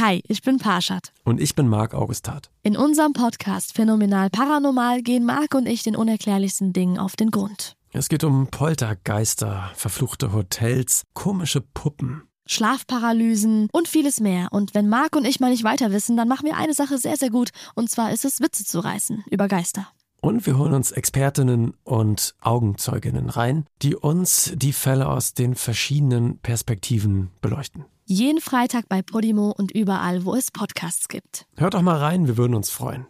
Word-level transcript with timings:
Hi, 0.00 0.22
ich 0.26 0.40
bin 0.40 0.56
Parshad. 0.56 1.12
Und 1.24 1.42
ich 1.42 1.54
bin 1.54 1.68
Marc 1.68 1.92
Augustat. 1.92 2.48
In 2.62 2.74
unserem 2.74 3.12
Podcast 3.12 3.74
Phänomenal 3.74 4.30
Paranormal 4.30 5.02
gehen 5.02 5.26
Marc 5.26 5.54
und 5.54 5.66
ich 5.66 5.82
den 5.82 5.94
unerklärlichsten 5.94 6.72
Dingen 6.72 6.98
auf 6.98 7.16
den 7.16 7.30
Grund. 7.30 7.76
Es 7.92 8.08
geht 8.08 8.24
um 8.24 8.46
Poltergeister, 8.46 9.70
verfluchte 9.74 10.32
Hotels, 10.32 11.02
komische 11.12 11.60
Puppen. 11.60 12.22
Schlafparalysen 12.46 13.68
und 13.72 13.88
vieles 13.88 14.20
mehr. 14.20 14.48
Und 14.52 14.74
wenn 14.74 14.88
Marc 14.88 15.16
und 15.16 15.26
ich 15.26 15.38
mal 15.38 15.50
nicht 15.50 15.64
weiter 15.64 15.92
wissen, 15.92 16.16
dann 16.16 16.28
machen 16.28 16.46
wir 16.46 16.56
eine 16.56 16.72
Sache 16.72 16.96
sehr, 16.96 17.18
sehr 17.18 17.28
gut. 17.28 17.50
Und 17.74 17.90
zwar 17.90 18.10
ist 18.10 18.24
es, 18.24 18.40
Witze 18.40 18.64
zu 18.64 18.80
reißen 18.80 19.24
über 19.30 19.48
Geister. 19.48 19.86
Und 20.20 20.44
wir 20.46 20.58
holen 20.58 20.74
uns 20.74 20.92
Expertinnen 20.92 21.74
und 21.82 22.34
Augenzeuginnen 22.40 23.30
rein, 23.30 23.64
die 23.80 23.96
uns 23.96 24.52
die 24.54 24.72
Fälle 24.72 25.08
aus 25.08 25.32
den 25.32 25.54
verschiedenen 25.54 26.38
Perspektiven 26.38 27.30
beleuchten. 27.40 27.86
Jeden 28.04 28.40
Freitag 28.40 28.88
bei 28.88 29.02
Podimo 29.02 29.54
und 29.56 29.70
überall, 29.70 30.24
wo 30.24 30.34
es 30.34 30.50
Podcasts 30.50 31.08
gibt. 31.08 31.46
Hört 31.56 31.74
doch 31.74 31.82
mal 31.82 31.96
rein, 31.96 32.26
wir 32.26 32.36
würden 32.36 32.54
uns 32.54 32.68
freuen. 32.70 33.06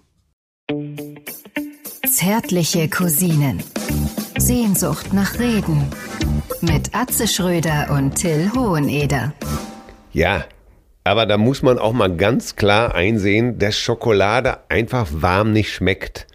Zärtliche 2.07 2.89
Cousinen. 2.89 3.63
Sehnsucht 4.39 5.13
nach 5.13 5.39
Reden. 5.39 5.89
Mit 6.61 6.95
Atze 6.95 7.27
Schröder 7.27 7.91
und 7.91 8.15
Till 8.15 8.53
Hoheneder. 8.55 9.33
Ja, 10.13 10.45
aber 11.03 11.27
da 11.27 11.39
muss 11.39 11.63
man 11.63 11.79
auch 11.79 11.93
mal 11.93 12.15
ganz 12.15 12.57
klar 12.57 12.95
einsehen, 12.95 13.59
dass 13.59 13.77
Schokolade 13.77 14.59
einfach 14.69 15.09
warm 15.11 15.53
nicht 15.53 15.73
schmeckt. 15.73 16.27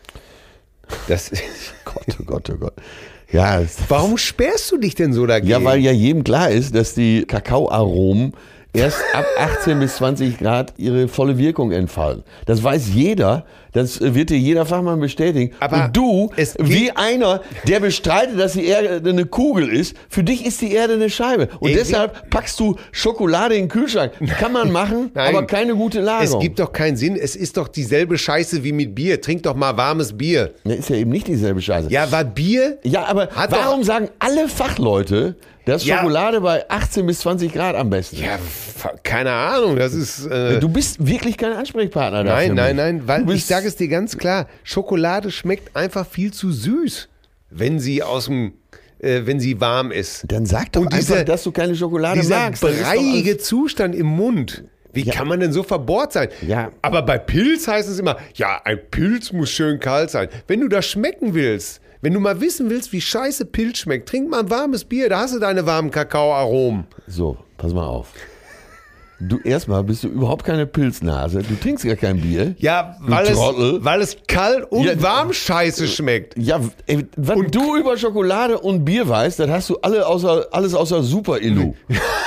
Das 1.08 1.30
ist. 1.32 1.42
Gott, 1.86 2.18
oh 2.20 2.24
Gott, 2.26 2.50
oh 2.54 2.58
Gott. 2.58 2.74
Ja, 3.32 3.62
Warum 3.90 4.18
sperrst 4.18 4.72
du 4.72 4.78
dich 4.78 4.96
denn 4.96 5.12
so 5.12 5.26
dagegen? 5.26 5.52
ja, 5.52 5.64
weil 5.64 5.80
ja 5.80 5.92
jedem 5.92 6.24
klar 6.24 6.50
ist, 6.52 6.76
dass 6.76 6.94
die 6.94 7.26
Kakaoaromen 7.26 8.34
erst 8.76 9.00
ab 9.14 9.26
18 9.40 9.80
bis 9.80 9.96
20 9.98 10.38
Grad 10.38 10.74
ihre 10.78 11.08
volle 11.08 11.38
Wirkung 11.38 11.72
entfalten. 11.72 12.24
Das 12.46 12.64
weiß 12.64 12.90
jeder, 12.94 13.46
das 13.74 14.00
wird 14.00 14.30
dir 14.30 14.38
jeder 14.38 14.66
Fachmann 14.66 15.00
bestätigen. 15.00 15.54
Aber 15.60 15.86
Und 15.86 15.98
du, 15.98 16.30
es 16.38 16.56
wie 16.60 16.92
einer, 16.92 17.42
der 17.68 17.80
bestreitet, 17.82 18.40
dass 18.40 18.54
die 18.54 18.66
Erde 18.66 19.10
eine 19.10 19.26
Kugel 19.26 19.68
ist, 19.70 19.96
für 20.10 20.24
dich 20.24 20.46
ist 20.46 20.62
die 20.62 20.72
Erde 20.74 20.94
eine 20.94 21.10
Scheibe. 21.10 21.50
Und 21.60 21.70
Ey, 21.70 21.76
deshalb 21.76 22.30
packst 22.30 22.60
du 22.60 22.76
Schokolade 22.92 23.56
in 23.56 23.64
den 23.64 23.70
Kühlschrank. 23.70 24.14
Kann 24.40 24.54
man 24.54 24.72
machen, 24.72 25.12
Nein. 25.14 25.36
aber 25.36 25.46
keine 25.46 25.76
gute 25.76 26.00
Es 26.00 26.06
Lagerung. 26.06 26.40
gibt 26.42 26.60
doch 26.60 26.72
keinen 26.72 26.96
Sinn. 26.96 27.16
Es 27.16 27.36
ist 27.36 27.58
doch 27.58 27.68
dieselbe 27.68 28.18
Scheiße 28.18 28.64
wie 28.64 28.72
mit 28.72 28.96
Bier. 28.96 29.20
Trink 29.22 29.44
doch 29.44 29.56
mal 29.56 29.76
warmes 29.76 30.18
Bier. 30.18 30.52
Ne, 30.64 30.76
ist 30.76 30.90
ja 30.90 30.96
eben 30.96 31.12
nicht 31.12 31.28
dieselbe 31.28 31.62
Scheiße. 31.62 31.90
Ja, 31.92 32.10
weil 32.12 32.26
Bier. 32.26 32.78
Ja, 32.84 33.06
aber 33.06 33.30
warum 33.36 33.80
doch- 33.82 33.86
sagen 33.88 34.10
alle 34.20 34.48
Fachleute, 34.48 35.36
dass 35.66 35.86
Ja. 35.86 35.98
Schokolade 35.98 36.42
bei 36.42 36.70
18 36.70 37.06
bis 37.06 37.20
20 37.20 37.52
Grad 37.54 37.76
am 37.76 37.90
besten 37.90 38.18
ist? 38.18 38.22
Ja, 38.24 38.38
keine 39.04 39.32
Ahnung. 39.32 39.76
Das 39.76 39.94
ist. 39.94 40.26
Äh, 40.28 40.60
Du 40.60 40.70
bist 40.70 41.06
wirklich 41.06 41.38
kein 41.38 41.54
Ansprechpartner 41.54 42.24
dafür. 42.24 42.54
nein, 42.54 42.76
nein, 42.76 43.02
nein. 43.06 43.08
Weil 43.28 43.36
ich 43.36 43.46
sage 43.46 43.68
es 43.68 43.76
dir 43.76 43.88
ganz 43.88 44.18
klar: 44.18 44.48
Schokolade 44.64 45.32
schmeckt 45.32 45.76
einfach 45.76 46.06
viel 46.08 46.32
zu 46.34 46.52
süß, 46.52 47.10
wenn 47.50 47.80
sie 47.80 48.04
aus 48.04 48.26
dem. 48.26 48.54
Äh, 49.00 49.24
wenn 49.26 49.40
sie 49.42 49.60
warm 49.60 49.92
ist. 49.92 50.24
Dann 50.30 50.46
sag 50.46 50.72
doch 50.72 50.82
Und 50.82 50.88
einfach, 50.88 51.00
dieser- 51.00 51.24
dass 51.26 51.44
du 51.44 51.52
keine 51.52 51.76
Schokolade 51.76 52.20
Dieser 52.22 52.38
magst. 52.40 52.64
Das 52.64 52.72
ist 52.72 52.82
doch 52.82 52.94
breiige 52.94 53.38
Zustand 53.38 53.94
im 53.94 54.06
Mund. 54.08 54.64
Wie 54.94 55.02
Ja. 55.02 55.14
kann 55.14 55.28
man 55.28 55.42
denn 55.42 55.52
so 55.52 55.64
verbohrt 55.64 56.14
sein? 56.14 56.30
Ja. 56.48 56.72
Aber 56.82 57.02
bei 57.02 57.18
Pilz 57.18 57.68
heißt 57.68 57.90
es 57.90 58.00
immer, 58.00 58.16
ja, 58.36 58.62
ein 58.64 58.80
Pilz 58.90 59.34
muss 59.34 59.50
schön 59.50 59.82
kalt 59.82 60.10
sein. 60.12 60.30
Wenn 60.48 60.62
du 60.62 60.70
das 60.70 60.86
schmecken 60.86 61.34
willst, 61.34 61.82
wenn 62.06 62.14
du 62.14 62.20
mal 62.20 62.40
wissen 62.40 62.70
willst, 62.70 62.94
wie 62.94 63.02
scheiße 63.02 63.46
Pilz 63.46 63.80
schmeckt, 63.80 64.08
trink 64.08 64.30
mal 64.30 64.42
ein 64.42 64.50
warmes 64.52 64.84
Bier, 64.86 65.10
da 65.10 65.22
hast 65.22 65.34
du 65.34 65.40
deine 65.40 65.66
warmen 65.66 65.90
Kakaoaromen. 65.90 66.86
So, 67.08 67.36
pass 67.58 67.74
mal 67.74 67.88
auf. 67.88 68.10
Du 69.20 69.40
erstmal 69.40 69.84
bist 69.84 70.04
du 70.04 70.10
überhaupt 70.10 70.46
keine 70.46 70.68
Pilznase. 70.68 71.42
Du 71.42 71.56
trinkst 71.56 71.84
gar 71.84 71.96
kein 71.96 72.22
Bier. 72.22 72.54
Ja, 72.60 72.96
weil 73.00 73.26
es, 73.26 73.34
Trottel. 73.34 73.84
weil 73.84 74.02
es 74.02 74.18
kalt 74.28 74.72
und 74.72 74.84
Ja. 74.84 75.02
warm 75.02 75.34
scheiße 75.34 75.88
schmeckt. 75.88 76.38
Ja, 76.38 76.62
ey, 76.86 77.08
was 77.18 77.40
du 77.50 77.76
über 77.76 77.98
Schokolade 77.98 78.60
und 78.60 78.86
Bier 78.86 79.10
weißt, 79.10 79.40
dann 79.40 79.50
hast 79.50 79.72
du 79.72 79.78
alle 79.78 80.06
außer, 80.06 80.50
alles 80.52 80.76
außer 80.76 81.02
Super-Illu. 81.02 81.74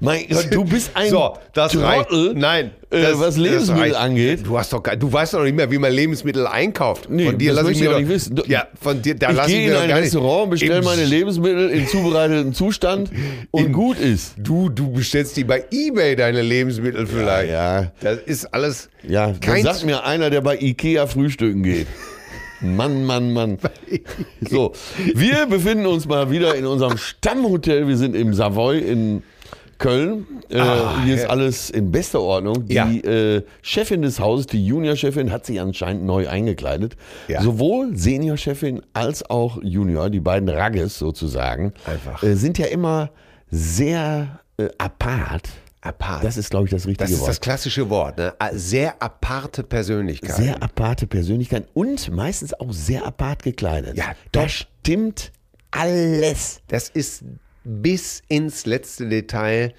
mein 0.00 0.26
Gott, 0.28 0.48
du 0.50 0.64
bist 0.64 0.90
ein 0.94 1.10
So, 1.10 1.36
das 1.52 1.76
reicht. 1.76 2.08
Trottel, 2.08 2.34
Nein, 2.34 2.70
äh, 2.90 3.02
das- 3.02 3.18
was 3.18 3.36
Lebensmittel 3.36 3.82
reicht. 3.82 3.96
angeht. 3.96 4.40
Du 4.46 4.58
hast 4.58 4.72
doch, 4.72 4.82
du 4.82 5.12
weißt 5.12 5.34
doch 5.34 5.42
nicht 5.44 5.54
mehr, 5.56 5.70
wie 5.70 5.78
man 5.78 5.92
Lebensmittel 5.92 6.46
einkauft. 6.46 7.08
Nee, 7.10 7.26
von 7.26 7.38
dir 7.38 7.50
das 7.50 7.56
lass 7.56 7.64
möchte 7.64 7.78
ich 7.82 7.88
mir 7.88 7.92
doch, 7.94 8.00
nicht 8.00 8.08
wissen. 8.08 8.40
Ja, 8.46 8.66
von 8.80 9.02
dir, 9.02 9.14
da 9.14 9.30
ich 9.30 9.36
lass 9.36 9.48
ich 9.48 9.54
gehe 9.54 9.62
in 9.66 9.68
mir 9.70 9.74
doch 9.74 9.82
ein 9.82 9.90
Restaurant, 9.90 10.50
bestelle 10.50 10.82
meine 10.82 11.04
Lebensmittel 11.04 11.70
in 11.70 11.86
zubereiteten 11.88 12.54
Zustand 12.54 13.10
und 13.50 13.66
In- 13.66 13.72
gut 13.72 13.98
ist. 13.98 14.34
Du, 14.38 14.68
du 14.68 14.90
bestellst 14.92 15.36
die 15.36 15.44
bei 15.44 15.64
Ebay, 15.70 16.16
deine 16.16 16.42
Lebensmittel 16.42 17.06
vielleicht. 17.06 17.50
Ja, 17.50 17.92
Das 18.00 18.18
ist 18.26 18.46
alles. 18.54 18.88
ja. 19.06 19.28
Das 19.28 19.40
Kein 19.40 19.62
sagt 19.64 19.84
mir 19.84 20.04
einer, 20.04 20.30
der 20.30 20.40
bei 20.40 20.56
Ikea 20.58 21.06
frühstücken 21.06 21.62
geht. 21.62 21.86
Mann, 22.64 23.04
Mann, 23.04 23.32
Mann. 23.32 23.58
So, 24.48 24.72
wir 25.14 25.46
befinden 25.46 25.84
uns 25.86 26.06
mal 26.06 26.30
wieder 26.30 26.54
in 26.54 26.64
unserem 26.64 26.96
Stammhotel. 26.96 27.88
Wir 27.88 27.96
sind 27.96 28.14
im 28.14 28.34
Savoy 28.34 28.78
in 28.78 29.24
Köln. 29.82 30.26
Äh, 30.48 30.62
hier 31.04 31.14
ist 31.16 31.26
alles 31.28 31.70
in 31.70 31.90
bester 31.90 32.20
Ordnung. 32.20 32.66
Die 32.66 32.74
Ja. 32.74 32.88
äh, 32.90 33.42
Chefin 33.62 34.02
des 34.02 34.18
Hauses, 34.20 34.46
die 34.46 34.64
Junior-Chefin, 34.66 35.30
hat 35.32 35.44
sich 35.46 35.60
anscheinend 35.60 36.04
neu 36.04 36.28
eingekleidet. 36.28 36.96
Ja. 37.28 37.42
Sowohl 37.42 37.96
Senior-Chefin 37.96 38.82
als 38.92 39.28
auch 39.28 39.58
Junior, 39.62 40.08
die 40.10 40.20
beiden 40.20 40.48
Ragges 40.48 40.98
sozusagen, 40.98 41.72
Einfach. 41.84 42.22
Äh, 42.22 42.34
sind 42.36 42.58
ja 42.58 42.66
immer 42.66 43.10
sehr 43.50 44.40
äh, 44.56 44.68
apart. 44.78 45.48
Apart. 45.84 46.22
Das 46.22 46.36
ist, 46.36 46.50
glaube 46.50 46.66
ich, 46.66 46.70
das 46.70 46.86
richtige 46.86 47.02
Das 47.04 47.10
ist 47.10 47.18
Wort. 47.20 47.28
das 47.30 47.40
klassische 47.40 47.90
Wort. 47.90 48.16
Ne? 48.16 48.32
Sehr 48.52 48.94
aparte 49.02 49.64
Persönlichkeit. 49.64 50.36
Sehr 50.36 50.62
aparte 50.62 51.08
Persönlichkeit 51.08 51.66
und 51.74 52.08
meistens 52.12 52.54
auch 52.54 52.72
sehr 52.72 53.04
apart 53.04 53.42
gekleidet. 53.42 53.96
Ja, 53.96 54.12
da 54.30 54.42
top. 54.42 54.50
stimmt 54.50 55.32
alles. 55.72 56.60
Das 56.68 56.88
ist 56.88 57.24
bis 57.64 58.22
ins 58.28 58.66
letzte 58.66 59.08
Detail 59.08 59.72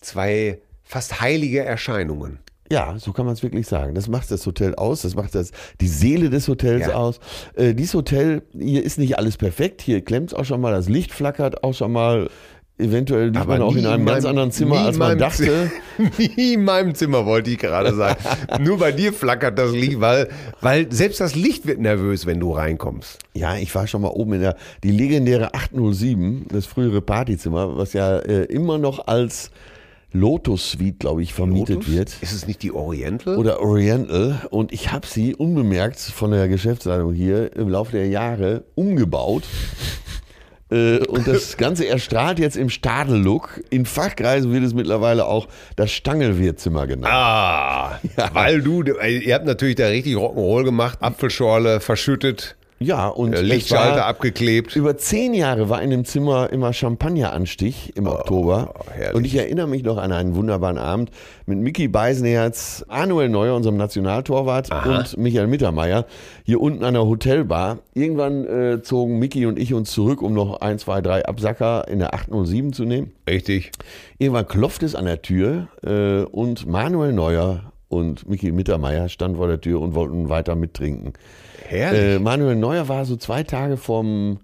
zwei 0.00 0.60
fast 0.84 1.20
heilige 1.20 1.64
Erscheinungen. 1.64 2.40
Ja, 2.72 2.96
so 2.98 3.12
kann 3.12 3.26
man 3.26 3.34
es 3.34 3.42
wirklich 3.42 3.66
sagen. 3.66 3.96
Das 3.96 4.06
macht 4.06 4.30
das 4.30 4.46
Hotel 4.46 4.76
aus, 4.76 5.02
das 5.02 5.16
macht 5.16 5.34
das 5.34 5.50
die 5.80 5.88
Seele 5.88 6.30
des 6.30 6.46
Hotels 6.46 6.86
Ja. 6.86 6.94
aus. 6.94 7.18
Äh, 7.56 7.74
dieses 7.74 7.94
Hotel, 7.94 8.42
hier 8.56 8.84
ist 8.84 8.96
nicht 8.96 9.18
alles 9.18 9.36
perfekt. 9.36 9.82
Hier 9.82 10.04
klemmt 10.04 10.34
auch 10.36 10.44
schon 10.44 10.60
mal, 10.60 10.70
das 10.70 10.88
Licht 10.88 11.10
flackert 11.10 11.64
auch 11.64 11.74
schon 11.74 11.90
mal. 11.90 12.30
Eventuell 12.80 13.30
liegt 13.30 13.46
man 13.46 13.62
auch 13.62 13.74
in 13.76 13.86
einem 13.86 14.04
ganz 14.06 14.24
meinem- 14.24 14.30
anderen 14.30 14.50
Zimmer, 14.52 14.78
als 14.80 14.96
in 14.96 14.98
man 14.98 15.08
meinem 15.10 15.18
dachte. 15.18 15.70
Nie 16.18 16.54
in 16.54 16.64
meinem 16.64 16.94
Zimmer, 16.94 17.26
wollte 17.26 17.50
ich 17.50 17.58
gerade 17.58 17.94
sagen. 17.94 18.18
Nur 18.64 18.78
bei 18.78 18.92
dir 18.92 19.12
flackert 19.12 19.58
das 19.58 19.72
Licht, 19.72 20.00
weil, 20.00 20.28
weil 20.60 20.90
selbst 20.92 21.20
das 21.20 21.34
Licht 21.34 21.66
wird 21.66 21.78
nervös, 21.78 22.26
wenn 22.26 22.40
du 22.40 22.52
reinkommst. 22.52 23.18
Ja, 23.34 23.56
ich 23.56 23.74
war 23.74 23.86
schon 23.86 24.02
mal 24.02 24.08
oben 24.08 24.34
in 24.34 24.40
der, 24.40 24.56
die 24.82 24.90
legendäre 24.92 25.54
807, 25.54 26.46
das 26.50 26.66
frühere 26.66 27.00
Partyzimmer, 27.02 27.76
was 27.76 27.92
ja 27.92 28.18
äh, 28.18 28.44
immer 28.44 28.78
noch 28.78 29.06
als 29.06 29.50
Lotus 30.12 30.72
Suite, 30.72 30.98
glaube 30.98 31.22
ich, 31.22 31.32
vermietet 31.34 31.76
Lotus? 31.76 31.92
wird. 31.92 32.16
Ist 32.20 32.32
es 32.32 32.46
nicht 32.48 32.62
die 32.64 32.72
Oriental? 32.72 33.36
Oder 33.36 33.60
Oriental. 33.60 34.40
Und 34.50 34.72
ich 34.72 34.90
habe 34.90 35.06
sie 35.06 35.36
unbemerkt 35.36 36.00
von 36.00 36.32
der 36.32 36.48
Geschäftsleitung 36.48 37.12
hier 37.12 37.54
im 37.56 37.68
Laufe 37.68 37.92
der 37.92 38.08
Jahre 38.08 38.64
umgebaut. 38.74 39.44
Äh, 40.70 40.98
Und 41.06 41.26
das 41.26 41.56
Ganze 41.56 41.86
erstrahlt 41.86 42.38
jetzt 42.38 42.56
im 42.56 42.70
Stadellook. 42.70 43.60
In 43.70 43.86
Fachkreisen 43.86 44.52
wird 44.52 44.62
es 44.64 44.74
mittlerweile 44.74 45.24
auch 45.26 45.48
das 45.76 45.90
Stangelwirtzimmer 45.92 46.86
genannt. 46.86 47.12
Ah, 47.12 47.98
weil 48.32 48.62
du, 48.62 48.82
ihr 48.84 49.34
habt 49.34 49.46
natürlich 49.46 49.76
da 49.76 49.86
richtig 49.88 50.14
Rock'n'Roll 50.14 50.64
gemacht, 50.64 50.98
Apfelschorle 51.00 51.80
verschüttet, 51.80 52.56
Ja, 52.82 53.08
und 53.08 53.38
Lichtschalter 53.38 53.96
war- 54.00 54.06
abgeklebt. 54.06 54.74
Über 54.74 54.96
zehn 54.96 55.34
Jahre 55.34 55.68
war 55.68 55.82
in 55.82 55.90
dem 55.90 56.06
Zimmer 56.06 56.50
immer 56.50 56.72
Champagneranstich 56.72 57.92
im 57.94 58.06
Oktober. 58.06 58.72
Oh. 59.12 59.16
Und 59.18 59.26
ich 59.26 59.34
erinnere 59.34 59.68
mich 59.68 59.82
noch 59.82 59.98
an 59.98 60.12
einen 60.12 60.34
wunderbaren 60.34 60.78
Abend 60.78 61.10
mit 61.44 61.58
Mickey 61.58 61.88
Beisenherz, 61.88 62.82
Manuel 62.88 63.28
Neuer, 63.28 63.54
unserem 63.54 63.76
Nationaltorwart, 63.76 64.70
und 64.86 65.18
Michael 65.18 65.46
Mittermeier 65.46 66.06
hier 66.44 66.58
unten 66.62 66.82
an 66.82 66.94
der 66.94 67.04
Hotelbar. 67.04 67.80
Irgendwann 67.92 68.46
äh, 68.46 68.82
zogen 68.82 69.18
Mickey 69.18 69.44
und 69.44 69.58
ich 69.58 69.74
uns 69.74 69.90
zurück, 69.90 70.22
um 70.22 70.32
noch 70.32 70.62
ein, 70.62 70.78
zwei, 70.78 71.02
drei 71.02 71.26
Absacker 71.26 71.86
in 71.86 71.98
der 71.98 72.14
807 72.14 72.72
zu 72.72 72.84
nehmen. 72.84 73.12
Richtig. 73.28 73.72
Irgendwann 74.16 74.48
klopft 74.48 74.82
es 74.82 74.94
an 74.94 75.04
der 75.04 75.20
Tür 75.20 75.68
äh, 75.84 76.22
und 76.22 76.66
Manuel 76.66 77.12
Neuer 77.12 77.72
und 77.90 78.28
Mickey 78.28 78.52
Mittermeier 78.52 79.08
standen 79.08 79.36
vor 79.36 79.48
der 79.48 79.60
Tür 79.60 79.80
und 79.80 79.94
wollten 79.94 80.28
weiter 80.28 80.54
mittrinken. 80.54 81.12
Herrlich. 81.68 82.00
Äh, 82.00 82.18
Manuel 82.20 82.56
Neuer 82.56 82.88
war 82.88 83.04
so 83.04 83.16
zwei 83.16 83.42
Tage 83.42 83.76
vom 83.76 84.38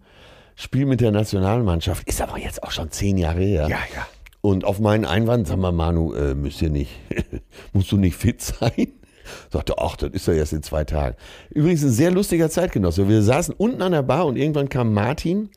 Spiel 0.57 0.85
mit 0.85 1.01
der 1.01 1.13
Nationalmannschaft. 1.13 2.07
Ist 2.09 2.21
aber 2.21 2.39
jetzt 2.39 2.63
auch 2.63 2.73
schon 2.73 2.91
zehn 2.91 3.17
Jahre 3.17 3.41
her. 3.41 3.69
ja, 3.69 3.79
ja. 3.95 4.07
Und 4.43 4.65
auf 4.65 4.79
meinen 4.79 5.05
Einwand, 5.05 5.49
sag 5.49 5.59
mal, 5.59 5.73
Manu, 5.73 6.15
äh, 6.15 6.37
müsst 6.37 6.63
ihr 6.63 6.71
nicht, 6.71 6.93
musst 7.73 7.91
du 7.91 7.97
nicht 7.97 8.17
fit 8.17 8.41
sein? 8.41 8.93
Sagte, 9.51 9.75
ach, 9.79 9.97
das 9.97 10.11
ist 10.11 10.29
ja 10.29 10.35
erst 10.35 10.53
in 10.53 10.63
zwei 10.63 10.85
Tagen. 10.85 11.17
Übrigens 11.51 11.83
ein 11.83 11.91
sehr 11.91 12.13
lustiger 12.13 12.49
Zeitgenosse. 12.49 13.09
Wir 13.09 13.23
saßen 13.23 13.55
unten 13.59 13.83
an 13.83 13.91
der 13.91 14.03
Bar 14.03 14.27
und 14.27 14.37
irgendwann 14.37 14.69
kam 14.69 14.93
Martin 14.95 15.51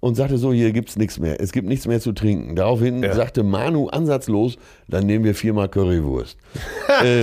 und 0.00 0.14
sagte 0.14 0.38
so, 0.38 0.52
hier 0.52 0.72
gibt's 0.72 0.96
nichts 0.96 1.18
mehr. 1.18 1.40
Es 1.40 1.52
gibt 1.52 1.68
nichts 1.68 1.86
mehr 1.86 2.00
zu 2.00 2.12
trinken. 2.12 2.56
Daraufhin 2.56 3.02
sagte 3.12 3.42
Manu 3.42 3.88
ansatzlos, 3.88 4.56
dann 4.88 5.06
nehmen 5.06 5.24
wir 5.24 5.34
viermal 5.34 5.68
Currywurst. 5.68 6.36
äh, 7.04 7.22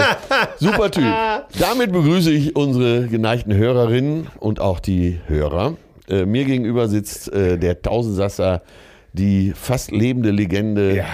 super 0.59 0.91
Typ. 0.91 1.03
Damit 1.59 1.91
begrüße 1.91 2.31
ich 2.31 2.55
unsere 2.55 3.07
geneigten 3.07 3.53
Hörerinnen 3.55 4.27
und 4.39 4.59
auch 4.59 4.79
die 4.79 5.19
Hörer. 5.27 5.75
Äh, 6.07 6.25
mir 6.25 6.45
gegenüber 6.45 6.87
sitzt 6.87 7.33
äh, 7.33 7.57
der 7.57 7.81
Tausendsasser, 7.81 8.61
die 9.13 9.53
fast 9.55 9.91
lebende 9.91 10.31
Legende, 10.31 10.95
Ja. 10.97 11.05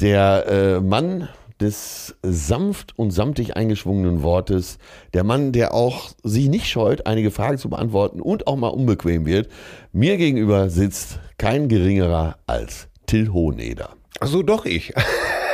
der 0.00 0.46
äh, 0.48 0.80
Mann 0.80 1.28
des 1.60 2.16
sanft 2.22 2.98
und 2.98 3.10
samtig 3.10 3.56
eingeschwungenen 3.56 4.22
Wortes, 4.22 4.78
der 5.14 5.24
Mann, 5.24 5.52
der 5.52 5.74
auch 5.74 6.10
sich 6.22 6.48
nicht 6.48 6.66
scheut, 6.66 7.06
einige 7.06 7.30
Fragen 7.30 7.58
zu 7.58 7.68
beantworten 7.68 8.20
und 8.20 8.46
auch 8.46 8.56
mal 8.56 8.68
unbequem 8.68 9.26
wird. 9.26 9.48
Mir 9.92 10.16
gegenüber 10.16 10.70
sitzt 10.70 11.20
kein 11.36 11.68
geringerer 11.68 12.38
als 12.46 12.88
Till 13.06 13.32
Hohneder. 13.32 13.90
Ach 14.20 14.28
so, 14.28 14.42
doch 14.42 14.64
ich. 14.66 14.92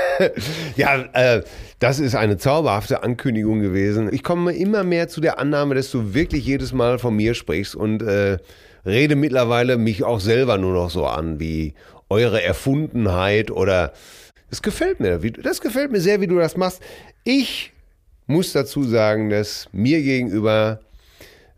ja, 0.77 1.05
äh, 1.12 1.43
das 1.79 1.99
ist 1.99 2.15
eine 2.15 2.37
zauberhafte 2.37 3.03
Ankündigung 3.03 3.61
gewesen. 3.61 4.09
Ich 4.12 4.23
komme 4.23 4.55
immer 4.55 4.85
mehr 4.85 5.09
zu 5.09 5.21
der 5.21 5.39
Annahme, 5.39 5.75
dass 5.75 5.91
du 5.91 6.15
wirklich 6.15 6.47
jedes 6.47 6.73
Mal 6.73 6.99
von 6.99 7.17
mir 7.17 7.35
sprichst 7.35 7.75
und 7.75 8.03
äh, 8.03 8.39
rede 8.87 9.17
mittlerweile 9.17 9.77
mich 9.77 10.05
auch 10.05 10.21
selber 10.21 10.59
nur 10.59 10.73
noch 10.73 10.91
so 10.91 11.07
an, 11.07 11.41
wie 11.41 11.75
eure 12.09 12.43
Erfundenheit 12.43 13.50
oder 13.50 13.93
das 14.55 14.62
gefällt 14.62 15.01
mir. 15.01 15.19
Das 15.19 15.61
gefällt 15.61 15.91
mir 15.91 16.01
sehr, 16.01 16.21
wie 16.21 16.29
du 16.29 16.39
das 16.39 16.56
machst. 16.56 16.81
Ich 17.25 17.73
muss 18.29 18.53
dazu 18.53 18.85
sagen, 18.85 19.29
dass 19.29 19.69
mir 19.73 20.01
gegenüber 20.01 20.79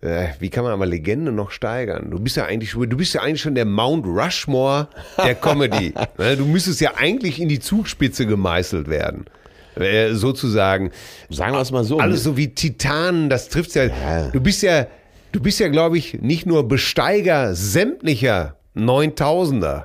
äh, 0.01 0.29
wie 0.41 0.49
kann 0.49 0.65
man 0.65 0.73
aber 0.73 0.87
Legende 0.87 1.31
noch 1.31 1.51
steigern? 1.51 2.11
Du 2.11 2.19
bist 2.19 2.37
ja 2.37 2.47
eigentlich 2.47 2.71
schon, 2.71 2.89
du 2.89 2.97
bist 2.97 3.13
ja 3.13 3.21
eigentlich 3.21 3.43
schon 3.43 3.55
der 3.55 3.67
Mount 3.67 4.07
Rushmore 4.07 4.89
der 5.19 5.35
Comedy. 5.43 5.93
Ne, 6.17 6.37
du 6.39 6.47
müsstest 6.47 6.81
ja 6.81 6.93
eigentlich 6.97 7.39
in 7.39 7.51
die 7.51 7.61
Zugspitze 7.61 8.27
gemeißelt 8.27 8.89
werden. 8.89 9.27
Äh, 9.75 10.15
sozusagen. 10.15 10.91
Sagen 11.29 11.55
wir 11.55 11.61
es 11.61 11.73
mal 11.73 11.85
so. 11.85 11.99
Alles 11.99 12.23
so 12.23 12.39
wie 12.39 12.55
Titanen, 12.55 13.29
das 13.29 13.51
trifft's 13.51 13.75
ja. 13.75 13.89
Du 14.33 14.41
bist 14.41 14.63
ja, 14.63 14.87
du 15.33 15.41
bist 15.41 15.61
ja, 15.61 15.69
glaube 15.69 15.99
ich, 15.99 16.15
nicht 16.23 16.47
nur 16.47 16.67
Besteiger 16.67 17.55
sämtlicher 17.55 18.57
9000er. 18.75 19.85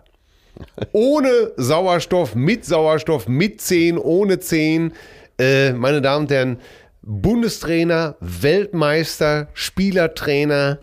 Ohne 0.91 1.51
Sauerstoff, 1.57 2.35
mit 2.35 2.65
Sauerstoff, 2.65 3.27
mit 3.27 3.61
10, 3.61 3.97
ohne 3.97 4.39
10. 4.39 4.93
Äh, 5.37 5.73
meine 5.73 6.01
Damen 6.01 6.25
und 6.25 6.31
Herren, 6.31 6.57
Bundestrainer, 7.01 8.15
Weltmeister, 8.19 9.47
Spielertrainer, 9.53 10.79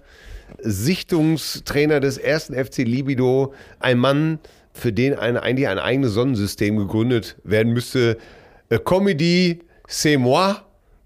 Sichtungstrainer 0.59 2.01
des 2.01 2.19
ersten 2.19 2.55
FC 2.55 2.79
Libido, 2.79 3.53
ein 3.79 3.99
Mann, 3.99 4.39
für 4.73 4.93
den 4.93 5.15
ein, 5.15 5.37
eigentlich 5.37 5.69
ein 5.69 5.79
eigenes 5.79 6.13
Sonnensystem 6.13 6.77
gegründet 6.77 7.37
werden 7.45 7.73
müsste. 7.73 8.19
Äh, 8.69 8.79
Comedy, 8.79 9.61
c'est 9.89 10.19
moi, 10.19 10.57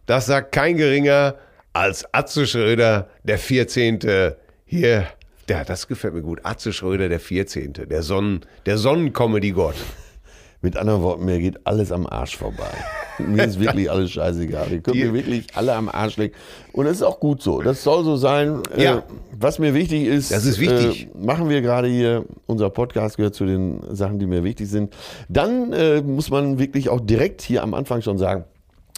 das 0.06 0.26
sagt 0.26 0.52
kein 0.52 0.76
geringer 0.76 1.36
als 1.72 2.06
Atze 2.12 2.46
Schröder, 2.46 3.08
der 3.24 3.38
14. 3.38 4.00
Hier, 4.66 5.06
ja, 5.48 5.64
das 5.64 5.88
gefällt 5.88 6.14
mir 6.14 6.22
gut. 6.22 6.40
Atze 6.44 6.72
Schröder, 6.72 7.08
der 7.08 7.20
14. 7.20 7.72
Der 7.72 8.02
Sonnen, 8.02 8.40
der 8.66 8.78
Sonnencomedy-Gott. 8.78 9.76
Mit 10.64 10.76
anderen 10.76 11.02
Worten, 11.02 11.24
mir 11.24 11.40
geht 11.40 11.66
alles 11.66 11.90
am 11.90 12.06
Arsch 12.06 12.36
vorbei. 12.36 12.70
mir 13.18 13.44
ist 13.44 13.58
wirklich 13.58 13.90
alles 13.90 14.12
scheißegal. 14.12 14.70
Ihr 14.70 14.80
könnt 14.80 14.96
mir 14.96 15.12
wirklich 15.12 15.46
alle 15.54 15.74
am 15.74 15.88
Arsch 15.88 16.16
legen. 16.16 16.34
Und 16.72 16.84
das 16.84 16.98
ist 16.98 17.02
auch 17.02 17.18
gut 17.18 17.42
so. 17.42 17.62
Das 17.62 17.82
soll 17.82 18.04
so 18.04 18.16
sein. 18.16 18.62
Ja. 18.76 18.98
Äh, 18.98 19.02
was 19.36 19.58
mir 19.58 19.74
wichtig 19.74 20.04
ist, 20.04 20.30
Das 20.30 20.44
ist 20.44 20.60
wichtig. 20.60 21.08
Äh, 21.12 21.26
machen 21.26 21.48
wir 21.48 21.62
gerade 21.62 21.88
hier, 21.88 22.24
unser 22.46 22.70
Podcast 22.70 23.16
gehört 23.16 23.34
zu 23.34 23.44
den 23.44 23.80
Sachen, 23.90 24.20
die 24.20 24.26
mir 24.26 24.44
wichtig 24.44 24.68
sind. 24.68 24.94
Dann 25.28 25.72
äh, 25.72 26.00
muss 26.00 26.30
man 26.30 26.60
wirklich 26.60 26.88
auch 26.88 27.00
direkt 27.00 27.42
hier 27.42 27.64
am 27.64 27.74
Anfang 27.74 28.00
schon 28.00 28.18
sagen, 28.18 28.44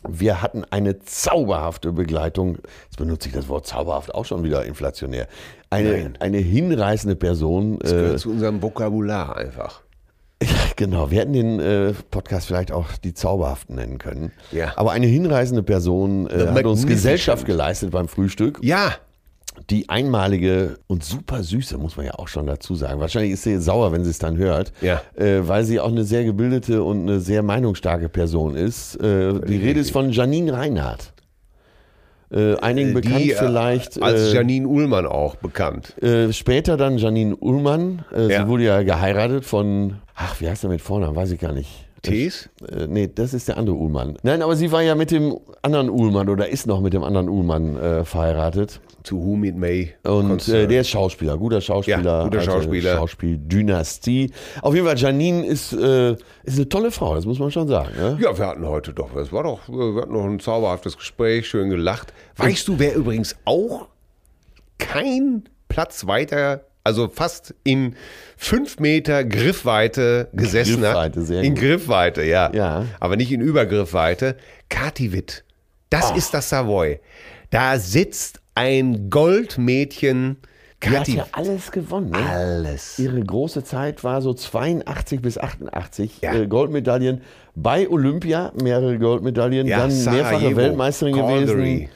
wir 0.09 0.43
hatten 0.43 0.65
eine 0.71 0.99
zauberhafte 1.01 1.93
Begleitung. 1.93 2.59
Jetzt 2.85 2.99
benutze 2.99 3.29
ich 3.29 3.35
das 3.35 3.49
Wort 3.49 3.67
zauberhaft 3.67 4.15
auch 4.15 4.25
schon 4.25 4.45
wieder 4.45 4.65
inflationär. 4.65 5.27
Eine, 5.71 5.93
Nein. 5.93 6.19
eine 6.21 6.39
hinreißende 6.39 7.17
Person. 7.17 7.79
Das 7.81 7.91
gehört 7.91 8.21
zu 8.21 8.31
unserem 8.31 8.63
Vokabular 8.63 9.37
einfach. 9.37 9.83
Ja, 10.43 10.51
genau. 10.77 11.11
Wir 11.11 11.21
hätten 11.21 11.33
den 11.33 11.61
äh, 11.61 11.95
Podcast 12.11 12.49
vielleicht 12.49 12.71
auch 12.71 12.89
die 13.03 13.15
Zauberhaften 13.15 13.77
nennen 13.77 13.97
können. 13.97 14.33
Ja. 14.51 14.73
Aber 14.77 14.93
eine 14.93 15.07
hinreißende 15.07 15.63
Person 15.63 16.29
äh, 16.29 16.49
hat 16.49 16.67
uns. 16.67 16.87
Gesellschaft 16.87 17.47
geleistet 17.47 17.93
beim 17.93 18.09
Frühstück. 18.09 18.59
Ja, 18.61 18.95
Die 19.71 19.89
einmalige 19.89 20.79
und 20.87 21.03
super 21.05 21.43
süße, 21.43 21.79
muss 21.79 21.97
man 21.97 22.07
ja 22.07 22.15
auch 22.15 22.29
schon 22.29 22.47
dazu 22.47 22.75
sagen. 22.75 23.01
Wahrscheinlich 23.01 23.33
ist 23.33 23.45
sie 23.45 23.59
sauer, 23.61 23.93
wenn 23.93 24.05
sie 24.05 24.11
es 24.11 24.19
dann 24.19 24.37
hört. 24.37 24.73
Ja. 24.83 25.01
Äh, 25.17 25.49
weil 25.49 25.65
sie 25.65 25.81
auch 25.81 25.89
eine 25.91 26.05
sehr 26.05 26.25
gebildete 26.25 26.83
und 26.83 27.03
eine 27.03 27.21
sehr 27.21 27.43
meinungsstarke 27.43 28.09
Person 28.09 28.57
ist. 28.57 28.97
Äh, 28.97 29.41
die 29.41 29.57
Rede 29.57 29.81
ist 29.81 29.91
von 29.91 30.11
Janine 30.11 30.53
Reinhardt. 30.53 31.13
Äh, 32.31 32.57
einigen 32.57 32.95
bekannt 32.95 33.19
die, 33.25 33.33
äh, 33.33 33.37
vielleicht. 33.37 34.03
als 34.03 34.33
äh, 34.33 34.35
Janine 34.35 34.67
Ullmann 34.67 35.07
auch 35.07 35.37
bekannt. 35.37 35.95
äh, 36.03 36.33
später 36.33 36.77
dann 36.77 36.99
Janine 36.99 37.37
Ullmann. 37.37 38.05
Äh, 38.15 38.29
Ja. 38.33 38.43
Sie 38.43 38.49
wurde 38.49 38.65
ja 38.65 38.83
geheiratet 38.83 39.45
von, 39.45 39.97
ach, 40.17 40.41
wie 40.41 40.49
heißt 40.49 40.65
er 40.65 40.71
mit 40.71 40.81
Vornamen? 40.81 41.15
Weiß 41.17 41.31
ich 41.31 41.39
gar 41.41 41.53
nicht. 41.53 41.84
Tees? 42.05 42.49
Äh, 42.69 42.87
nee, 42.87 43.11
das 43.13 43.35
ist 43.35 43.49
der 43.49 43.57
andere 43.57 43.77
Uhlmann. 43.77 44.17
Nein, 44.23 44.43
aber 44.43 44.57
sie 44.57 44.71
war 44.73 44.83
ja 44.83 44.95
mit 44.95 45.11
dem 45.11 45.39
anderen 45.63 45.91
Uhlmann 45.91 46.29
oder 46.29 46.49
ist 46.49 46.67
noch 46.67 46.81
mit 46.81 46.93
dem 46.93 47.03
anderen 47.03 47.29
Uhlmann 47.29 47.77
äh, 47.77 48.05
verheiratet. 48.05 48.81
To 49.05 49.17
whom 49.17 49.45
it 49.45 49.57
may. 49.57 49.95
Und 50.05 50.49
äh, 50.49 50.67
der 50.67 50.81
ist 50.81 50.89
Schauspieler, 50.89 51.37
guter 51.37 51.61
Schauspieler. 51.61 51.99
Ja, 51.99 52.25
guter 52.25 52.39
alte 52.39 52.51
Schauspieler. 52.51 52.97
Schauspieldynastie. 52.97 54.31
Auf 54.63 54.75
jeden 54.75 54.87
Fall, 54.87 54.97
Janine 54.97 55.45
ist, 55.45 55.73
äh, 55.73 56.13
ist 56.45 56.57
eine 56.57 56.69
tolle 56.69 56.91
Frau, 56.91 57.15
das 57.15 57.27
muss 57.27 57.39
man 57.39 57.51
schon 57.51 57.69
sagen. 57.69 57.91
Ne? 57.97 58.19
Ja, 58.21 58.37
wir 58.37 58.47
hatten 58.47 58.67
heute 58.67 58.95
doch, 58.95 59.15
es 59.17 59.33
war 59.33 59.43
doch, 59.43 59.69
wir 59.69 60.03
hatten 60.03 60.13
noch 60.13 60.25
ein 60.25 60.41
zauberhaftes 60.41 60.97
Gespräch, 60.97 61.47
schön 61.49 61.69
gelacht. 61.69 62.15
Weißt 62.37 62.69
du, 62.69 62.79
wer 62.79 62.95
übrigens 62.95 63.37
auch 63.45 63.89
kein 64.79 65.45
Platz 65.69 66.07
weiter, 66.07 66.65
also 66.85 67.09
fast 67.09 67.55
in 67.65 67.97
fünf 68.37 68.79
Meter 68.79 69.25
Griffweite 69.25 70.29
gesessen 70.35 70.83
Griffweite, 70.83 71.21
hat? 71.21 71.27
sehr 71.27 71.43
in 71.43 71.55
gut. 71.55 71.63
Griffweite, 71.65 72.23
ja. 72.23 72.51
Ja. 72.55 72.85
Aber 73.01 73.17
nicht 73.17 73.33
in 73.33 73.41
Übergriffweite. 73.41 74.37
Kati 74.69 75.13
Witt. 75.13 75.45
Das 75.91 76.11
ist 76.13 76.35
das 76.35 76.49
Savoy. 76.51 77.01
Da 77.51 77.79
sitzt 77.79 78.41
ein 78.55 79.09
Goldmädchen. 79.11 80.37
Die 80.83 80.89
hat 80.91 80.97
Kati 80.99 81.17
ja 81.17 81.27
alles 81.33 81.71
gewonnen. 81.73 82.11
Ne? 82.11 82.19
alles. 82.29 82.99
Ihre 82.99 83.21
große 83.23 83.65
Zeit 83.65 84.05
war 84.05 84.21
so 84.21 84.35
82 84.35 85.23
bis 85.23 85.39
88 85.39 86.21
Ja. 86.21 86.35
äh, 86.35 86.47
Goldmedaillen 86.47 87.23
bei 87.55 87.89
Olympia, 87.89 88.53
mehrere 88.61 88.99
Goldmedaillen, 88.99 89.67
Ja, 89.67 89.79
dann 89.79 90.05
mehrfache 90.05 90.57
Weltmeisterin 90.57 91.15
gewesen. 91.15 91.89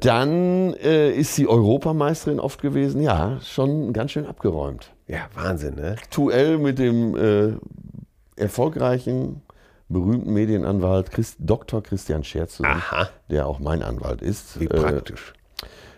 Dann 0.00 0.74
äh, 0.74 1.10
ist 1.12 1.34
sie 1.34 1.46
Europameisterin 1.46 2.40
oft 2.40 2.60
gewesen. 2.62 3.00
Ja, 3.00 3.38
schon 3.42 3.92
ganz 3.92 4.10
schön 4.12 4.26
abgeräumt. 4.26 4.92
Ja, 5.06 5.28
Wahnsinn, 5.34 5.74
ne? 5.76 5.96
Aktuell 5.98 6.58
mit 6.58 6.78
dem 6.78 7.16
äh, 7.16 7.52
erfolgreichen, 8.40 9.42
berühmten 9.88 10.32
Medienanwalt 10.32 11.10
Christ, 11.10 11.36
Dr. 11.40 11.82
Christian 11.82 12.24
Scherz 12.24 12.60
der 13.30 13.46
auch 13.46 13.58
mein 13.60 13.82
Anwalt 13.82 14.22
ist. 14.22 14.58
Wie 14.60 14.64
Äh, 14.64 14.80
praktisch. 14.80 15.32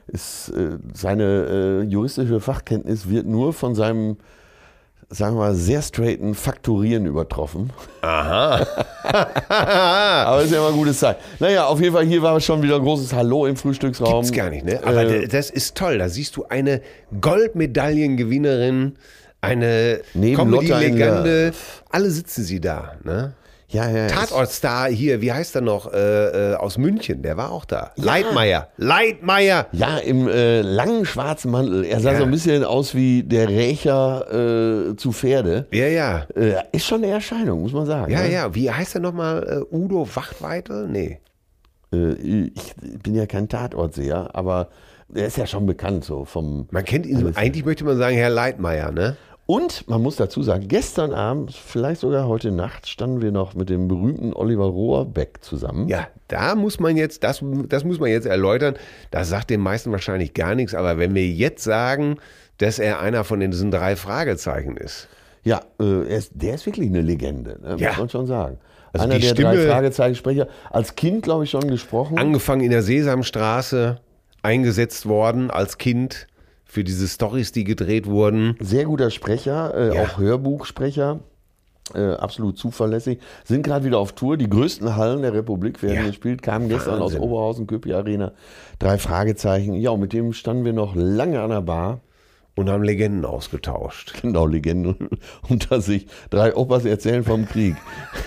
ist, 0.09 0.51
äh, 0.51 0.79
seine 0.93 1.25
äh, 1.25 1.83
juristische 1.83 2.41
Fachkenntnis 2.41 3.09
wird 3.09 3.27
nur 3.27 3.53
von 3.53 3.75
seinem, 3.75 4.19
sagen 5.09 5.37
wir 5.37 5.41
mal, 5.41 5.55
sehr 5.55 5.83
straighten 5.83 6.35
Fakturieren 6.35 7.07
übertroffen. 7.07 7.73
Aha. 8.03 8.67
Aber 10.27 10.43
ist 10.43 10.51
ja 10.51 10.59
immer 10.59 10.69
eine 10.69 10.77
gute 10.77 10.95
Zeit. 10.95 11.19
Naja, 11.39 11.67
auf 11.67 11.81
jeden 11.81 11.95
Fall, 11.95 12.05
hier 12.07 12.23
war 12.23 12.41
schon 12.41 12.63
wieder 12.63 12.77
ein 12.77 12.83
großes 12.83 13.13
Hallo 13.13 13.47
im 13.47 13.57
Frühstücksraum. 13.57 14.23
Gibt's 14.23 14.37
gar 14.37 14.51
nicht, 14.51 14.65
ne? 14.65 14.81
Aber 14.85 15.03
Äh, 15.05 15.29
das 15.29 15.51
ist 15.51 15.77
toll. 15.77 15.99
Da 15.99 16.09
siehst 16.09 16.37
du 16.37 16.45
eine 16.47 16.81
Goldmedaillengewinnerin, 17.21 18.97
eine 19.41 20.01
Comedy-Legende. 20.13 21.53
Alle 21.91 22.11
sitzen 22.11 22.43
sie 22.45 22.61
da, 22.61 22.93
ne? 23.05 23.35
Ja, 23.77 23.89
ja, 23.91 23.97
ja. 23.97 24.07
Tatortstar 24.09 24.89
hier, 24.89 25.21
wie 25.21 25.33
heißt 25.33 25.55
er 25.55 25.61
noch, 25.61 25.93
äh, 25.93 26.53
äh, 26.53 26.55
aus 26.55 26.79
München, 26.79 27.23
der 27.23 27.37
war 27.37 27.53
auch 27.53 27.65
da. 27.65 27.93
Leitmeier. 27.97 28.69
Leitmeier. 28.77 29.67
Ja, 29.73 29.99
im 29.99 30.29
äh, 30.29 30.63
langen 30.63 31.05
schwarzen 31.05 31.51
Mantel. 31.51 31.85
Er 31.85 32.01
sah 32.01 32.13
Ja. 32.13 32.19
so 32.19 32.25
ein 32.25 32.31
bisschen 32.31 32.65
aus 32.65 32.95
wie 32.95 33.23
der 33.23 33.49
Rächer 33.49 34.91
äh, 34.91 34.97
zu 34.97 35.13
Pferde. 35.13 35.67
Ja, 35.73 35.87
ja. 35.87 36.27
Äh, 36.35 36.55
ist 36.73 36.87
schon 36.87 37.03
eine 37.05 37.13
Erscheinung, 37.13 37.61
muss 37.63 37.73
man 37.73 37.87
sagen. 37.87 38.11
Ja, 38.13 38.23
ne? 38.23 38.33
ja. 38.33 38.55
Wie 38.55 38.71
heißt 38.71 38.95
er 38.97 39.01
nochmal? 39.01 39.65
Äh, 39.71 39.75
Udo 39.75 40.09
Wachtweitel? 40.15 40.89
Nee. 40.89 41.21
Ich 41.93 42.75
bin 43.03 43.15
ja 43.15 43.27
kein 43.27 43.49
Tatortseher, 43.49 44.31
aber 44.35 44.69
er 45.15 45.27
ist 45.27 45.37
ja 45.39 45.47
schon 45.47 45.67
bekannt 45.67 46.05
so 46.05 46.25
vom. 46.25 46.67
Man 46.71 46.85
kennt 46.85 47.07
ihn, 47.07 47.33
eigentlich 47.37 47.65
möchte 47.65 47.85
man 47.85 47.97
sagen, 47.97 48.17
Herr 48.17 48.29
Leitmeier, 48.29 48.91
ne? 48.91 49.17
Und 49.47 49.89
man 49.89 50.03
muss 50.03 50.17
dazu 50.17 50.43
sagen, 50.43 50.67
gestern 50.67 51.13
Abend, 51.15 51.53
vielleicht 51.55 52.01
sogar 52.01 52.27
heute 52.27 52.51
Nacht, 52.51 52.89
standen 52.89 53.23
wir 53.23 53.31
noch 53.31 53.55
mit 53.55 53.71
dem 53.71 53.87
berühmten 53.87 54.33
Oliver 54.33 54.65
Rohrbeck 54.65 55.39
zusammen. 55.43 55.87
Ja, 55.89 56.09
da 56.27 56.57
muss 56.57 56.81
man 56.81 56.97
jetzt, 56.97 57.23
das, 57.23 57.45
das 57.69 57.85
muss 57.85 58.01
man 58.01 58.11
jetzt 58.11 58.27
erläutern. 58.27 58.75
Das 59.13 59.29
sagt 59.29 59.51
den 59.51 59.61
meisten 59.61 59.93
wahrscheinlich 59.93 60.35
gar 60.35 60.57
nichts, 60.57 60.75
aber 60.75 60.99
wenn 60.99 61.15
wir 61.15 61.27
jetzt 61.29 61.63
sagen, 61.63 62.17
dass 62.59 62.81
er 62.81 62.99
einer 63.01 63.23
von 63.23 63.39
diesen 63.39 63.71
drei 63.71 63.95
Fragezeichen 63.95 64.77
ist. 64.77 65.07
Ja, 65.45 65.61
äh, 65.81 66.09
er 66.09 66.17
ist, 66.19 66.33
der 66.35 66.55
ist 66.55 66.67
wirklich 66.67 66.89
eine 66.89 67.03
Legende, 67.03 67.57
ne, 67.63 67.77
Ja. 67.79 67.91
muss 67.91 67.99
man 67.99 68.09
schon 68.09 68.27
sagen. 68.27 68.59
Also 68.93 69.05
Einer 69.05 69.15
die 69.21 69.27
der 69.27 69.35
drei 69.35 69.53
Stimme- 69.57 69.71
Fragezeichensprecher. 69.71 70.49
Als 70.71 70.97
Kind, 70.97 71.23
glaube 71.23 71.45
ich, 71.45 71.51
schon 71.51 71.69
gesprochen. 71.69 72.19
Angefangen 72.19 72.63
in 72.63 72.71
der 72.73 72.83
Sesamstraße, 72.83 74.01
eingesetzt 74.43 75.07
worden 75.07 75.51
als 75.53 75.79
Kind 75.79 76.27
für 76.67 76.85
diese 76.85 77.09
Stories, 77.09 77.53
die 77.53 77.65
gedreht 77.65 78.07
wurden. 78.07 78.57
Sehr 78.61 78.85
guter 78.85 79.11
Sprecher, 79.11 79.73
äh, 79.75 79.95
Ja. 79.95 80.03
auch 80.03 80.19
Hörbuchsprecher. 80.19 81.21
Äh, 81.95 82.15
absolut 82.15 82.59
zuverlässig. 82.59 83.21
Sind 83.45 83.63
gerade 83.63 83.85
wieder 83.85 83.99
auf 83.99 84.13
Tour. 84.13 84.37
Die 84.37 84.51
größten 84.51 84.97
Hallen 84.97 85.23
der 85.23 85.33
Republik 85.33 85.83
werden 85.85 85.99
Ja. 86.01 86.07
gespielt. 86.09 86.43
Kamen 86.43 86.69
gestern 86.69 86.99
Wahnsinn. 87.01 87.21
aus 87.21 87.25
Oberhausen, 87.25 87.69
Köpi 87.69 87.93
Arena. 87.95 88.33
Drei 88.81 88.99
Fragezeichen. 88.99 89.75
Ja, 89.75 89.91
und 89.91 90.01
mit 90.01 90.13
dem 90.13 90.33
standen 90.33 90.65
wir 90.65 90.73
noch 90.73 90.97
lange 90.97 91.41
an 91.41 91.51
der 91.51 91.61
Bar. 91.63 92.01
Und 92.57 92.71
haben 92.71 92.83
Legenden 92.83 93.25
ausgetauscht. 93.27 94.15
Genau, 94.23 94.47
Legenden 94.47 95.11
unter 95.49 95.81
sich. 95.81 96.07
Drei 96.31 96.57
Opas 96.57 96.85
erzählen 96.87 97.23
vom 97.23 97.47
Krieg. 97.47 97.77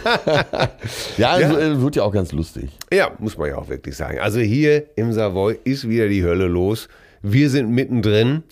ja, 1.18 1.32
also, 1.32 1.58
äh, 1.58 1.82
wird 1.82 1.96
ja 1.96 2.04
auch 2.04 2.14
ganz 2.14 2.32
lustig. 2.32 2.70
Ja, 2.94 3.12
muss 3.20 3.38
man 3.38 3.50
ja 3.50 3.58
auch 3.58 3.70
wirklich 3.70 3.96
sagen. 3.98 4.20
Also 4.20 4.40
hier 4.40 4.86
im 4.96 5.12
Savoy 5.14 5.58
ist 5.64 5.90
wieder 5.90 6.08
die 6.08 6.24
Hölle 6.24 6.46
los. 6.48 6.88
Wir 7.22 7.50
sind 7.50 7.70
mittendrin, 7.70 8.44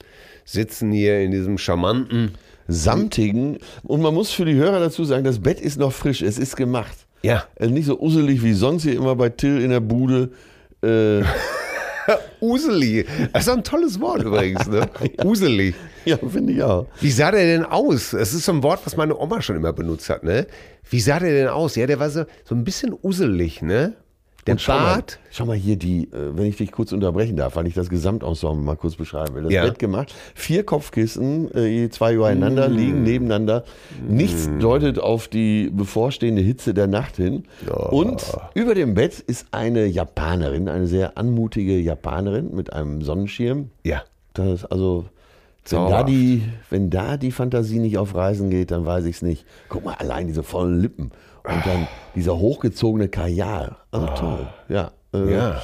sitzen 0.46 0.92
hier 0.92 1.20
in 1.22 1.32
diesem 1.32 1.58
charmanten. 1.58 2.32
Samtigen. 2.68 3.60
Und 3.84 4.02
man 4.02 4.14
muss 4.14 4.32
für 4.32 4.46
die 4.46 4.56
Hörer 4.56 4.80
dazu 4.80 5.06
sagen, 5.06 5.24
das 5.24 5.40
Bett 5.40 5.62
ist 5.62 5.80
noch 5.80 5.94
frisch. 5.94 6.22
Es 6.22 6.38
ist 6.38 6.56
gemacht. 6.56 6.98
Ja. 7.24 7.46
Also 7.58 7.74
nicht 7.74 7.86
so 7.86 8.00
uselig 8.00 8.44
wie 8.44 8.54
sonst 8.54 8.84
hier 8.84 8.96
immer 8.96 9.16
bei 9.16 9.30
Till 9.30 9.62
in 9.62 9.70
der 9.70 9.80
Bude. 9.80 10.32
Äh, 10.82 11.22
Useli. 12.42 13.06
Das 13.34 13.42
ist 13.42 13.48
doch 13.48 13.58
ein 13.58 13.64
tolles 13.64 14.00
Wort 14.00 14.24
übrigens, 14.24 14.68
ne? 14.68 14.90
Useli. 15.24 15.74
ja, 16.06 16.18
finde 16.18 16.54
ich 16.54 16.64
auch. 16.64 16.88
Wie 17.02 17.12
sah 17.12 17.32
der 17.32 17.46
denn 17.46 17.66
aus? 17.66 18.12
Das 18.12 18.34
ist 18.34 18.46
so 18.46 18.52
ein 18.54 18.64
Wort, 18.64 18.82
was 18.86 18.96
meine 18.96 19.18
Oma 19.18 19.42
schon 19.42 19.56
immer 19.56 19.74
benutzt 19.74 20.10
hat, 20.10 20.24
ne? 20.24 20.48
Wie 20.90 21.00
sah 21.00 21.20
der 21.20 21.32
denn 21.32 21.48
aus? 21.48 21.76
Ja, 21.76 21.88
der 21.88 22.00
war 22.00 22.10
so, 22.10 22.26
so 22.46 22.56
ein 22.56 22.64
bisschen 22.64 22.96
uselig, 23.02 23.62
ne? 23.62 23.94
Der 24.48 24.54
Und 24.54 24.62
schau 24.62 24.74
mal, 24.74 24.94
Bart. 24.96 25.20
schau 25.30 25.46
mal 25.46 25.56
hier 25.56 25.76
die, 25.76 26.06
äh, 26.06 26.36
wenn 26.36 26.46
ich 26.46 26.58
dich 26.58 26.72
kurz 26.72 26.92
unterbrechen 26.94 27.36
darf, 27.36 27.56
weil 27.56 27.68
ich 27.68 27.74
das 27.74 27.90
Gesamtensemble 27.90 28.64
mal 28.64 28.76
kurz 28.76 28.96
beschreiben 28.96 29.36
will. 29.36 29.44
Das 29.44 29.52
Ja. 29.54 29.64
Bett 29.66 29.78
gemacht, 29.78 30.16
vier 30.34 30.64
Kopfkissen, 30.66 31.54
äh, 31.54 31.68
je 31.68 31.90
zwei 31.90 32.14
übereinander, 32.14 32.70
Mm. 32.70 32.74
liegen 32.74 33.04
nebeneinander. 33.04 33.64
Nichts 34.08 34.50
deutet 34.60 35.00
auf 35.00 35.28
die 35.28 35.70
bevorstehende 35.72 36.42
Hitze 36.42 36.74
der 36.74 36.88
Nacht 36.88 37.18
hin. 37.18 37.44
Und 37.92 38.24
über 38.56 38.74
dem 38.74 38.94
Bett 38.94 39.20
ist 39.20 39.48
eine 39.52 39.86
Japanerin, 39.86 40.70
eine 40.70 40.88
sehr 40.88 41.18
anmutige 41.18 41.78
Japanerin 41.78 42.56
mit 42.56 42.72
einem 42.74 43.02
Sonnenschirm. 43.02 43.70
Ja. 43.84 44.02
Das 44.34 44.48
ist 44.48 44.66
also, 44.66 45.06
wenn 45.72 45.90
da, 45.90 46.04
die, 46.04 46.44
wenn 46.70 46.90
da 46.90 47.18
die 47.18 47.32
Fantasie 47.32 47.80
nicht 47.80 47.98
auf 47.98 48.16
Reisen 48.16 48.50
geht, 48.50 48.72
dann 48.72 48.86
weiß 48.86 49.06
ich 49.06 49.18
es 49.18 49.22
nicht. 49.22 49.46
Guck 49.70 49.86
mal, 49.86 49.96
allein 49.96 50.28
diese 50.28 50.44
vollen 50.44 50.80
Lippen 50.82 51.12
und 51.44 51.66
dann 51.66 51.88
dieser 52.16 52.38
hochgezogene 52.38 53.08
Kajal. 53.08 53.76
Also 53.92 54.08
toll, 54.08 54.48
ja. 54.70 54.92
Äh, 55.14 55.34
Ja. 55.34 55.62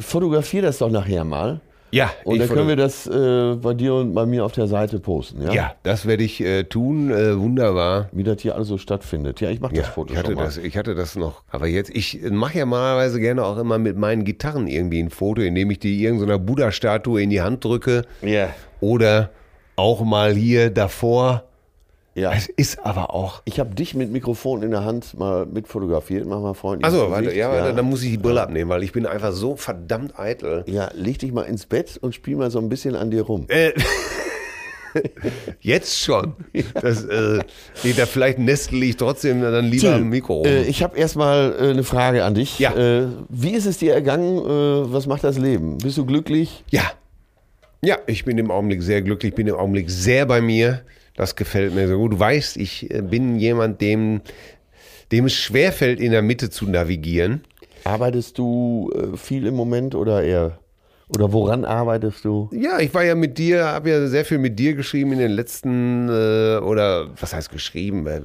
Fotografier 0.00 0.62
das 0.62 0.78
doch 0.78 0.90
nachher 0.90 1.24
mal. 1.24 1.60
Ja, 1.94 2.10
Und 2.24 2.38
dann 2.40 2.48
können 2.48 2.68
wir 2.68 2.76
das 2.76 3.06
äh, 3.06 3.54
bei 3.56 3.74
dir 3.74 3.92
und 3.96 4.14
bei 4.14 4.24
mir 4.24 4.46
auf 4.46 4.52
der 4.52 4.66
Seite 4.66 4.98
posten. 4.98 5.42
Ja, 5.42 5.52
Ja, 5.52 5.74
das 5.82 6.06
werde 6.06 6.24
ich 6.24 6.40
äh, 6.40 6.64
tun. 6.64 7.10
Äh, 7.10 7.38
wunderbar. 7.38 8.08
wie 8.12 8.22
das 8.22 8.40
hier 8.40 8.54
alles 8.54 8.68
so 8.68 8.78
stattfindet. 8.78 9.42
Ja, 9.42 9.50
ich 9.50 9.60
mache 9.60 9.74
das 9.74 9.88
Ja, 9.88 9.92
Foto 9.92 10.12
ich 10.14 10.18
hatte 10.18 10.28
schon 10.28 10.36
mal. 10.36 10.44
das, 10.44 10.56
ich 10.56 10.74
hatte 10.78 10.94
das 10.94 11.16
noch. 11.16 11.42
Aber 11.50 11.66
jetzt, 11.66 11.90
ich 11.94 12.22
mache 12.30 12.56
ja 12.56 12.64
normalerweise 12.64 13.20
gerne 13.20 13.44
auch 13.44 13.58
immer 13.58 13.76
mit 13.76 13.98
meinen 13.98 14.24
Gitarren 14.24 14.68
irgendwie 14.68 15.00
ein 15.02 15.10
Foto, 15.10 15.42
indem 15.42 15.70
ich 15.70 15.80
die 15.80 16.02
irgendeiner 16.02 16.38
Buddha-Statue 16.38 17.20
in 17.20 17.28
die 17.28 17.42
Hand 17.42 17.62
drücke. 17.62 18.06
Ja. 18.22 18.48
Oder 18.80 19.28
auch 19.76 20.02
mal 20.02 20.34
hier 20.34 20.70
davor. 20.70 21.44
ja. 22.14 22.32
Es 22.32 22.48
ist 22.48 22.84
aber 22.84 23.14
auch. 23.14 23.42
Ich 23.44 23.58
habe 23.58 23.74
dich 23.74 23.94
mit 23.94 24.10
Mikrofon 24.10 24.62
in 24.62 24.70
der 24.70 24.84
Hand 24.84 25.18
mal 25.18 25.46
mit 25.46 25.68
fotografiert. 25.68 26.26
Mach 26.26 26.40
mal 26.40 26.54
freundlich. 26.54 26.84
Also, 26.84 27.04
ins 27.04 27.10
warte, 27.10 27.34
ja, 27.34 27.50
warte, 27.50 27.74
dann 27.74 27.86
muss 27.86 28.02
ich 28.02 28.10
die 28.10 28.18
Brille 28.18 28.42
abnehmen, 28.42 28.70
weil 28.70 28.82
ich 28.82 28.92
bin 28.92 29.06
einfach 29.06 29.32
so 29.32 29.56
verdammt 29.56 30.18
eitel. 30.18 30.64
Ja, 30.66 30.90
leg 30.94 31.18
dich 31.18 31.32
mal 31.32 31.42
ins 31.42 31.66
Bett 31.66 31.98
und 32.00 32.14
spiel 32.14 32.36
mal 32.36 32.50
so 32.50 32.58
ein 32.58 32.68
bisschen 32.68 32.96
an 32.96 33.10
dir 33.10 33.22
rum. 33.22 33.46
Äh, 33.48 33.72
Jetzt 35.60 35.98
schon. 36.00 36.34
Das, 36.80 37.04
äh, 37.04 37.40
nee, 37.82 37.94
da 37.96 38.06
vielleicht 38.06 38.38
nestle 38.38 38.84
ich 38.84 38.96
trotzdem 38.96 39.40
dann 39.40 39.64
lieber 39.66 39.88
Till, 39.88 39.92
am 39.94 40.08
Mikro. 40.08 40.44
Äh, 40.44 40.64
ich 40.64 40.82
habe 40.82 40.98
erstmal 40.98 41.54
äh, 41.58 41.70
eine 41.70 41.84
Frage 41.84 42.24
an 42.24 42.34
dich. 42.34 42.58
Ja. 42.58 42.74
Äh, 42.74 43.06
wie 43.28 43.52
ist 43.52 43.66
es 43.66 43.78
dir 43.78 43.94
ergangen? 43.94 44.38
Äh, 44.38 44.92
was 44.92 45.06
macht 45.06 45.24
das 45.24 45.38
Leben? 45.38 45.78
Bist 45.78 45.96
du 45.96 46.04
glücklich? 46.04 46.64
Ja. 46.70 46.82
Ja, 47.84 47.98
ich 48.06 48.24
bin 48.24 48.38
im 48.38 48.52
Augenblick 48.52 48.80
sehr 48.80 49.02
glücklich, 49.02 49.34
bin 49.34 49.48
im 49.48 49.56
Augenblick 49.56 49.90
sehr 49.90 50.24
bei 50.24 50.40
mir. 50.40 50.82
Das 51.16 51.34
gefällt 51.34 51.74
mir 51.74 51.88
so 51.88 51.98
gut. 51.98 52.12
Du 52.12 52.18
weißt, 52.20 52.56
ich 52.56 52.88
äh, 52.94 53.02
bin 53.02 53.40
jemand, 53.40 53.80
dem, 53.80 54.20
dem 55.10 55.24
es 55.24 55.34
schwerfällt, 55.34 55.98
in 55.98 56.12
der 56.12 56.22
Mitte 56.22 56.48
zu 56.48 56.68
navigieren. 56.68 57.42
Arbeitest 57.82 58.38
du 58.38 58.92
äh, 58.94 59.16
viel 59.16 59.48
im 59.48 59.54
Moment 59.54 59.96
oder 59.96 60.22
eher? 60.22 60.60
Oder 61.08 61.32
woran 61.32 61.64
arbeitest 61.64 62.24
du? 62.24 62.48
Ja, 62.52 62.78
ich 62.78 62.94
war 62.94 63.02
ja 63.02 63.16
mit 63.16 63.36
dir, 63.36 63.64
habe 63.64 63.90
ja 63.90 64.06
sehr 64.06 64.24
viel 64.24 64.38
mit 64.38 64.60
dir 64.60 64.74
geschrieben 64.74 65.10
in 65.14 65.18
den 65.18 65.32
letzten, 65.32 66.08
äh, 66.08 66.58
oder 66.58 67.08
was 67.20 67.34
heißt 67.34 67.50
geschrieben? 67.50 68.06
Äh, 68.06 68.20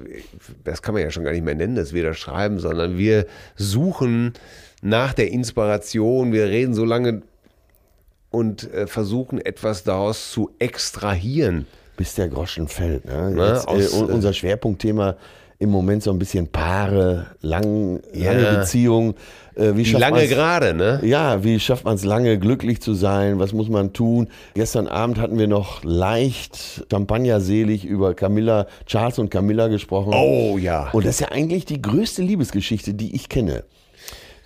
Das 0.66 0.84
kann 0.84 0.94
man 0.94 1.02
ja 1.02 1.10
schon 1.10 1.24
gar 1.24 1.32
nicht 1.32 1.44
mehr 1.44 1.56
nennen, 1.56 1.74
dass 1.74 1.94
wir 1.94 2.04
das 2.04 2.20
schreiben, 2.20 2.60
sondern 2.60 3.00
wir 3.00 3.26
suchen 3.56 4.34
nach 4.84 5.14
der 5.14 5.32
Inspiration, 5.32 6.32
wir 6.32 6.46
reden 6.46 6.76
so 6.76 6.86
lange 6.86 7.24
und 8.31 8.72
äh, 8.74 8.88
versuchen 8.88 9.39
etwas 9.43 9.84
daraus 9.84 10.31
zu 10.31 10.51
extrahieren. 10.60 11.65
Bis 11.96 12.13
der 12.15 12.27
Groschen 12.27 12.67
fällt. 12.67 13.05
Ne? 13.05 13.31
Na, 13.36 13.53
Jetzt, 13.53 13.67
aus, 13.67 13.93
äh, 13.93 13.98
un- 13.98 14.12
unser 14.12 14.34
Schwerpunktthema 14.34 15.15
im 15.60 15.72
Moment 15.72 16.03
so 16.03 16.12
ein 16.12 16.19
bisschen 16.19 16.48
Paare, 16.50 17.25
lang, 17.41 18.00
lange 18.13 18.43
Ja. 18.43 18.60
Beziehungen. 18.60 19.15
Äh, 19.55 19.72
wie 19.75 19.84
lange 19.93 20.27
gerade, 20.27 20.75
ne? 20.75 21.00
Ja, 21.03 21.43
wie 21.43 21.60
schafft 21.60 21.84
man 21.86 21.96
es 21.96 22.05
lange 22.05 22.38
glücklich 22.38 22.79
zu 22.79 22.93
sein? 22.93 23.39
Was 23.39 23.53
muss 23.53 23.67
man 23.67 23.91
tun? 23.91 24.27
Gestern 24.53 24.88
Abend 24.88 25.17
hatten 25.17 25.39
wir 25.39 25.48
noch 25.48 25.84
leicht 25.84 26.86
champagnerselig 26.91 27.86
über 27.86 28.13
Camilla, 28.13 28.67
Charles 28.86 29.17
und 29.17 29.31
Camilla 29.31 29.67
gesprochen. 29.67 30.13
Oh 30.13 30.60
ja. 30.60 30.91
Und 30.91 31.05
das 31.07 31.15
ist 31.15 31.22
ja 31.22 31.29
eigentlich 31.31 31.65
die 31.65 31.81
größte 31.81 32.22
Liebesgeschichte, 32.22 32.93
die 32.93 33.15
ich 33.15 33.27
kenne. 33.29 33.63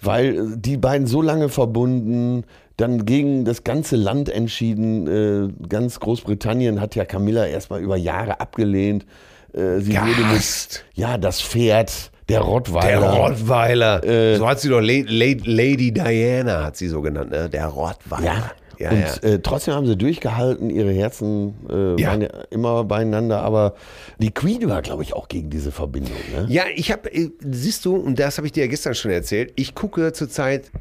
Weil 0.02 0.36
äh, 0.36 0.42
die 0.56 0.78
beiden 0.78 1.08
so 1.08 1.22
lange 1.22 1.50
verbunden, 1.50 2.46
dann 2.82 3.06
gegen 3.06 3.46
das 3.46 3.64
ganze 3.64 3.96
Land 3.96 4.30
entschieden. 4.30 5.08
Äh, 5.08 5.68
ganz 5.68 6.00
Großbritannien 6.00 6.82
hat 6.82 6.96
ja 6.96 7.06
Camilla 7.06 7.46
erstmal 7.46 7.82
über 7.82 7.96
Jahre 7.96 8.40
abgelehnt. 8.40 9.06
Äh, 9.54 9.80
sie 9.80 9.94
wurde 9.94 10.16
Gehasst. 10.16 10.86
mit, 10.88 10.98
ja, 10.98 11.18
das 11.18 11.42
Pferd, 11.42 12.12
der 12.28 12.42
Rottweiler. 12.42 13.00
Der 13.00 13.10
Rottweiler. 13.12 14.04
Äh, 14.04 14.38
so 14.38 14.48
hat 14.48 14.60
sie 14.60 14.70
doch 14.70 14.82
La 14.82 15.04
La 15.06 15.36
Lady 15.44 15.92
Diana, 15.92 16.64
hat 16.64 16.78
sie 16.78 16.88
so 16.88 17.02
genannt, 17.02 17.32
ne? 17.32 17.50
Der 17.50 17.68
Rottweiler. 17.68 18.26
Ja, 18.26 18.52
ja. 18.82 18.90
und. 18.92 19.24
Äh, 19.24 19.40
trotzdem 19.40 19.74
haben 19.74 19.86
sie 19.86 19.96
durchgehalten, 19.96 20.70
ihre 20.70 20.92
Herzen 20.92 21.54
äh, 21.70 21.74
waren 22.04 22.22
ja 22.22 22.30
immer 22.50 22.84
beieinander, 22.84 23.42
aber 23.42 23.76
die 24.20 24.32
Queen 24.32 24.68
war, 24.70 24.82
glaube 24.82 25.04
ich, 25.04 25.14
auch 25.14 25.28
gegen 25.28 25.50
diese 25.50 25.72
Verbindung. 25.72 26.18
Ne? 26.36 26.46
Ja, 26.50 26.64
ich 26.76 26.92
habe, 26.92 27.10
siehst 27.40 27.86
du, 27.86 27.96
und 27.96 28.20
das 28.20 28.38
habe 28.38 28.48
ich 28.48 28.54
dir 28.54 28.66
ja 28.66 28.70
gestern 28.70 28.96
schon 28.96 29.12
erzählt, 29.12 29.54
ich 29.56 29.76
gucke 29.76 30.14
zurzeit 30.14 30.72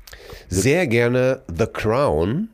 sehr 0.48 0.86
gerne 0.86 1.42
The 1.56 1.66
Crown, 1.66 2.48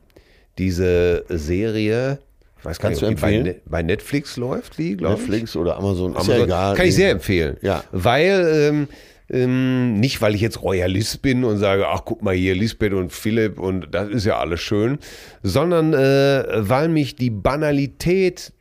diese 0.58 1.24
Serie, 1.28 2.18
ich 2.58 2.64
weiß 2.64 2.78
gar 2.78 2.90
Kannst 2.90 3.02
nicht, 3.02 3.12
du 3.12 3.14
die 3.14 3.20
bei, 3.20 3.34
empfehlen? 3.34 3.56
Ne- 3.56 3.60
bei 3.66 3.82
Netflix 3.82 4.36
läuft, 4.36 4.78
die, 4.78 4.96
glaube 4.96 5.14
ich. 5.14 5.20
Netflix 5.20 5.56
oder 5.56 5.76
Amazon, 5.76 6.12
ist 6.12 6.16
Amazon. 6.16 6.38
ja 6.38 6.44
egal. 6.44 6.76
Kann 6.76 6.86
ich 6.86 6.94
sehr 6.94 7.10
empfehlen. 7.10 7.56
Ja. 7.62 7.84
Weil, 7.92 8.70
ähm, 8.70 8.88
ähm, 9.30 9.98
nicht 9.98 10.22
weil 10.22 10.34
ich 10.34 10.40
jetzt 10.40 10.62
Royalist 10.62 11.22
bin 11.22 11.44
und 11.44 11.58
sage, 11.58 11.88
ach 11.88 12.02
guck 12.04 12.22
mal 12.22 12.34
hier, 12.34 12.54
Lisbeth 12.54 12.92
und 12.92 13.12
Philipp 13.12 13.58
und 13.58 13.88
das 13.92 14.08
ist 14.08 14.24
ja 14.24 14.38
alles 14.38 14.60
schön, 14.60 14.98
sondern 15.42 15.94
äh, 15.94 16.44
weil 16.68 16.88
mich 16.88 17.16
die 17.16 17.30
Banalität 17.30 18.52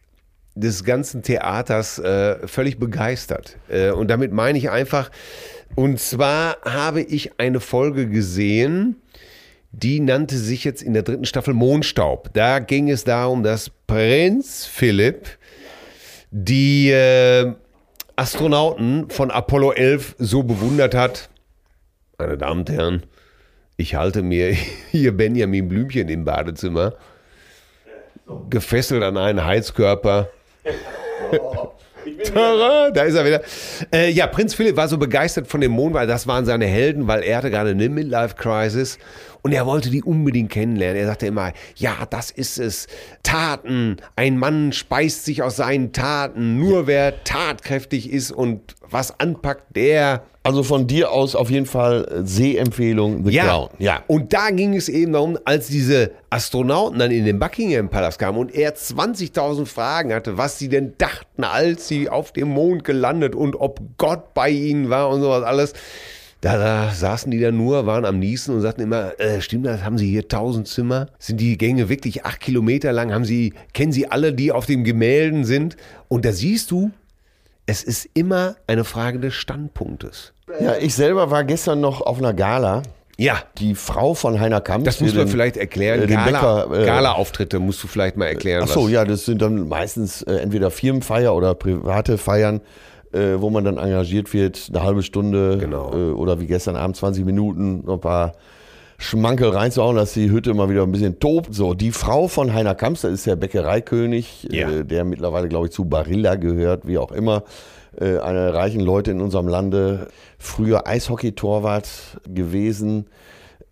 des 0.56 0.84
ganzen 0.84 1.22
Theaters 1.22 2.00
äh, 2.00 2.48
völlig 2.48 2.80
begeistert. 2.80 3.58
Äh, 3.70 3.92
und 3.92 4.10
damit 4.10 4.32
meine 4.32 4.58
ich 4.58 4.70
einfach, 4.70 5.12
und 5.76 6.00
zwar 6.00 6.58
habe 6.64 7.02
ich 7.02 7.40
eine 7.40 7.60
Folge 7.60 8.08
gesehen, 8.08 8.96
die 9.72 10.00
nannte 10.00 10.38
sich 10.38 10.64
jetzt 10.64 10.82
in 10.82 10.94
der 10.94 11.04
dritten 11.04 11.26
Staffel 11.26 11.54
Mondstaub. 11.54 12.34
Da 12.34 12.60
ging 12.60 12.90
es 12.90 13.04
darum, 13.04 13.44
dass 13.44 13.70
Prinz 13.88 14.66
Philipp 14.66 15.28
die 16.32 16.92
äh, 16.92 17.54
Astronauten 18.16 19.10
von 19.10 19.32
Apollo 19.32 19.74
11 19.74 20.16
so 20.20 20.44
bewundert 20.44 20.96
hat. 20.96 21.30
Meine 22.18 22.38
Damen 22.38 22.62
und 22.62 22.70
Herren, 22.70 23.04
ich 23.78 23.96
halte 23.96 24.22
mir 24.22 24.56
hier 24.92 25.16
Benjamin 25.16 25.68
Blümchen 25.68 26.08
im 26.10 26.24
Badezimmer, 26.24 26.94
gefesselt 28.50 29.04
an 29.04 29.18
einen 29.18 29.44
Heizkörper. 29.44 30.30
Tada, 32.24 32.92
da 32.92 33.04
ist 33.04 33.16
er 33.16 33.26
wieder. 33.26 33.42
Äh, 33.92 34.12
ja, 34.12 34.28
Prinz 34.28 34.54
Philipp 34.54 34.78
war 34.78 34.88
so 34.88 34.98
begeistert 34.98 35.48
von 35.48 35.60
dem 35.60 35.72
Mond, 35.72 35.96
weil 35.96 36.06
das 36.08 36.28
waren 36.28 36.46
seine 36.46 36.66
Helden, 36.66 37.08
weil 37.08 37.24
er 37.24 37.38
hatte 37.38 37.50
gerade 37.50 37.72
eine 37.72 37.90
Midlife-Crisis 37.90 39.00
und 39.46 39.52
er 39.52 39.68
wollte 39.68 39.92
die 39.92 40.02
unbedingt 40.02 40.50
kennenlernen. 40.50 41.00
Er 41.00 41.06
sagte 41.06 41.28
immer, 41.28 41.54
ja, 41.76 42.08
das 42.10 42.32
ist 42.32 42.58
es. 42.58 42.88
Taten. 43.22 43.98
Ein 44.16 44.40
Mann 44.40 44.74
speist 44.74 45.24
sich 45.24 45.44
aus 45.44 45.58
seinen 45.58 45.94
Taten. 45.94 46.58
Nur 46.58 46.88
wer 46.88 47.24
tatkräftig 47.24 48.12
ist 48.12 48.32
und 48.32 48.76
was 48.90 49.20
anpackt, 49.20 49.76
der 49.76 50.24
Also 50.42 50.64
von 50.64 50.88
dir 50.88 51.12
aus 51.12 51.36
auf 51.36 51.52
jeden 51.52 51.68
Fall 51.68 52.24
Sehempfehlung 52.24 53.24
The 53.24 53.34
ja. 53.34 53.44
Crown. 53.46 53.70
Ja. 53.78 54.04
Und 54.08 54.34
da 54.34 54.50
ging 54.50 54.76
es 54.76 54.90
eben 54.90 55.14
darum, 55.14 55.38
als 55.46 55.68
diese 55.68 56.12
Astronauten 56.32 56.98
dann 56.98 57.12
in 57.12 57.26
den 57.26 57.38
Buckingham 57.38 57.90
Palace 57.90 58.18
kamen 58.18 58.40
und 58.40 58.52
er 58.54 58.76
20.000 58.76 59.68
Fragen 59.68 60.12
hatte, 60.12 60.40
was 60.40 60.58
sie 60.58 60.70
denn 60.70 60.94
dachten, 60.98 61.44
als 61.44 61.88
sie 61.88 62.10
auf 62.10 62.32
dem 62.32 62.48
Mond 62.48 62.84
gelandet 62.84 63.36
und 63.36 63.56
ob 63.56 63.80
Gott 63.98 64.34
bei 64.34 64.50
ihnen 64.50 64.90
war 64.90 65.10
und 65.10 65.22
sowas 65.22 65.44
alles. 65.44 65.74
Da, 66.46 66.58
da 66.60 66.92
saßen 66.92 67.32
die 67.32 67.40
da 67.40 67.50
nur, 67.52 67.88
waren 67.88 68.06
am 68.06 68.20
Niesen 68.20 68.54
und 68.54 68.62
sagten 68.62 68.82
immer, 68.82 69.20
äh, 69.20 69.42
stimmt 69.42 69.66
das, 69.66 69.84
haben 69.84 69.98
Sie 69.98 70.08
hier 70.08 70.22
1000 70.24 70.68
Zimmer? 70.68 71.08
Sind 71.18 71.42
die 71.42 71.58
Gänge 71.58 71.90
wirklich 71.90 72.24
acht 72.24 72.40
Kilometer 72.40 72.94
lang? 72.94 73.12
Haben 73.12 73.26
Sie, 73.26 73.56
kennen 73.74 73.92
Sie 73.92 74.12
alle, 74.12 74.32
die 74.32 74.52
auf 74.52 74.68
den 74.68 74.84
Gemälden 74.84 75.44
sind? 75.44 75.76
Und 76.08 76.24
da 76.24 76.32
siehst 76.32 76.70
du, 76.70 76.92
es 77.66 77.82
ist 77.84 78.08
immer 78.14 78.58
eine 78.68 78.84
Frage 78.84 79.18
des 79.20 79.34
Standpunktes. 79.34 80.34
ja, 80.62 80.76
ich 80.80 80.94
selber 80.94 81.32
war 81.32 81.44
gestern 81.46 81.82
noch 81.82 82.02
auf 82.02 82.20
einer 82.20 82.36
Gala. 82.36 82.84
Ja, 83.18 83.42
Die 83.58 83.74
Frau 83.74 84.14
von 84.14 84.40
Heiner 84.40 84.62
Kamps. 84.62 84.86
Das 84.86 85.02
muss 85.02 85.16
man 85.16 85.26
den- 85.26 85.32
vielleicht 85.32 85.58
erklären. 85.58 86.04
äh, 86.04 86.06
Gala, 86.06 86.66
Bäcker, 86.66 86.82
äh, 86.84 86.86
Gala-Auftritte 86.86 87.58
musst 87.60 87.82
du 87.82 87.88
vielleicht 87.88 88.18
mal 88.18 88.26
erklären. 88.28 88.62
Ach 88.66 88.72
so, 88.72 88.84
was- 88.84 88.92
ja, 88.92 89.04
das 89.04 89.26
sind 89.26 89.42
dann 89.42 89.68
meistens 89.68 90.22
äh, 90.22 90.36
entweder 90.36 90.70
Firmenfeier 90.70 91.34
oder 91.34 91.56
private 91.56 92.20
Feiern, 92.20 92.62
äh, 93.16 93.42
wo 93.42 93.50
man 93.50 93.64
dann 93.64 93.78
engagiert 93.78 94.34
wird, 94.34 94.70
eine 94.74 94.84
halbe 94.84 95.02
Stunde 95.04 95.58
Genau. 95.60 95.92
äh, 95.94 96.12
oder 96.12 96.40
wie 96.40 96.48
gestern 96.48 96.76
Abend 96.76 96.96
20 96.98 97.26
Minuten 97.26 97.84
noch 97.86 97.94
ein 97.96 98.02
paar 98.02 98.34
Schmankel 98.98 99.50
reinzuhauen, 99.50 99.96
dass 99.98 100.14
die 100.14 100.32
Hütte 100.32 100.54
mal 100.54 100.70
wieder 100.70 100.84
ein 100.84 100.92
bisschen 100.92 101.20
tobt. 101.20 101.54
So, 101.54 101.74
die 101.74 101.92
Frau 101.92 102.28
von 102.28 102.54
Heiner 102.54 102.76
Kamps, 102.76 103.02
das 103.02 103.12
ist 103.12 103.26
der 103.28 103.36
Bäckereikönig, 103.36 104.48
Ja. 104.52 104.70
äh, 104.70 104.86
der 104.86 105.04
mittlerweile, 105.04 105.50
glaube 105.50 105.66
ich, 105.68 105.72
zu 105.74 105.86
Barilla 105.86 106.36
gehört, 106.36 106.88
wie 106.88 106.98
auch 106.98 107.12
immer. 107.12 107.44
Äh, 108.00 108.20
einer 108.20 108.46
der 108.52 108.54
reichen 108.54 108.82
Leute 108.82 109.12
in 109.12 109.22
unserem 109.22 109.48
Lande, 109.48 110.08
früher 110.38 110.88
Eishockey-Torwart 110.88 111.88
gewesen. 112.34 113.06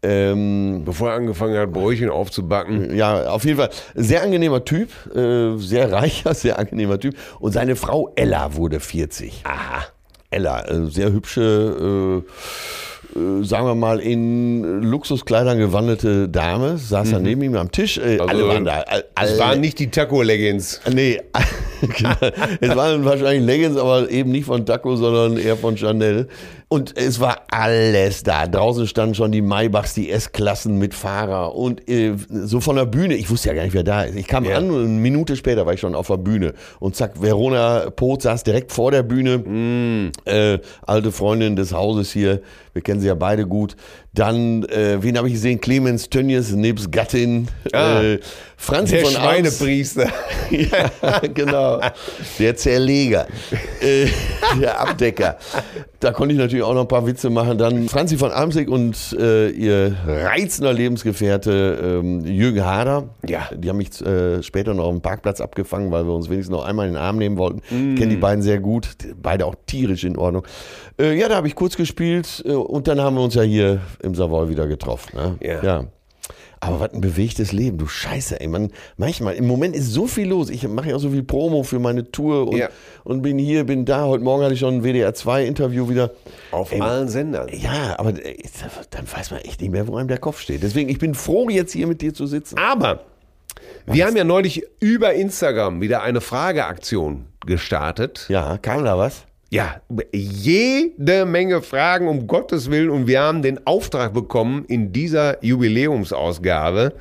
Ähm, 0.04 0.84
Bevor 0.86 1.12
er 1.12 1.16
angefangen 1.16 1.58
hat, 1.58 1.72
Brötchen 1.72 2.10
aufzubacken. 2.10 2.96
ja, 2.96 3.30
auf 3.30 3.46
jeden 3.46 3.58
Fall 3.58 3.70
sehr 3.96 4.22
angenehmer 4.22 4.66
Typ, 4.66 4.90
äh, 5.16 5.58
sehr 5.58 5.92
reicher, 5.92 6.34
sehr 6.34 6.60
angenehmer 6.60 7.00
Typ. 7.00 7.16
Und 7.40 7.54
seine 7.54 7.76
Frau 7.76 8.12
Ella 8.16 8.56
wurde 8.56 8.80
40. 8.80 9.44
Aha. 9.46 9.86
Ella, 10.30 10.68
äh, 10.68 10.88
sehr 10.88 11.14
hübsche, 11.14 12.24
äh, 13.16 13.20
äh, 13.20 13.44
sagen 13.44 13.68
wir 13.68 13.76
mal, 13.76 14.00
in 14.00 14.82
Luxuskleidern 14.82 15.60
gewandelte 15.60 16.28
Dame, 16.28 16.78
saß 16.78 17.12
da 17.12 17.20
neben 17.20 17.44
ihm 17.44 17.56
am 17.56 17.72
Tisch. 17.72 17.98
Äh, 17.98 18.20
alle 18.20 18.48
waren 18.48 18.66
da. 18.66 18.82
Es 18.82 19.04
alle, 19.16 19.40
waren 19.40 19.62
nicht 19.62 19.80
die 19.80 19.90
Taco-Leggings. 19.90 20.82
Nee, 20.92 21.22
genau. 21.82 22.16
es 22.60 22.76
waren 22.76 23.06
wahrscheinlich 23.06 23.46
Leggings, 23.46 23.78
aber 23.78 24.10
eben 24.10 24.32
nicht 24.32 24.46
von 24.46 24.66
Taco, 24.66 24.96
sondern 24.96 25.38
eher 25.38 25.56
von 25.56 25.78
Chanel. 25.78 26.28
Und 26.74 26.98
es 26.98 27.20
war 27.20 27.44
alles 27.52 28.24
da. 28.24 28.48
Draußen 28.48 28.88
standen 28.88 29.14
schon 29.14 29.32
die 29.32 29.44
Maybachs, 29.44 29.94
die 29.94 30.10
S-Klassen 30.10 30.80
mit 30.80 30.96
Fahrer 30.96 31.54
und 31.54 31.88
äh, 31.88 32.16
so 32.30 32.62
von 32.62 32.78
der 32.78 32.88
Bühne. 32.88 33.14
Ich 33.14 33.30
wusste 33.30 33.50
ja 33.50 33.54
gar 33.54 33.62
nicht, 33.62 33.76
wer 33.76 33.84
da 33.84 34.02
ist. 34.02 34.16
Ich 34.16 34.26
kam 34.26 34.44
Ja. 34.44 34.58
an 34.58 34.72
und 34.72 34.80
eine 34.84 34.88
Minute 34.88 35.36
später 35.36 35.68
war 35.68 35.74
ich 35.76 35.80
schon 35.82 35.94
auf 35.94 36.08
der 36.08 36.18
Bühne. 36.18 36.56
Und 36.80 36.96
zack, 36.96 37.22
Verona 37.22 37.92
Poth 37.92 38.24
saß 38.24 38.42
direkt 38.44 38.72
vor 38.72 38.90
der 38.90 39.04
Bühne. 39.04 39.38
Mm. 39.38 40.12
Äh, 40.26 40.58
alte 40.82 41.12
Freundin 41.12 41.56
des 41.56 41.74
Hauses 41.74 42.12
hier. 42.12 42.42
Wir 42.74 42.82
kennen 42.82 43.02
sie 43.02 43.08
ja 43.08 43.14
beide 43.14 43.46
gut. 43.46 43.76
Dann, 44.14 44.64
äh, 44.66 45.02
wen 45.02 45.18
habe 45.18 45.28
ich 45.28 45.34
gesehen? 45.34 45.60
Clemens 45.60 46.08
Tönnies, 46.10 46.52
nebst 46.52 46.92
Gattin. 46.92 47.48
Ah. 47.72 48.02
äh, 48.02 48.20
Franzi 48.58 48.96
Der 48.96 49.06
von. 49.06 49.14
Schweinepriester. 49.14 50.08
Ja, 50.52 51.20
genau. 51.34 51.82
Der 52.38 52.56
Zerleger. 52.56 53.26
Äh, 53.82 54.06
der 54.62 54.80
Abdecker. 54.80 55.38
Da 56.00 56.12
konnte 56.12 56.34
ich 56.36 56.40
natürlich 56.40 56.64
auch 56.64 56.76
noch 56.76 56.82
ein 56.82 56.88
paar 56.88 57.08
Witze 57.08 57.32
machen. 57.32 57.58
Dann 57.58 57.90
Franzi 57.90 58.18
von 58.18 58.32
Amsig 58.32 58.70
und 58.70 59.16
äh, 59.20 59.50
ihr 59.50 59.96
reizender 60.06 60.72
Lebensgefährte 60.72 62.02
ähm, 62.04 62.24
Jürgen 62.26 62.64
Hader. 62.64 63.10
Ja. 63.28 63.50
Die 63.56 63.68
haben 63.68 63.78
mich 63.78 64.00
äh, 64.06 64.44
später 64.44 64.76
noch 64.76 64.84
auf 64.84 64.92
dem 64.92 65.02
Parkplatz 65.02 65.42
abgefangen, 65.42 65.92
weil 65.92 66.06
wir 66.06 66.14
uns 66.14 66.30
wenigstens 66.30 66.56
noch 66.56 66.66
einmal 66.66 66.86
in 66.88 66.94
den 66.94 67.02
Arm 67.02 67.18
nehmen 67.18 67.38
wollten. 67.38 67.62
Ich 67.66 68.00
kenne 68.00 68.10
die 68.10 68.18
beiden 68.18 68.44
sehr 68.44 68.60
gut. 68.60 68.90
Beide 69.20 69.48
auch 69.48 69.56
tierisch 69.66 70.04
in 70.04 70.18
Ordnung. 70.18 70.46
Äh, 71.00 71.18
ja, 71.18 71.28
da 71.30 71.38
habe 71.38 71.48
ich 71.48 71.56
kurz 71.56 71.76
gespielt 71.76 72.44
äh, 72.46 72.52
und 72.52 72.88
dann 72.88 73.02
haben 73.02 73.16
wir 73.16 73.24
uns 73.24 73.34
ja 73.34 73.42
hier 73.42 73.82
im 74.04 74.16
Savoy 74.16 74.50
wieder 74.50 74.68
getroffen. 74.68 75.16
Ne? 75.16 75.38
Ja. 75.42 75.64
ja. 75.64 75.86
Aber 76.60 76.80
was 76.80 76.94
ein 76.94 77.02
bewegtes 77.02 77.52
Leben, 77.52 77.78
du 77.78 77.88
Scheiße, 77.88 78.40
ey. 78.40 78.48
Man, 78.48 78.72
manchmal, 78.96 79.34
im 79.36 79.46
Moment 79.48 79.76
ist 79.76 79.92
so 79.92 80.08
viel 80.08 80.30
los. 80.30 80.50
Ich 80.50 80.66
mache 80.66 80.90
ja 80.92 80.96
auch 80.96 81.00
so 81.00 81.10
viel 81.10 81.24
Promo 81.24 81.64
für 81.64 81.78
meine 81.80 82.10
Tour 82.10 82.48
und, 82.48 82.56
Ja. 82.56 82.70
und 83.04 83.22
bin 83.22 83.38
hier, 83.38 83.66
bin 83.66 83.84
da. 83.84 84.06
Heute 84.06 84.24
Morgen 84.24 84.44
hatte 84.44 84.54
ich 84.54 84.62
schon 84.62 84.76
ein 84.76 84.84
WDR2-Interview 84.84 85.90
wieder. 85.90 86.12
Auf 86.52 86.72
Ey, 86.72 86.80
allen 86.80 87.10
Sendern. 87.10 87.50
Ja, 87.52 88.00
aber 88.00 88.12
ey, 88.12 88.42
dann 88.92 89.12
weiß 89.12 89.32
man 89.32 89.42
echt 89.42 89.60
nicht 89.60 89.72
mehr, 89.72 89.86
wo 89.90 89.98
einem 89.98 90.08
der 90.08 90.20
Kopf 90.20 90.40
steht. 90.40 90.64
Deswegen, 90.64 90.88
ich 90.90 91.00
bin 91.00 91.16
froh, 91.16 91.50
jetzt 91.50 91.74
hier 91.74 91.86
mit 91.88 92.02
dir 92.02 92.14
zu 92.14 92.28
sitzen. 92.28 92.58
Aber 92.58 93.02
wir 93.86 94.06
haben 94.06 94.16
ja 94.16 94.24
neulich 94.24 94.64
über 94.80 95.14
Instagram 95.14 95.82
wieder 95.82 96.02
eine 96.02 96.22
Frageaktion 96.22 97.26
gestartet. 97.46 98.26
Ja, 98.30 98.58
kam 98.58 98.86
da 98.86 98.98
was? 98.98 99.26
Ja, 99.54 99.76
jede 100.12 101.26
Menge 101.28 101.62
Fragen 101.62 102.08
um 102.08 102.26
Gottes 102.26 102.72
Willen 102.72 102.90
und 102.90 103.06
wir 103.06 103.22
haben 103.22 103.44
den 103.44 103.68
Auftrag 103.68 104.12
bekommen, 104.12 104.66
in 104.68 104.92
dieser 104.94 105.44
Jubiläumsausgabe 105.46 106.94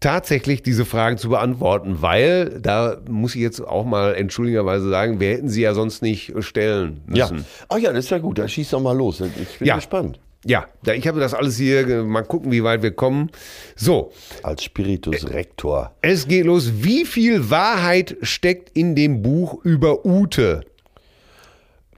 tatsächlich 0.00 0.64
diese 0.64 0.84
Fragen 0.84 1.16
zu 1.16 1.28
beantworten, 1.28 1.98
weil 2.02 2.58
da 2.60 3.00
muss 3.08 3.36
ich 3.36 3.40
jetzt 3.40 3.60
auch 3.60 3.84
mal 3.84 4.16
entschuldigerweise 4.16 4.90
sagen, 4.90 5.20
wir 5.20 5.30
hätten 5.30 5.48
sie 5.48 5.62
ja 5.62 5.74
sonst 5.74 6.02
nicht 6.02 6.32
stellen 6.40 7.02
Ja. 7.12 7.30
müssen. 7.30 7.46
Ach 7.68 7.78
ja, 7.78 7.92
das 7.92 8.06
ist 8.06 8.10
ja 8.10 8.18
gut. 8.18 8.36
Dann 8.38 8.48
schieß 8.48 8.70
doch 8.70 8.80
mal 8.80 8.96
los. 8.96 9.20
Ich 9.20 9.58
bin 9.60 9.68
Ja. 9.68 9.76
gespannt. 9.76 10.18
Ja, 10.44 10.66
ich 10.92 11.06
habe 11.06 11.20
das 11.20 11.34
alles 11.34 11.56
hier, 11.56 12.02
mal 12.02 12.22
gucken, 12.22 12.50
wie 12.50 12.64
weit 12.64 12.82
wir 12.82 12.90
kommen. 12.92 13.30
So, 13.76 14.10
Als 14.42 14.64
Spiritus 14.64 15.28
Rector. 15.30 15.92
es 16.02 16.26
geht 16.26 16.46
los. 16.46 16.72
Wie 16.82 17.04
viel 17.04 17.48
Wahrheit 17.48 18.16
steckt 18.22 18.76
in 18.76 18.96
dem 18.96 19.22
Buch 19.22 19.64
über 19.64 20.04
Ute? 20.04 20.62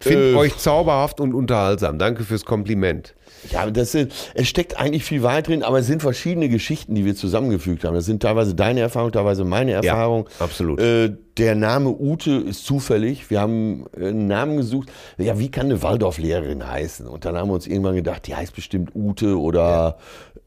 Findet 0.01 0.35
Äh, 0.35 0.37
euch 0.37 0.57
zauberhaft 0.57 1.21
und 1.21 1.35
unterhaltsam. 1.35 1.99
Danke 1.99 2.25
fürs 2.25 2.45
Kompliment. 2.45 3.15
Ja, 3.51 3.71
das 3.71 3.93
sind, 3.93 4.13
es 4.35 4.49
steckt 4.49 4.79
eigentlich 4.79 5.05
viel 5.05 5.23
Wahrheit 5.23 5.47
drin, 5.49 5.63
aber 5.63 5.79
es 5.79 5.87
sind 5.87 6.03
verschiedene 6.03 6.49
Geschichten, 6.49 6.95
die 6.95 7.05
wir 7.05 7.15
zusammengefügt 7.15 7.85
haben. 7.85 7.95
Das 7.95 8.05
sind 8.05 8.23
teilweise 8.23 8.55
deine 8.55 8.81
Erfahrungen, 8.81 9.13
teilweise 9.13 9.45
meine 9.45 9.73
Erfahrung. 9.73 10.29
absolut. 10.41 10.81
Äh, 10.81 11.15
der 11.37 11.55
Name 11.55 11.91
Ute 11.91 12.33
ist 12.33 12.65
zufällig. 12.65 13.31
Wir 13.31 13.41
haben 13.41 13.87
äh, 13.97 14.09
einen 14.09 14.27
Namen 14.27 14.57
gesucht. 14.57 14.91
Ja, 15.19 15.39
wie 15.39 15.51
kann 15.51 15.67
eine 15.67 15.83
Waldorflehrerin 15.83 16.67
heißen? 16.69 17.07
Und 17.07 17.25
dann 17.25 17.37
haben 17.37 17.49
wir 17.49 17.55
uns 17.55 17.67
irgendwann 17.69 17.95
gedacht, 17.95 18.27
die 18.27 18.35
heißt 18.35 18.55
bestimmt 18.55 18.91
Ute 18.95 19.39
oder 19.39 19.99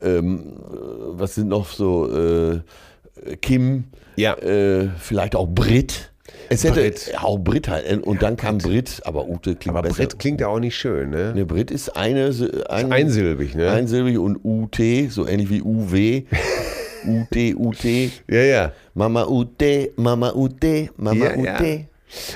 ähm, 0.02 0.56
äh, 0.58 0.76
was 1.12 1.36
sind 1.36 1.48
noch 1.48 1.68
so 1.70 2.12
äh, 2.12 2.60
Kim, 3.42 3.86
Ja. 4.18 4.34
äh, 4.36 4.90
vielleicht 4.98 5.36
auch 5.36 5.48
Brit. 5.48 6.11
Es 6.52 6.64
hätte 6.64 6.82
Brit. 6.82 7.14
auch 7.22 7.38
Brit 7.40 7.68
halt. 7.70 8.04
Und 8.04 8.22
dann 8.22 8.36
kam 8.38 8.58
Brit, 8.58 9.02
aber 9.06 9.28
Ute 9.28 9.56
klingt 9.56 9.76
Aber 9.76 9.88
besser. 9.88 10.04
Brett 10.04 10.20
klingt 10.20 10.42
ja 10.42 10.48
auch 10.48 10.60
nicht 10.60 10.76
schön, 10.76 11.10
ne? 11.10 11.34
Ne, 11.34 11.46
Brit 11.46 11.72
ist 11.72 11.96
eine, 11.96 12.32
ein, 12.70 12.92
Einsilbig, 12.92 13.56
ne? 13.56 13.70
einsilbig 13.72 14.18
und 14.18 14.40
UT, 14.44 14.78
so 15.10 15.28
ähnlich 15.28 15.50
wie 15.50 15.62
UW. 15.62 16.24
UT, 17.08 17.38
UT. 17.56 17.84
Ja, 18.30 18.42
ja. 18.42 18.72
Mama 18.94 19.24
UT, 19.26 19.64
Mama 19.96 20.32
UT, 20.34 20.64
Mama 20.98 21.26
Ja, 21.26 21.36
UT. 21.38 21.46
ja. 21.46 21.62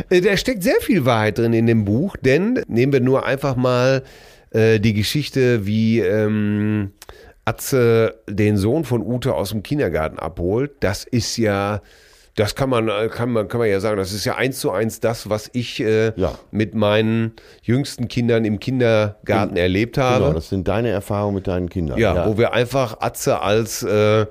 Äh, 0.10 0.22
Da 0.22 0.38
steckt 0.38 0.64
sehr 0.64 0.80
viel 0.82 1.04
Wahrheit 1.06 1.38
drin 1.38 1.52
in 1.54 1.68
dem 1.68 1.84
Buch, 1.86 2.16
denn 2.18 2.62
nehmen 2.68 2.94
wir 2.94 3.02
nur 3.02 3.26
einfach 3.26 3.56
mal 3.58 4.04
äh, 4.52 4.80
die 4.80 4.94
Geschichte, 4.94 5.66
wie 5.66 6.00
ähm, 6.00 6.92
Atze 7.44 8.16
den 8.30 8.56
Sohn 8.58 8.86
von 8.86 9.02
Ute 9.06 9.34
aus 9.34 9.50
dem 9.50 9.62
Kindergarten 9.62 10.18
abholt. 10.18 10.72
Das 10.80 11.04
ist 11.04 11.36
ja, 11.38 11.82
das 12.36 12.54
kann 12.56 12.70
man, 12.70 12.90
äh, 12.90 13.08
kann 13.10 13.32
man, 13.32 13.48
kann 13.48 13.60
man 13.60 13.70
ja 13.70 13.80
sagen, 13.80 13.98
das 13.98 14.12
ist 14.12 14.26
ja 14.26 14.36
eins 14.36 14.60
zu 14.60 14.72
eins 14.72 15.00
das, 15.00 15.30
was 15.30 15.50
ich 15.54 15.80
äh, 15.82 16.12
Ja. 16.18 16.38
mit 16.52 16.76
meinen 16.76 17.34
jüngsten 17.64 18.08
Kindern 18.10 18.44
im 18.46 18.60
Kindergarten 18.60 19.56
erlebt 19.56 19.98
habe. 19.98 20.24
Genau, 20.26 20.34
das 20.34 20.50
sind 20.50 20.68
deine 20.68 20.90
Erfahrungen 20.90 21.36
mit 21.36 21.48
deinen 21.48 21.70
Kindern. 21.70 21.98
Ja, 21.98 22.28
wo 22.28 22.38
wir 22.38 22.54
einfach 22.54 22.98
Atze 23.00 23.42
als, 23.42 23.84
äh, 23.84 24.26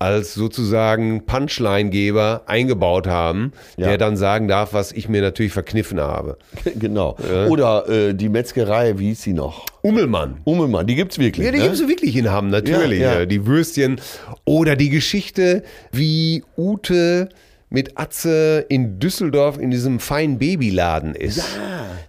als 0.00 0.34
sozusagen 0.34 1.24
Punchline-Geber 1.24 2.42
eingebaut 2.46 3.06
haben, 3.06 3.52
Ja. 3.76 3.86
der 3.86 3.98
dann 3.98 4.16
sagen 4.16 4.48
darf, 4.48 4.72
was 4.72 4.90
ich 4.90 5.08
mir 5.08 5.22
natürlich 5.22 5.52
verkniffen 5.52 6.00
habe. 6.00 6.36
genau. 6.78 7.16
Oder 7.48 7.88
äh, 7.88 8.14
die 8.14 8.28
Metzgerei, 8.28 8.98
wie 8.98 9.08
hieß 9.10 9.22
sie 9.22 9.32
noch? 9.32 9.64
Ummelmann. 9.82 10.40
Ummelmann, 10.44 10.86
die 10.88 10.96
gibt's 10.96 11.18
wirklich. 11.18 11.46
Ja, 11.46 11.52
die 11.52 11.58
ne? 11.58 11.64
gibt 11.64 11.76
es 11.76 11.86
wirklich 11.88 12.16
in 12.16 12.30
Hamm, 12.32 12.48
natürlich. 12.50 13.00
Ja, 13.00 13.14
ja. 13.14 13.20
äh, 13.20 13.26
Die 13.28 13.46
Würstchen. 13.46 14.00
Oder 14.44 14.74
die 14.76 14.90
Geschichte, 14.90 15.62
wie 15.92 16.42
Ute 16.58 17.28
mit 17.70 17.98
Atze 17.98 18.64
in 18.68 18.98
Düsseldorf 19.00 19.58
in 19.58 19.70
diesem 19.70 19.98
feinen 19.98 20.38
Babyladen 20.38 21.14
ist. 21.14 21.44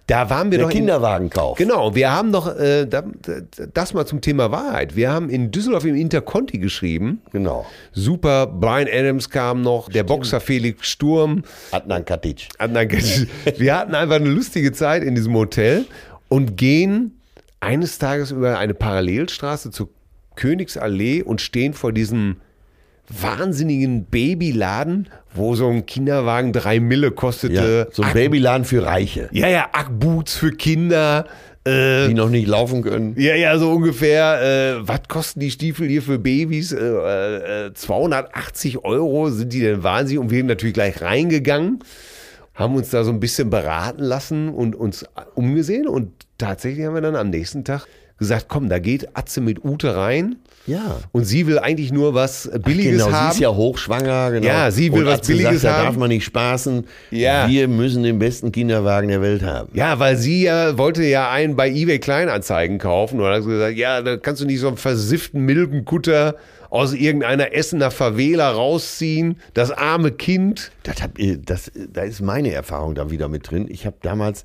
Da 0.06 0.30
waren 0.30 0.52
wir 0.52 0.58
Der 0.58 0.66
doch 0.68 0.72
in- 0.72 0.78
Kinderwagenkauf. 0.80 1.58
Genau, 1.58 1.94
wir 1.96 2.12
haben 2.12 2.30
doch 2.30 2.46
äh, 2.56 2.86
da, 2.86 3.02
da- 3.22 3.40
das 3.74 3.92
mal 3.92 4.06
zum 4.06 4.20
Thema 4.20 4.52
Wahrheit. 4.52 4.94
Wir 4.94 5.10
haben 5.10 5.28
in 5.28 5.50
Düsseldorf 5.50 5.84
im 5.84 5.96
Interconti 5.96 6.58
geschrieben. 6.58 7.20
Genau. 7.32 7.66
Super, 7.92 8.46
Brian 8.46 8.86
Adams 8.92 9.28
kam 9.30 9.62
noch, 9.62 9.88
der 9.88 10.04
Boxer 10.04 10.38
Felix 10.40 10.86
Sturm. 10.88 11.42
Adnan 11.72 12.04
Katic. 12.04 12.48
Adnan 12.58 12.86
Katic. 12.86 13.28
Wir 13.58 13.76
hatten 13.76 13.94
einfach 13.96 14.16
eine 14.16 14.28
lustige 14.28 14.70
Zeit 14.72 15.02
in 15.02 15.16
diesem 15.16 15.34
Hotel 15.34 15.86
und 16.28 16.56
gehen 16.56 17.18
eines 17.58 17.98
Tages 17.98 18.30
über 18.30 18.58
eine 18.58 18.74
Parallelstraße 18.74 19.72
zur 19.72 19.88
Königsallee 20.36 21.22
und 21.22 21.40
stehen 21.40 21.72
vor 21.72 21.92
diesem 21.92 22.36
wahnsinnigen 23.08 24.04
Babyladen, 24.06 25.08
wo 25.34 25.54
so 25.54 25.68
ein 25.68 25.86
Kinderwagen 25.86 26.52
drei 26.52 26.80
Mille 26.80 27.10
kostete. 27.10 27.86
Ja, 27.88 27.94
so 27.94 28.02
ein 28.02 28.08
Ack- 28.08 28.14
Babyladen 28.14 28.64
für 28.64 28.84
Reiche, 28.84 29.28
Ja, 29.32 29.48
ja, 29.48 29.68
Ackboots 29.72 30.36
für 30.36 30.52
Kinder. 30.52 31.26
Äh, 31.64 32.06
die 32.08 32.14
noch 32.14 32.28
nicht 32.30 32.46
laufen 32.46 32.82
können. 32.82 33.14
ja, 33.18 33.34
ja, 33.34 33.58
so 33.58 33.72
ungefähr. 33.72 34.76
Äh, 34.78 34.86
was 34.88 35.00
kosten 35.08 35.40
die 35.40 35.50
Stiefel 35.50 35.88
hier 35.88 36.00
für 36.00 36.16
Babys? 36.18 36.70
Äh, 36.72 37.66
äh, 37.66 37.74
280 37.74 38.84
Euro 38.84 39.30
sind 39.30 39.52
die 39.52 39.60
denn 39.60 39.82
wahnsinnig? 39.82 40.20
Und 40.20 40.30
wir 40.30 40.38
sind 40.38 40.46
natürlich 40.46 40.74
gleich 40.74 41.02
reingegangen, 41.02 41.80
haben 42.54 42.76
uns 42.76 42.90
da 42.90 43.02
so 43.02 43.10
ein 43.10 43.18
bisschen 43.18 43.50
beraten 43.50 44.02
lassen 44.04 44.48
und 44.48 44.76
uns 44.76 45.04
umgesehen. 45.34 45.88
Und 45.88 46.12
tatsächlich 46.38 46.86
haben 46.86 46.94
wir 46.94 47.00
dann 47.00 47.16
am 47.16 47.30
nächsten 47.30 47.64
Tag 47.64 47.86
gesagt, 48.16 48.46
komm, 48.48 48.68
da 48.68 48.78
geht 48.78 49.16
Atze 49.16 49.40
mit 49.40 49.64
Ute 49.64 49.96
rein. 49.96 50.36
Ja. 50.66 50.98
Und 51.12 51.24
sie 51.24 51.46
will 51.46 51.58
eigentlich 51.58 51.92
nur 51.92 52.14
was 52.14 52.50
Billiges 52.64 53.04
genau, 53.04 53.12
haben. 53.12 53.30
sie 53.30 53.36
ist 53.36 53.40
ja 53.40 53.50
hochschwanger, 53.54 54.32
genau. 54.32 54.46
Ja, 54.46 54.70
sie 54.70 54.92
will 54.92 55.00
Und 55.00 55.06
was 55.06 55.20
Billiges 55.26 55.62
sagt, 55.62 55.74
Da 55.74 55.78
haben. 55.78 55.86
darf 55.86 55.96
man 55.96 56.08
nicht 56.08 56.24
spaßen. 56.24 56.86
Ja. 57.10 57.48
Wir 57.48 57.68
müssen 57.68 58.02
den 58.02 58.18
besten 58.18 58.52
Kinderwagen 58.52 59.08
der 59.08 59.22
Welt 59.22 59.42
haben. 59.42 59.68
Ja, 59.74 59.98
weil 59.98 60.16
sie 60.16 60.42
ja 60.42 60.76
wollte 60.76 61.04
ja 61.04 61.30
einen 61.30 61.56
bei 61.56 61.70
eBay 61.70 61.98
Kleinanzeigen 61.98 62.78
kaufen 62.78 63.20
und 63.20 63.26
hat 63.26 63.44
gesagt, 63.44 63.76
ja, 63.76 64.02
da 64.02 64.16
kannst 64.16 64.42
du 64.42 64.46
nicht 64.46 64.60
so 64.60 64.68
einen 64.68 64.76
versifften 64.76 65.42
Milbenkutter 65.42 66.34
aus 66.68 66.92
irgendeiner 66.94 67.54
Essener 67.54 67.90
Favela 67.92 68.50
rausziehen, 68.50 69.38
das 69.54 69.70
arme 69.70 70.10
Kind. 70.10 70.72
Das 70.82 71.00
hab, 71.00 71.18
äh, 71.18 71.38
das, 71.38 71.70
da 71.92 72.02
ist 72.02 72.20
meine 72.20 72.50
Erfahrung 72.52 72.94
da 72.96 73.10
wieder 73.10 73.28
mit 73.28 73.48
drin. 73.50 73.66
Ich 73.68 73.86
habe 73.86 73.96
damals, 74.02 74.44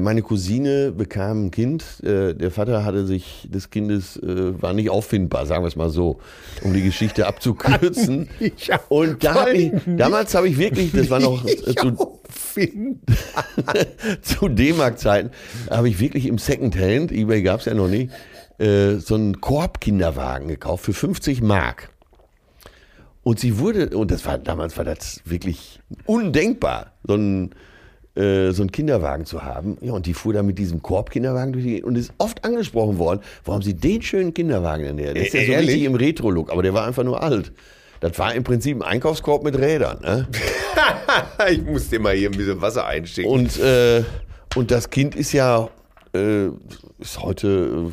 meine 0.00 0.22
Cousine 0.22 0.92
bekam 0.92 1.46
ein 1.46 1.50
Kind. 1.50 1.84
Äh, 2.02 2.34
der 2.34 2.50
Vater 2.50 2.84
hatte 2.84 3.06
sich 3.06 3.48
des 3.50 3.70
Kindes, 3.70 4.16
äh, 4.16 4.60
war 4.62 4.72
nicht 4.72 4.90
auffindbar, 4.90 5.46
sagen 5.46 5.64
wir 5.64 5.68
es 5.68 5.76
mal 5.76 5.90
so, 5.90 6.20
um 6.62 6.72
die 6.72 6.82
Geschichte 6.82 7.26
abzukürzen. 7.26 8.28
Und 8.88 9.24
da 9.24 9.34
hab 9.34 9.48
ich, 9.48 9.72
damals 9.96 10.34
habe 10.34 10.48
ich 10.48 10.58
wirklich, 10.58 10.92
das 10.92 11.10
war 11.10 11.18
noch 11.18 11.44
äh, 11.44 11.74
zu, 11.74 12.20
zu 14.22 14.48
D-Mark-Zeiten, 14.48 15.30
habe 15.70 15.88
ich 15.88 15.98
wirklich 15.98 16.26
im 16.26 16.38
Secondhand, 16.38 17.10
eBay 17.10 17.42
gab 17.42 17.60
es 17.60 17.66
ja 17.66 17.74
noch 17.74 17.88
nicht, 17.88 18.12
äh, 18.58 18.96
so 18.96 19.16
einen 19.16 19.40
Korb-Kinderwagen 19.40 20.46
gekauft 20.48 20.84
für 20.84 20.92
50 20.92 21.42
Mark. 21.42 21.90
Und 23.24 23.40
sie 23.40 23.58
wurde, 23.58 23.96
und 23.96 24.10
das 24.10 24.24
war 24.26 24.38
damals 24.38 24.76
war 24.76 24.84
das 24.84 25.20
wirklich 25.24 25.80
undenkbar, 26.04 26.92
so 27.02 27.14
einen, 27.14 27.54
äh, 28.16 28.52
so 28.52 28.62
einen 28.62 28.72
Kinderwagen 28.72 29.26
zu 29.26 29.42
haben. 29.42 29.76
Ja, 29.80 29.92
und 29.92 30.06
die 30.06 30.14
fuhr 30.14 30.32
dann 30.32 30.46
mit 30.46 30.58
diesem 30.58 30.82
Korb-Kinderwagen 30.82 31.52
durch 31.52 31.64
die 31.64 31.70
Gegend 31.72 31.86
und 31.86 31.96
ist 31.96 32.12
oft 32.18 32.44
angesprochen 32.44 32.98
worden, 32.98 33.20
warum 33.44 33.62
sie 33.62 33.74
den 33.74 34.02
schönen 34.02 34.34
Kinderwagen 34.34 34.84
in 34.84 34.96
der. 34.96 35.14
Der 35.14 35.26
ist 35.26 35.34
ja 35.34 35.44
so 35.44 35.52
ehrlich? 35.52 35.70
richtig 35.70 35.84
im 35.84 35.94
Retro-Look, 35.94 36.50
aber 36.50 36.62
der 36.62 36.74
war 36.74 36.86
einfach 36.86 37.04
nur 37.04 37.22
alt. 37.22 37.52
Das 38.00 38.18
war 38.18 38.34
im 38.34 38.44
Prinzip 38.44 38.76
ein 38.76 38.82
Einkaufskorb 38.82 39.44
mit 39.44 39.58
Rädern. 39.58 39.98
Ne? 40.02 40.28
ich 41.50 41.62
muss 41.62 41.88
dir 41.88 42.00
mal 42.00 42.14
hier 42.14 42.30
ein 42.30 42.36
bisschen 42.36 42.60
Wasser 42.60 42.86
einstecken. 42.86 43.28
Und, 43.28 43.58
äh, 43.58 44.04
und 44.54 44.70
das 44.70 44.90
Kind 44.90 45.14
ist 45.16 45.32
ja 45.32 45.70
äh, 46.14 46.46
ist 46.98 47.20
heute. 47.20 47.92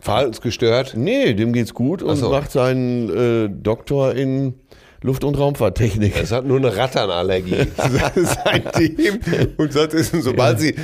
Verhaltensgestört. 0.00 0.94
Äh, 0.94 0.98
nee, 0.98 1.34
dem 1.34 1.52
geht's 1.52 1.72
gut 1.72 2.02
und 2.02 2.16
so. 2.16 2.30
macht 2.30 2.50
seinen 2.50 3.08
äh, 3.08 3.48
Doktor 3.48 4.14
in 4.14 4.54
Luft- 5.02 5.24
und 5.24 5.38
Raumfahrttechnik. 5.38 6.14
Es 6.22 6.30
hat 6.30 6.44
nur 6.44 6.58
eine 6.58 6.76
Ratternallergie. 6.76 7.54
Seitdem. 8.14 9.18
Und 9.56 9.74
ist, 9.94 10.12
sobald, 10.22 10.60
sie, 10.60 10.74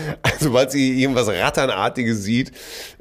sobald 0.41 0.71
sie 0.71 1.03
irgendwas 1.03 1.29
Ratternartiges 1.29 2.23
sieht, 2.23 2.53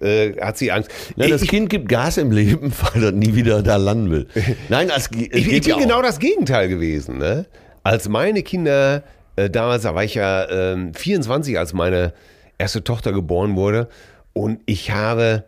äh, 0.01 0.33
hat 0.41 0.57
sie 0.57 0.71
Angst. 0.71 0.89
Ja, 1.15 1.27
das 1.27 1.41
ich, 1.41 1.49
Kind 1.49 1.69
gibt 1.69 1.87
Gas 1.87 2.17
im 2.17 2.31
Leben, 2.31 2.71
weil 2.93 3.03
er 3.03 3.11
nie 3.11 3.35
wieder 3.35 3.63
da 3.63 3.77
landen 3.77 4.11
will. 4.11 4.27
Nein, 4.69 4.91
es, 4.95 5.09
ge- 5.09 5.29
es 5.31 5.39
ich, 5.39 5.47
ich 5.51 5.61
bin 5.61 5.69
ja 5.71 5.77
genau 5.77 6.01
das 6.01 6.19
Gegenteil 6.19 6.67
gewesen. 6.67 7.17
Ne? 7.17 7.45
Als 7.83 8.09
meine 8.09 8.43
Kinder, 8.43 9.03
äh, 9.37 9.49
damals, 9.49 9.83
da 9.83 9.95
war 9.95 10.03
ich 10.03 10.15
ja 10.15 10.49
ähm, 10.49 10.93
24, 10.93 11.57
als 11.57 11.73
meine 11.73 12.13
erste 12.57 12.83
Tochter 12.83 13.13
geboren 13.13 13.55
wurde. 13.55 13.87
Und 14.33 14.59
ich 14.65 14.91
habe, 14.91 15.45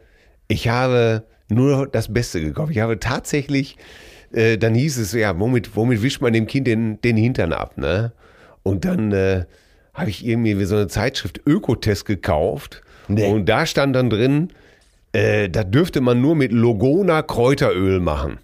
ich 0.48 0.70
habe 0.70 1.24
nur 1.50 1.88
das 1.88 2.14
Beste 2.14 2.40
gekauft. 2.42 2.72
Ich 2.72 2.80
habe 2.80 3.00
tatsächlich, 3.00 3.76
äh, 4.34 4.58
dann 4.58 4.76
hieß 4.76 4.98
es, 4.98 5.14
ja, 5.14 5.38
womit, 5.40 5.76
womit 5.76 6.02
wischt 6.02 6.22
man 6.22 6.34
dem 6.34 6.48
Kind 6.48 6.68
den, 6.68 7.00
den 7.02 7.18
Hintern 7.18 7.54
ab? 7.54 7.78
Ne? 7.78 8.12
Und 8.64 8.86
dann 8.86 9.12
äh, 9.12 9.46
habe 9.94 10.10
ich 10.10 10.26
irgendwie 10.26 10.64
so 10.66 10.76
eine 10.76 10.88
Zeitschrift 10.88 11.42
Ökotest 11.46 12.06
gekauft. 12.06 12.82
Nee. 13.08 13.28
Und 13.32 13.48
da 13.48 13.66
stand 13.66 13.96
dann 13.96 14.10
drin, 14.10 14.50
äh, 15.14 15.50
da 15.50 15.64
dürfte 15.64 16.02
man 16.02 16.22
nur 16.22 16.36
mit 16.36 16.52
Logona 16.52 17.22
Kräuteröl 17.22 18.00
machen. 18.00 18.40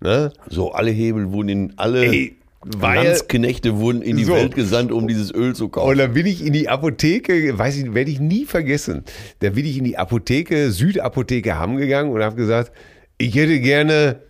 Ne? 0.00 0.32
So, 0.48 0.72
alle 0.72 0.90
Hebel 0.90 1.32
wurden 1.32 1.48
in, 1.48 1.72
alle 1.76 2.04
Ey, 2.04 2.36
weil- 2.60 3.04
Landsknechte 3.06 3.78
wurden 3.78 4.02
in 4.02 4.16
die 4.18 4.24
So. 4.24 4.34
Welt 4.34 4.54
gesandt, 4.54 4.92
um 4.92 5.08
dieses 5.08 5.34
Öl 5.34 5.54
zu 5.54 5.70
kaufen. 5.70 5.90
Und 5.92 5.98
dann 5.98 6.12
bin 6.12 6.26
ich 6.26 6.44
in 6.44 6.52
die 6.52 6.68
Apotheke, 6.68 7.58
weiß 7.58 7.78
ich, 7.78 7.94
werde 7.94 8.10
ich 8.10 8.20
nie 8.20 8.44
vergessen. 8.44 9.04
Da 9.40 9.50
bin 9.50 9.64
ich 9.64 9.78
in 9.78 9.84
die 9.84 9.96
Apotheke, 9.96 10.70
Südapotheke 10.70 11.58
Hamm 11.58 11.76
gegangen 11.76 12.12
und 12.12 12.22
habe 12.22 12.36
gesagt, 12.36 12.70
ich 13.16 13.34
hätte 13.34 13.58
gerne 13.60 14.20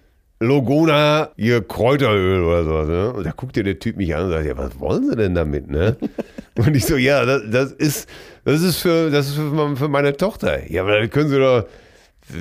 Logona, 0.44 1.30
ihr 1.36 1.62
Kräuteröl 1.62 2.42
oder 2.42 2.64
sowas. 2.64 2.88
Ne? 2.88 3.12
Und 3.12 3.26
da 3.26 3.32
guckte 3.32 3.62
der 3.62 3.78
Typ 3.78 3.96
mich 3.96 4.14
an 4.14 4.24
und 4.24 4.30
sagt, 4.30 4.46
ja, 4.46 4.56
was 4.56 4.78
wollen 4.78 5.08
Sie 5.08 5.16
denn 5.16 5.34
damit? 5.34 5.70
Ne? 5.70 5.96
Und 6.56 6.76
ich 6.76 6.86
so, 6.86 6.96
ja, 6.96 7.24
das, 7.24 7.42
das 7.50 7.72
ist, 7.72 8.08
das 8.44 8.62
ist 8.62 8.76
für, 8.76 9.10
das 9.10 9.28
ist 9.28 9.34
für, 9.34 9.76
für 9.76 9.88
meine 9.88 10.16
Tochter. 10.16 10.70
Ja, 10.70 10.82
aber 10.82 11.00
dann 11.00 11.10
können 11.10 11.28
Sie 11.28 11.38
doch, 11.38 11.66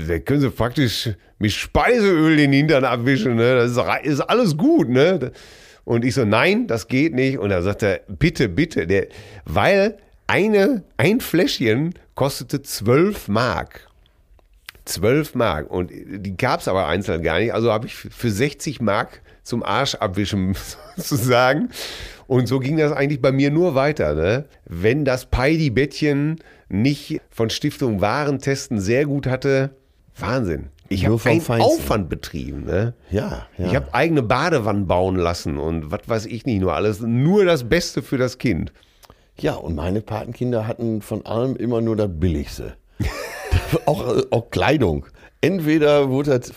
da 0.07 0.19
können 0.19 0.41
Sie 0.41 0.49
praktisch 0.51 1.09
mit 1.39 1.51
Speiseöl 1.51 2.37
den 2.37 2.53
Hintern 2.53 2.85
abwischen, 2.85 3.35
ne? 3.35 3.55
Das 3.55 3.71
ist, 3.71 3.79
ist 4.03 4.21
alles 4.21 4.55
gut, 4.55 4.89
ne? 4.89 5.31
Und 5.83 6.05
ich 6.05 6.13
so, 6.13 6.25
nein, 6.25 6.67
das 6.67 6.87
geht 6.87 7.13
nicht. 7.13 7.37
Und 7.39 7.49
da 7.49 7.61
sagt 7.61 7.83
er, 7.83 8.01
bitte, 8.07 8.49
bitte, 8.49 8.87
der, 8.87 9.07
weil 9.45 9.97
eine, 10.27 10.83
ein 10.97 11.19
Fläschchen 11.19 11.93
kostete 12.15 12.61
12 12.61 13.27
Mark. 13.27 13.87
12 14.85 15.35
Mark. 15.35 15.69
Und 15.69 15.91
die 15.91 16.35
gab 16.35 16.59
es 16.59 16.67
aber 16.67 16.87
einzeln 16.87 17.23
gar 17.23 17.39
nicht. 17.39 17.53
Also 17.53 17.71
habe 17.71 17.87
ich 17.87 17.95
für 17.95 18.29
60 18.29 18.81
Mark 18.81 19.21
zum 19.43 19.63
Arsch 19.63 19.95
abwischen 19.95 20.55
sozusagen. 20.95 21.69
Und 22.27 22.47
so 22.47 22.59
ging 22.59 22.77
das 22.77 22.91
eigentlich 22.91 23.21
bei 23.21 23.31
mir 23.31 23.51
nur 23.51 23.75
weiter. 23.75 24.15
Ne? 24.15 24.45
Wenn 24.65 25.05
das 25.05 25.25
Peidi-Bettchen 25.25 26.39
nicht 26.69 27.21
von 27.29 27.49
Stiftung 27.49 28.01
Warentesten 28.01 28.79
sehr 28.79 29.05
gut 29.05 29.27
hatte, 29.27 29.75
Wahnsinn. 30.17 30.69
Ich 30.89 31.05
habe 31.05 31.19
einen 31.29 31.41
Feinsten. 31.41 31.61
Aufwand 31.61 32.09
betrieben. 32.09 32.65
Ne? 32.65 32.93
ja, 33.09 33.47
ja. 33.57 33.65
Ich 33.65 33.75
habe 33.75 33.93
eigene 33.93 34.21
Badewannen 34.21 34.85
bauen 34.85 35.15
lassen 35.15 35.57
und 35.57 35.91
was 35.91 36.01
weiß 36.07 36.25
ich 36.27 36.45
nicht 36.45 36.59
nur 36.59 36.73
alles. 36.73 36.99
Nur 37.01 37.45
das 37.45 37.67
Beste 37.67 38.01
für 38.01 38.17
das 38.17 38.37
Kind. 38.37 38.71
Ja, 39.39 39.55
und 39.55 39.75
meine 39.75 40.01
Patenkinder 40.01 40.67
hatten 40.67 41.01
von 41.01 41.25
allem 41.25 41.55
immer 41.55 41.81
nur 41.81 41.95
das 41.95 42.09
Billigste. 42.11 42.75
Auch, 43.85 44.17
äh, 44.17 44.21
auch 44.31 44.49
Kleidung. 44.51 45.05
Entweder 45.41 46.09
wurde 46.09 46.39
das 46.39 46.53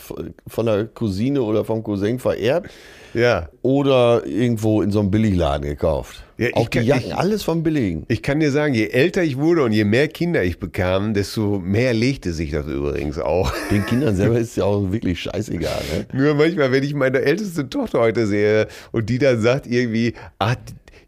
von 0.46 0.66
der 0.66 0.84
Cousine 0.86 1.42
oder 1.42 1.64
vom 1.64 1.82
Cousin 1.82 2.20
vererbt 2.20 2.70
Ja. 3.14 3.48
oder 3.62 4.24
irgendwo 4.24 4.80
in 4.80 4.92
so 4.92 5.00
einem 5.00 5.10
Billigladen 5.10 5.66
gekauft. 5.66 6.22
Ja, 6.38 6.50
auch 6.52 6.68
die 6.68 6.78
kann- 6.78 6.86
Jacken, 6.86 7.06
ich- 7.08 7.16
alles 7.16 7.42
vom 7.42 7.64
Billigen. 7.64 8.04
Ich 8.06 8.22
kann 8.22 8.38
dir 8.38 8.52
sagen, 8.52 8.74
je 8.74 8.86
älter 8.88 9.24
ich 9.24 9.38
wurde 9.38 9.64
und 9.64 9.72
je 9.72 9.82
mehr 9.84 10.06
Kinder 10.06 10.44
ich 10.44 10.60
bekam, 10.60 11.14
desto 11.14 11.58
mehr 11.58 11.94
legte 11.94 12.32
sich 12.32 12.52
das 12.52 12.66
übrigens 12.66 13.18
auch. 13.18 13.52
Den 13.72 13.84
Kindern 13.86 14.14
selber 14.14 14.38
ist 14.38 14.56
ja 14.56 14.64
auch 14.64 14.92
wirklich 14.92 15.20
scheißegal. 15.20 15.82
Ne? 15.92 16.06
Nur 16.22 16.34
manchmal, 16.34 16.70
wenn 16.70 16.84
ich 16.84 16.94
meine 16.94 17.22
älteste 17.22 17.68
Tochter 17.68 17.98
heute 18.00 18.26
sehe 18.28 18.68
und 18.92 19.08
die 19.10 19.18
dann 19.18 19.40
sagt 19.40 19.66
irgendwie, 19.66 20.14
ah, 20.38 20.54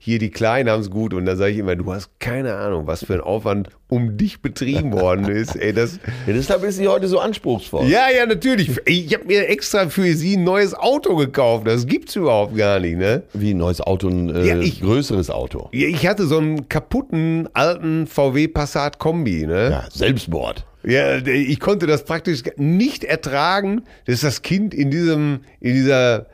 hier 0.00 0.18
die 0.18 0.30
Kleinen 0.30 0.70
haben 0.70 0.80
es 0.80 0.90
gut 0.90 1.12
und 1.12 1.26
dann 1.26 1.36
sage 1.36 1.52
ich 1.52 1.58
immer, 1.58 1.74
du 1.76 1.92
hast 1.92 2.10
keine 2.20 2.54
Ahnung, 2.54 2.86
was 2.86 3.04
für 3.04 3.14
ein 3.14 3.20
Aufwand 3.20 3.68
um 3.88 4.16
dich 4.16 4.42
betrieben 4.42 4.92
worden 4.92 5.28
ist. 5.28 5.56
Ey, 5.56 5.72
das, 5.72 5.98
Ja, 6.26 6.32
deshalb 6.34 6.62
ist 6.62 6.76
sie 6.76 6.86
heute 6.88 7.08
so 7.08 7.18
anspruchsvoll. 7.18 7.86
ja, 7.88 8.06
ja, 8.16 8.24
natürlich. 8.26 8.70
Ich 8.86 9.12
habe 9.14 9.24
mir 9.24 9.48
extra 9.48 9.88
für 9.88 10.14
sie 10.14 10.36
ein 10.36 10.44
neues 10.44 10.74
Auto 10.74 11.16
gekauft. 11.16 11.66
Das 11.66 11.86
gibt's 11.86 12.14
überhaupt 12.16 12.56
gar 12.56 12.78
nicht, 12.80 12.96
ne? 12.96 13.22
Wie 13.32 13.52
ein 13.54 13.56
neues 13.58 13.80
Auto, 13.80 14.08
ein 14.08 14.34
äh, 14.34 14.46
Ja, 14.46 14.58
ich- 14.58 14.80
größeres 14.80 15.30
Auto. 15.30 15.68
Ja, 15.72 15.88
Ich 15.88 16.06
hatte 16.06 16.26
so 16.26 16.38
einen 16.38 16.68
kaputten 16.68 17.48
alten 17.54 18.06
VW 18.06 18.46
Passat 18.48 18.98
Kombi, 18.98 19.46
ne? 19.46 19.70
Ja, 19.70 19.88
Selbstmord. 19.92 20.64
Ja, 20.84 21.16
ich 21.26 21.58
konnte 21.58 21.86
das 21.88 22.04
praktisch 22.04 22.42
nicht 22.56 23.02
ertragen, 23.02 23.82
dass 24.06 24.20
das 24.20 24.42
Kind 24.42 24.72
in 24.74 24.90
diesem, 24.92 25.40
in 25.60 25.74
dieser, 25.74 26.26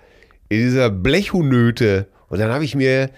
in 0.51 0.59
dieser 0.59 0.91
Blechhunöte. 0.91 2.07
Und 2.29 2.39
dann 2.41 2.53
habe 2.53 2.65
ich 2.65 2.75
mir, 2.75 3.11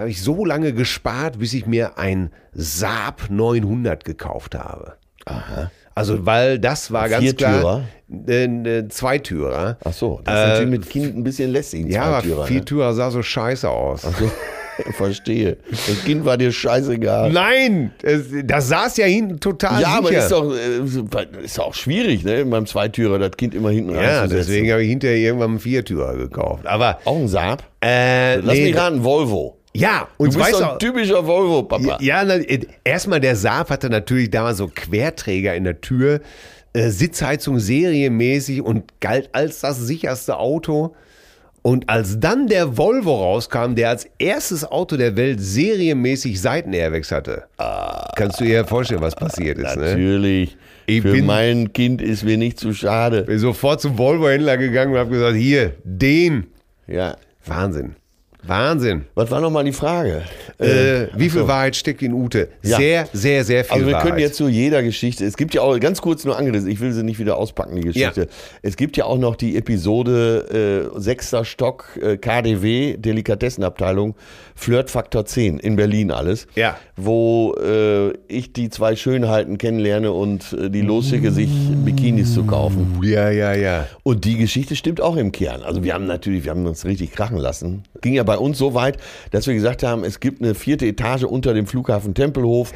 habe 0.00 0.10
ich 0.10 0.22
so 0.22 0.44
lange 0.44 0.72
gespart, 0.72 1.38
bis 1.38 1.52
ich 1.54 1.66
mir 1.66 1.98
ein 1.98 2.30
Saab 2.52 3.30
900 3.30 4.04
gekauft 4.04 4.54
habe. 4.54 4.94
Also, 5.94 6.24
weil 6.26 6.58
das 6.58 6.90
war 6.92 7.08
ganz 7.08 7.36
klar 7.36 7.84
Viertürer? 8.08 8.66
äh, 8.66 8.88
Zweitürer. 8.88 9.78
Ach 9.84 9.92
so, 9.92 10.20
das 10.24 10.34
ist 10.34 10.40
Äh, 10.40 10.48
natürlich 10.48 10.70
mit 10.70 10.90
Kind 10.90 11.16
ein 11.16 11.22
bisschen 11.24 11.50
lässig. 11.52 11.86
Ja, 11.88 12.02
aber 12.04 12.26
ne? 12.26 12.46
Viertürer 12.46 12.94
sah 12.94 13.10
so 13.10 13.22
scheiße 13.22 13.68
aus. 13.68 14.06
Verstehe. 14.96 15.58
Das 15.70 16.04
Kind 16.04 16.24
war 16.24 16.38
dir 16.38 16.50
scheißegal. 16.52 17.30
Nein, 17.32 17.92
es- 18.02 18.28
das 18.44 18.68
saß 18.68 18.96
ja 18.96 19.04
hinten 19.06 19.38
total 19.38 19.82
Ja, 19.82 19.98
aber 19.98 20.08
sicher. 20.08 20.22
ist 20.22 20.32
doch, 20.32 20.54
äh, 20.54 21.44
ist 21.44 21.60
auch 21.60 21.74
schwierig, 21.74 22.24
ne? 22.24 22.46
Beim 22.46 22.64
Zweitürer 22.64 23.18
das 23.18 23.32
Kind 23.36 23.54
immer 23.54 23.70
hinten 23.70 23.94
ja, 23.94 24.26
deswegen 24.26 24.70
habe 24.72 24.82
ich 24.82 24.88
hinterher 24.88 25.18
irgendwann 25.18 25.50
einen 25.50 25.58
Viertürer 25.60 26.16
gekauft. 26.16 26.66
Aber 26.66 26.98
Auch 27.04 27.16
ein 27.18 27.28
Saab? 27.28 27.62
äh, 27.84 28.36
Lass 28.36 28.54
nee, 28.56 28.68
mich 28.70 28.76
raten, 28.76 29.04
Volvo. 29.04 29.58
Ja, 29.72 30.08
Du 30.18 30.24
und 30.24 30.34
bist 30.34 30.40
weißt 30.40 30.60
du, 30.60 30.72
ein 30.72 30.78
typischer 30.78 31.24
Volvo-Papa. 31.26 31.98
Ja, 32.00 32.24
na, 32.24 32.36
äh, 32.36 32.60
erstmal 32.84 33.20
der 33.20 33.36
Saab 33.36 33.70
hatte 33.70 33.88
natürlich 33.88 34.30
damals 34.30 34.58
so 34.58 34.68
Querträger 34.68 35.54
in 35.54 35.64
der 35.64 35.80
Tür, 35.80 36.20
äh, 36.72 36.88
Sitzheizung 36.90 37.58
serienmäßig 37.60 38.62
und 38.62 39.00
galt 39.00 39.30
als 39.32 39.60
das 39.60 39.78
sicherste 39.78 40.38
Auto. 40.38 40.94
Und 41.62 41.90
als 41.90 42.18
dann 42.18 42.46
der 42.46 42.78
Volvo 42.78 43.14
rauskam, 43.16 43.74
der 43.74 43.90
als 43.90 44.08
erstes 44.18 44.64
Auto 44.64 44.96
der 44.96 45.14
Welt 45.16 45.40
serienmäßig 45.40 46.40
Seitenairbags 46.40 47.12
hatte, 47.12 47.44
kannst 48.16 48.40
du 48.40 48.44
dir 48.44 48.54
ja 48.54 48.64
vorstellen, 48.64 49.02
was 49.02 49.14
passiert 49.14 49.58
ist. 49.58 49.76
Ne? 49.76 49.90
Natürlich. 49.90 50.56
Ich 50.86 51.02
Für 51.02 51.12
bin- 51.12 51.26
mein 51.26 51.72
Kind 51.74 52.00
ist 52.00 52.24
mir 52.24 52.38
nicht 52.38 52.58
zu 52.58 52.72
schade. 52.72 53.22
Bin 53.24 53.38
sofort 53.38 53.82
zum 53.82 53.98
Volvo-Händler 53.98 54.56
gegangen 54.56 54.92
und 54.94 54.98
habe 54.98 55.10
gesagt, 55.10 55.36
hier, 55.36 55.74
den. 55.84 56.46
Ja. 56.86 57.16
Wahnsinn. 57.44 57.94
Wahnsinn. 58.46 59.04
Was 59.14 59.30
war 59.30 59.40
nochmal 59.40 59.64
die 59.64 59.72
Frage? 59.72 60.22
Äh, 60.58 61.06
wie 61.14 61.30
viel 61.30 61.46
Wahrheit 61.46 61.76
steckt 61.76 62.02
in 62.02 62.12
Ute? 62.12 62.48
Ja. 62.62 62.76
Sehr, 62.76 63.08
sehr, 63.12 63.44
sehr 63.44 63.64
viel 63.64 63.72
Also 63.72 63.86
wir 63.86 63.92
Wahrheit. 63.94 64.08
können 64.08 64.18
jetzt 64.18 64.36
zu 64.36 64.48
jeder 64.48 64.82
Geschichte, 64.82 65.24
es 65.24 65.36
gibt 65.36 65.54
ja 65.54 65.62
auch, 65.62 65.78
ganz 65.80 66.00
kurz 66.00 66.24
nur 66.24 66.36
angerissen, 66.36 66.70
ich 66.70 66.80
will 66.80 66.92
sie 66.92 67.02
nicht 67.02 67.18
wieder 67.18 67.36
auspacken, 67.36 67.76
die 67.76 67.82
Geschichte. 67.82 68.22
Ja. 68.22 68.26
Es 68.62 68.76
gibt 68.76 68.96
ja 68.96 69.04
auch 69.04 69.18
noch 69.18 69.36
die 69.36 69.56
Episode 69.56 70.90
äh, 70.94 71.00
Sechster 71.00 71.44
Stock 71.44 71.98
äh, 72.02 72.16
KDW, 72.16 72.96
Delikatessenabteilung, 72.96 74.14
Flirtfaktor 74.54 75.24
10 75.24 75.58
in 75.58 75.76
Berlin 75.76 76.10
alles. 76.10 76.46
Ja. 76.54 76.76
Wo 76.96 77.54
äh, 77.54 78.12
ich 78.28 78.52
die 78.52 78.68
zwei 78.68 78.96
Schönheiten 78.96 79.58
kennenlerne 79.58 80.12
und 80.12 80.52
äh, 80.52 80.70
die 80.70 80.82
losschicke, 80.82 81.30
sich 81.30 81.50
Bikinis 81.84 82.34
zu 82.34 82.44
kaufen. 82.44 82.98
Ja, 83.02 83.30
ja, 83.30 83.54
ja. 83.54 83.86
Und 84.02 84.24
die 84.24 84.36
Geschichte 84.36 84.76
stimmt 84.76 85.00
auch 85.00 85.16
im 85.16 85.32
Kern. 85.32 85.62
Also 85.62 85.82
wir 85.82 85.94
haben 85.94 86.06
natürlich, 86.06 86.44
wir 86.44 86.50
haben 86.50 86.66
uns 86.66 86.84
richtig 86.84 87.12
krachen 87.12 87.38
lassen. 87.38 87.84
Ging 88.02 88.14
ja 88.14 88.22
bei 88.30 88.38
uns 88.38 88.58
so 88.58 88.74
weit, 88.74 88.96
dass 89.32 89.48
wir 89.48 89.54
gesagt 89.54 89.82
haben, 89.82 90.04
es 90.04 90.20
gibt 90.20 90.40
eine 90.40 90.54
vierte 90.54 90.86
Etage 90.86 91.24
unter 91.24 91.52
dem 91.52 91.66
Flughafen 91.66 92.14
Tempelhof, 92.14 92.72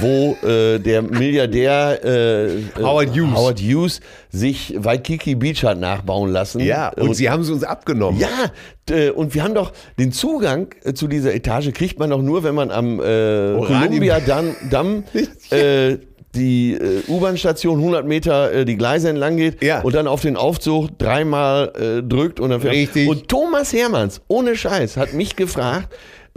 wo 0.00 0.36
äh, 0.44 0.80
der 0.80 1.02
Milliardär 1.02 2.00
äh, 2.02 2.46
äh, 2.46 2.62
Howard 2.76 3.10
Hughes. 3.10 3.36
Howard 3.36 3.60
Hughes 3.60 4.00
sich 4.30 4.74
Waikiki 4.76 5.36
Beach 5.36 5.62
hat 5.62 5.78
nachbauen 5.78 6.32
lassen. 6.32 6.58
Ja, 6.58 6.88
und, 6.88 7.14
sie 7.14 7.30
haben 7.30 7.42
es 7.42 7.50
uns 7.50 7.62
abgenommen. 7.62 8.20
ja, 8.20 9.12
und 9.12 9.32
wir 9.32 9.44
haben 9.44 9.54
doch 9.54 9.72
den 9.96 10.10
Zugang 10.10 10.74
äh, 10.82 10.92
zu 10.92 11.06
dieser 11.06 11.32
Etage 11.32 11.72
kriegt 11.72 12.00
man 12.00 12.10
doch 12.10 12.22
nur, 12.22 12.42
wenn 12.42 12.56
man 12.56 12.72
am 12.72 12.98
äh, 12.98 13.54
Columbia 13.64 14.18
Damm, 14.18 14.56
Damm 14.70 15.04
äh, 15.50 15.98
die 16.36 16.74
äh, 16.74 17.02
U-Bahn-Station 17.08 17.78
100 17.78 18.06
Meter 18.06 18.52
äh, 18.52 18.64
die 18.64 18.76
Gleise 18.76 19.08
entlang 19.08 19.36
geht 19.36 19.62
Ja. 19.62 19.80
und 19.80 19.94
dann 19.94 20.06
auf 20.06 20.20
den 20.22 20.36
Aufzug 20.36 20.96
dreimal 20.98 21.72
äh, 21.74 22.02
drückt 22.02 22.38
und 22.40 22.50
dann 22.50 22.60
fährt. 22.60 22.74
Richtig. 22.74 23.08
Und 23.08 23.28
Thomas 23.28 23.72
Hermanns, 23.72 24.20
ohne 24.28 24.56
Scheiß, 24.56 24.96
hat 24.96 25.12
mich 25.14 25.36
gefragt, 25.36 25.88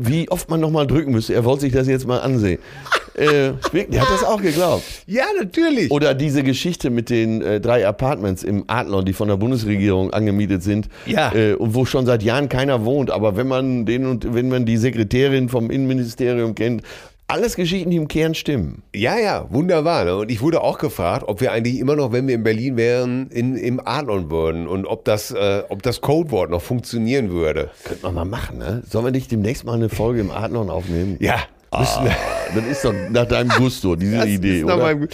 wie 0.02 0.30
oft 0.32 0.50
man 0.50 0.62
nochmal 0.62 0.88
drücken 0.88 1.12
müsste. 1.12 1.34
Er 1.34 1.44
wollte 1.44 1.62
sich 1.62 1.74
das 1.74 1.86
jetzt 1.88 2.08
mal 2.08 2.20
ansehen. 2.20 2.60
äh, 3.16 3.52
der 3.92 4.02
hat 4.02 4.10
das 4.10 4.24
auch 4.24 4.42
geglaubt. 4.42 4.82
Ja, 5.08 5.26
natürlich. 5.38 5.92
Oder 5.92 6.14
diese 6.14 6.42
Geschichte 6.42 6.90
mit 6.90 7.10
den 7.10 7.42
äh, 7.42 7.60
drei 7.60 7.86
Apartments 7.86 8.44
im 8.44 8.64
Adlon, 8.68 9.04
die 9.04 9.12
von 9.12 9.28
der 9.28 9.36
Bundesregierung 9.36 10.14
angemietet 10.14 10.64
sind. 10.64 10.88
Ja. 11.06 11.34
Äh, 11.36 11.56
und 11.56 11.76
wo 11.76 11.84
schon 11.84 12.06
seit 12.06 12.24
Jahren 12.24 12.48
keiner 12.48 12.86
wohnt. 12.86 13.12
Aber 13.12 13.36
wenn 13.36 13.50
man 13.50 13.86
den 13.86 14.06
und 14.06 14.34
wenn 14.34 14.48
man 14.48 14.66
die 14.66 14.78
Sekretärin 14.78 15.50
vom 15.50 15.70
Innenministerium 15.70 16.56
kennt, 16.56 16.82
alles 17.30 17.56
Geschichten, 17.56 17.90
die 17.92 17.98
im 17.98 18.08
Kern 18.08 18.34
stimmen. 18.34 18.84
Ja, 18.96 19.18
ja, 19.18 19.46
wunderbar. 19.50 20.04
Ne? 20.06 20.16
Und 20.16 20.32
ich 20.32 20.42
wurde 20.42 20.62
auch 20.62 20.78
gefragt, 20.80 21.24
ob 21.28 21.42
wir 21.42 21.52
eigentlich 21.52 21.78
immer 21.80 21.96
noch, 21.96 22.12
wenn 22.12 22.28
wir 22.28 22.36
in 22.36 22.44
Berlin 22.44 22.76
wären, 22.76 23.30
in, 23.30 23.56
im 23.56 23.80
Adlon 23.86 24.30
würden 24.32 24.68
und 24.68 24.86
ob 24.86 25.06
das, 25.06 25.32
äh, 25.32 25.64
ob 25.70 25.84
das 25.84 26.02
Codewort 26.02 26.50
noch 26.50 26.62
funktionieren 26.62 27.30
würde. 27.30 27.70
Könnte 27.84 28.04
man 28.04 28.16
mal 28.16 28.26
machen, 28.26 28.58
ne? 28.58 28.84
Sollen 28.90 29.06
wir 29.06 29.12
nicht 29.12 29.32
demnächst 29.32 29.64
mal 29.64 29.74
eine 29.76 29.90
Folge 29.90 30.22
im 30.22 30.32
Adlon 30.32 30.70
aufnehmen? 30.70 31.18
Ja, 31.20 31.38
müssen 31.78 32.06
wir. 32.06 32.16
Das 32.56 32.66
ist 32.66 32.84
doch 32.84 32.94
nach 33.12 33.26
deinem 33.28 33.50
Gusto, 33.50 33.96
diese 33.96 34.18
Das 34.18 34.26
Idee, 34.26 34.64
oder? 34.64 34.78
meinem- 34.78 35.08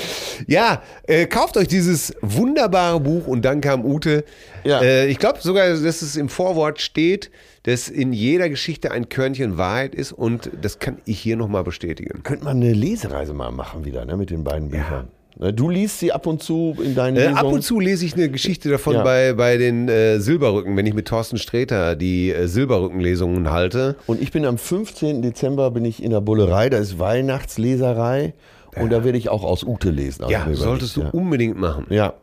ja, 0.48 0.82
äh, 1.04 1.26
kauft 1.26 1.58
euch 1.58 1.68
dieses 1.68 2.14
wunderbare 2.22 3.02
Buch 3.02 3.28
und 3.28 3.44
dann 3.44 3.60
kam 3.60 3.84
Ute. 3.84 4.24
Ja. 4.64 4.82
Äh, 4.82 5.08
ich 5.08 5.20
glaube 5.20 5.40
sogar, 5.42 5.68
dass 5.68 5.82
es 6.02 6.16
im 6.16 6.30
Vorwort 6.30 6.80
steht, 6.80 7.30
dass 7.66 7.90
in 7.90 8.14
jeder 8.14 8.50
Geschichte 8.50 8.92
ein 8.92 9.10
Körnchen 9.10 9.58
Wahrheit 9.58 9.94
ist 9.94 10.12
und 10.12 10.50
das 10.62 10.80
kann 10.80 10.98
ich 11.06 11.20
hier 11.20 11.36
nochmal 11.36 11.64
bestätigen. 11.64 12.24
Könnte 12.24 12.46
man 12.46 12.58
eine 12.58 12.74
Lesereise 12.74 13.34
mal 13.34 13.52
machen 13.52 13.86
wieder, 13.86 14.06
ne? 14.06 14.18
Mit 14.18 14.30
den 14.30 14.44
beiden 14.44 14.70
Büchern. 14.70 15.08
Ne, 15.38 15.52
Du 15.52 15.70
liest 15.70 16.00
sie 16.00 16.14
ab 16.14 16.28
und 16.28 16.42
zu 16.42 16.78
in 16.82 16.96
deinen 16.96 17.18
Äh, 17.18 17.22
Lesungen. 17.28 17.38
ab 17.38 17.46
und 17.52 17.62
zu 17.62 17.80
lese 17.82 18.06
ich 18.06 18.14
eine 18.14 18.30
Geschichte 18.30 18.70
davon 18.70 18.94
Ja. 18.94 19.04
bei, 19.04 19.34
bei 19.34 19.58
den 19.58 19.90
äh, 19.90 20.20
Silberrücken, 20.20 20.78
wenn 20.78 20.86
ich 20.86 20.94
mit 20.94 21.08
Thorsten 21.10 21.38
Sträter 21.38 21.96
die 21.98 22.32
äh, 22.32 22.48
Silberrückenlesungen 22.48 23.52
halte. 23.52 23.98
Und 24.08 24.22
ich 24.22 24.32
bin 24.32 24.46
am 24.46 24.58
15. 24.58 25.22
Dezember 25.22 25.72
bin 25.72 25.84
ich 25.84 26.02
in 26.02 26.12
der 26.12 26.22
Bullerei, 26.22 26.70
da 26.70 26.78
ist 26.78 27.00
Weihnachtsleserei 27.00 28.34
und 28.78 28.92
da 28.92 29.04
werde 29.04 29.18
ich 29.18 29.30
auch 29.30 29.44
aus 29.44 29.64
Ute 29.64 29.90
lesen. 29.90 30.26
Ja, 30.30 30.48
solltest 30.54 30.96
du 30.96 31.00
überlegt, 31.02 31.16
unbedingt 31.16 31.58
machen. 31.60 31.86
ja. 31.90 32.14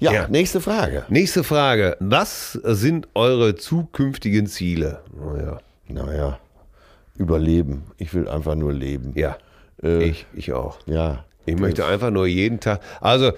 Ja. 0.00 0.12
ja, 0.12 0.28
nächste 0.28 0.60
Frage. 0.60 1.04
Nächste 1.08 1.44
Frage. 1.44 1.96
Was 2.00 2.52
sind 2.52 3.08
eure 3.14 3.54
zukünftigen 3.54 4.46
Ziele? 4.46 5.00
Oh 5.18 5.36
ja. 5.36 5.58
Naja, 5.88 6.38
überleben. 7.16 7.84
Ich 7.98 8.12
will 8.14 8.28
einfach 8.28 8.54
nur 8.54 8.72
leben. 8.72 9.12
Ja, 9.14 9.36
Äh, 9.82 10.04
ich, 10.04 10.26
ich 10.34 10.52
auch. 10.52 10.78
Ja. 10.86 11.24
Ich 11.46 11.58
möchte 11.58 11.84
einfach 11.84 12.10
nur 12.10 12.26
jeden 12.26 12.58
Tag. 12.60 12.80
Also, 13.00 13.32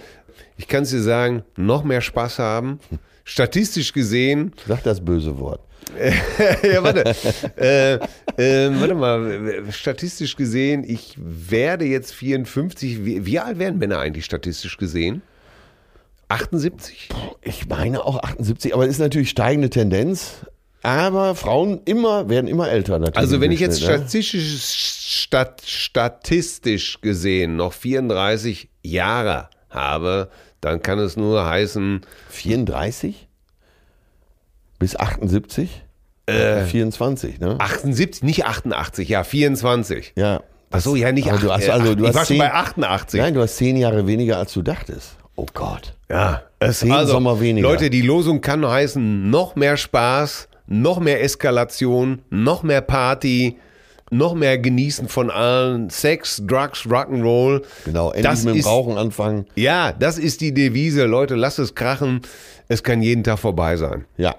ich 0.56 0.68
kann 0.68 0.84
es 0.84 0.90
dir 0.90 1.02
sagen, 1.02 1.42
noch 1.56 1.82
mehr 1.84 2.00
Spaß 2.00 2.38
haben. 2.38 2.78
Statistisch 3.24 3.92
gesehen, 3.92 4.52
Sag 4.66 4.84
das 4.84 5.04
böse 5.04 5.38
Wort. 5.38 5.60
ja, 6.62 6.82
warte. 6.82 7.14
äh, 7.56 7.94
äh, 8.36 8.70
warte 8.80 8.94
mal, 8.94 9.62
statistisch 9.70 10.36
gesehen, 10.36 10.84
ich 10.86 11.16
werde 11.18 11.84
jetzt 11.84 12.12
54. 12.12 13.04
Wie, 13.04 13.26
wie 13.26 13.38
alt 13.40 13.58
werden 13.58 13.78
Männer 13.78 13.98
eigentlich 13.98 14.24
statistisch 14.24 14.76
gesehen? 14.78 15.22
78? 16.28 17.08
Ich 17.42 17.68
meine 17.68 18.04
auch 18.04 18.22
78, 18.22 18.74
aber 18.74 18.84
es 18.84 18.90
ist 18.92 18.98
natürlich 18.98 19.30
steigende 19.30 19.70
Tendenz. 19.70 20.46
Aber 20.82 21.34
Frauen 21.34 21.80
immer, 21.84 22.28
werden 22.28 22.46
immer 22.46 22.68
älter 22.70 22.98
natürlich. 22.98 23.16
Also, 23.18 23.40
wenn 23.40 23.50
ich 23.50 23.60
jetzt 23.60 23.80
ne? 23.80 23.86
statistisch, 23.86 24.62
stat, 24.62 25.62
statistisch 25.66 27.00
gesehen 27.00 27.56
noch 27.56 27.72
34 27.72 28.68
Jahre 28.82 29.48
habe, 29.70 30.30
dann 30.60 30.82
kann 30.82 30.98
es 31.00 31.16
nur 31.16 31.44
heißen, 31.44 32.02
34 32.30 33.26
bis 34.78 34.96
78? 34.96 35.82
Äh, 36.26 36.64
24, 36.64 37.38
ne? 37.40 37.56
78, 37.58 38.22
nicht 38.22 38.44
88, 38.46 39.08
ja, 39.08 39.22
24. 39.24 40.12
Ja. 40.16 40.42
Ach 40.70 40.80
so, 40.80 40.96
ja, 40.96 41.12
nicht 41.12 41.28
Aber 41.30 41.38
du 41.38 41.50
8, 41.50 41.62
hast, 41.62 41.70
also, 41.70 41.92
äh, 41.92 41.96
du 41.96 42.02
ich 42.02 42.08
hast 42.08 42.14
war 42.16 42.24
schon 42.26 42.36
zehn- 42.36 42.38
bei 42.40 42.52
88. 42.52 43.20
Nein, 43.20 43.34
du 43.34 43.40
hast 43.40 43.56
zehn 43.56 43.76
Jahre 43.76 44.06
weniger, 44.06 44.38
als 44.38 44.52
du 44.52 44.62
dachtest. 44.62 45.16
Oh 45.36 45.46
Gott. 45.52 45.92
Ja, 46.08 46.42
es 46.58 46.80
Zehn 46.80 46.92
also, 46.92 47.12
Sommer 47.12 47.40
weniger. 47.40 47.68
Leute, 47.68 47.90
die 47.90 48.02
Losung 48.02 48.40
kann 48.40 48.66
heißen, 48.66 49.28
noch 49.30 49.54
mehr 49.54 49.76
Spaß, 49.76 50.48
noch 50.66 50.98
mehr 50.98 51.22
Eskalation, 51.22 52.22
noch 52.30 52.62
mehr 52.62 52.80
Party, 52.80 53.58
noch 54.10 54.34
mehr 54.34 54.58
Genießen 54.58 55.08
von 55.08 55.30
allen, 55.30 55.90
Sex, 55.90 56.42
Drugs, 56.46 56.86
Rock'n'Roll. 56.86 57.62
Genau, 57.84 58.08
endlich 58.08 58.24
das 58.24 58.44
mit 58.44 58.54
dem 58.54 58.60
ist, 58.60 58.66
Rauchen 58.66 58.96
anfangen. 58.96 59.46
Ja, 59.56 59.92
das 59.92 60.18
ist 60.18 60.40
die 60.40 60.54
Devise. 60.54 61.04
Leute, 61.04 61.34
lasst 61.34 61.58
es 61.58 61.74
krachen. 61.74 62.22
Es 62.68 62.82
kann 62.82 63.02
jeden 63.02 63.22
Tag 63.24 63.38
vorbei 63.38 63.76
sein. 63.76 64.06
Ja. 64.16 64.36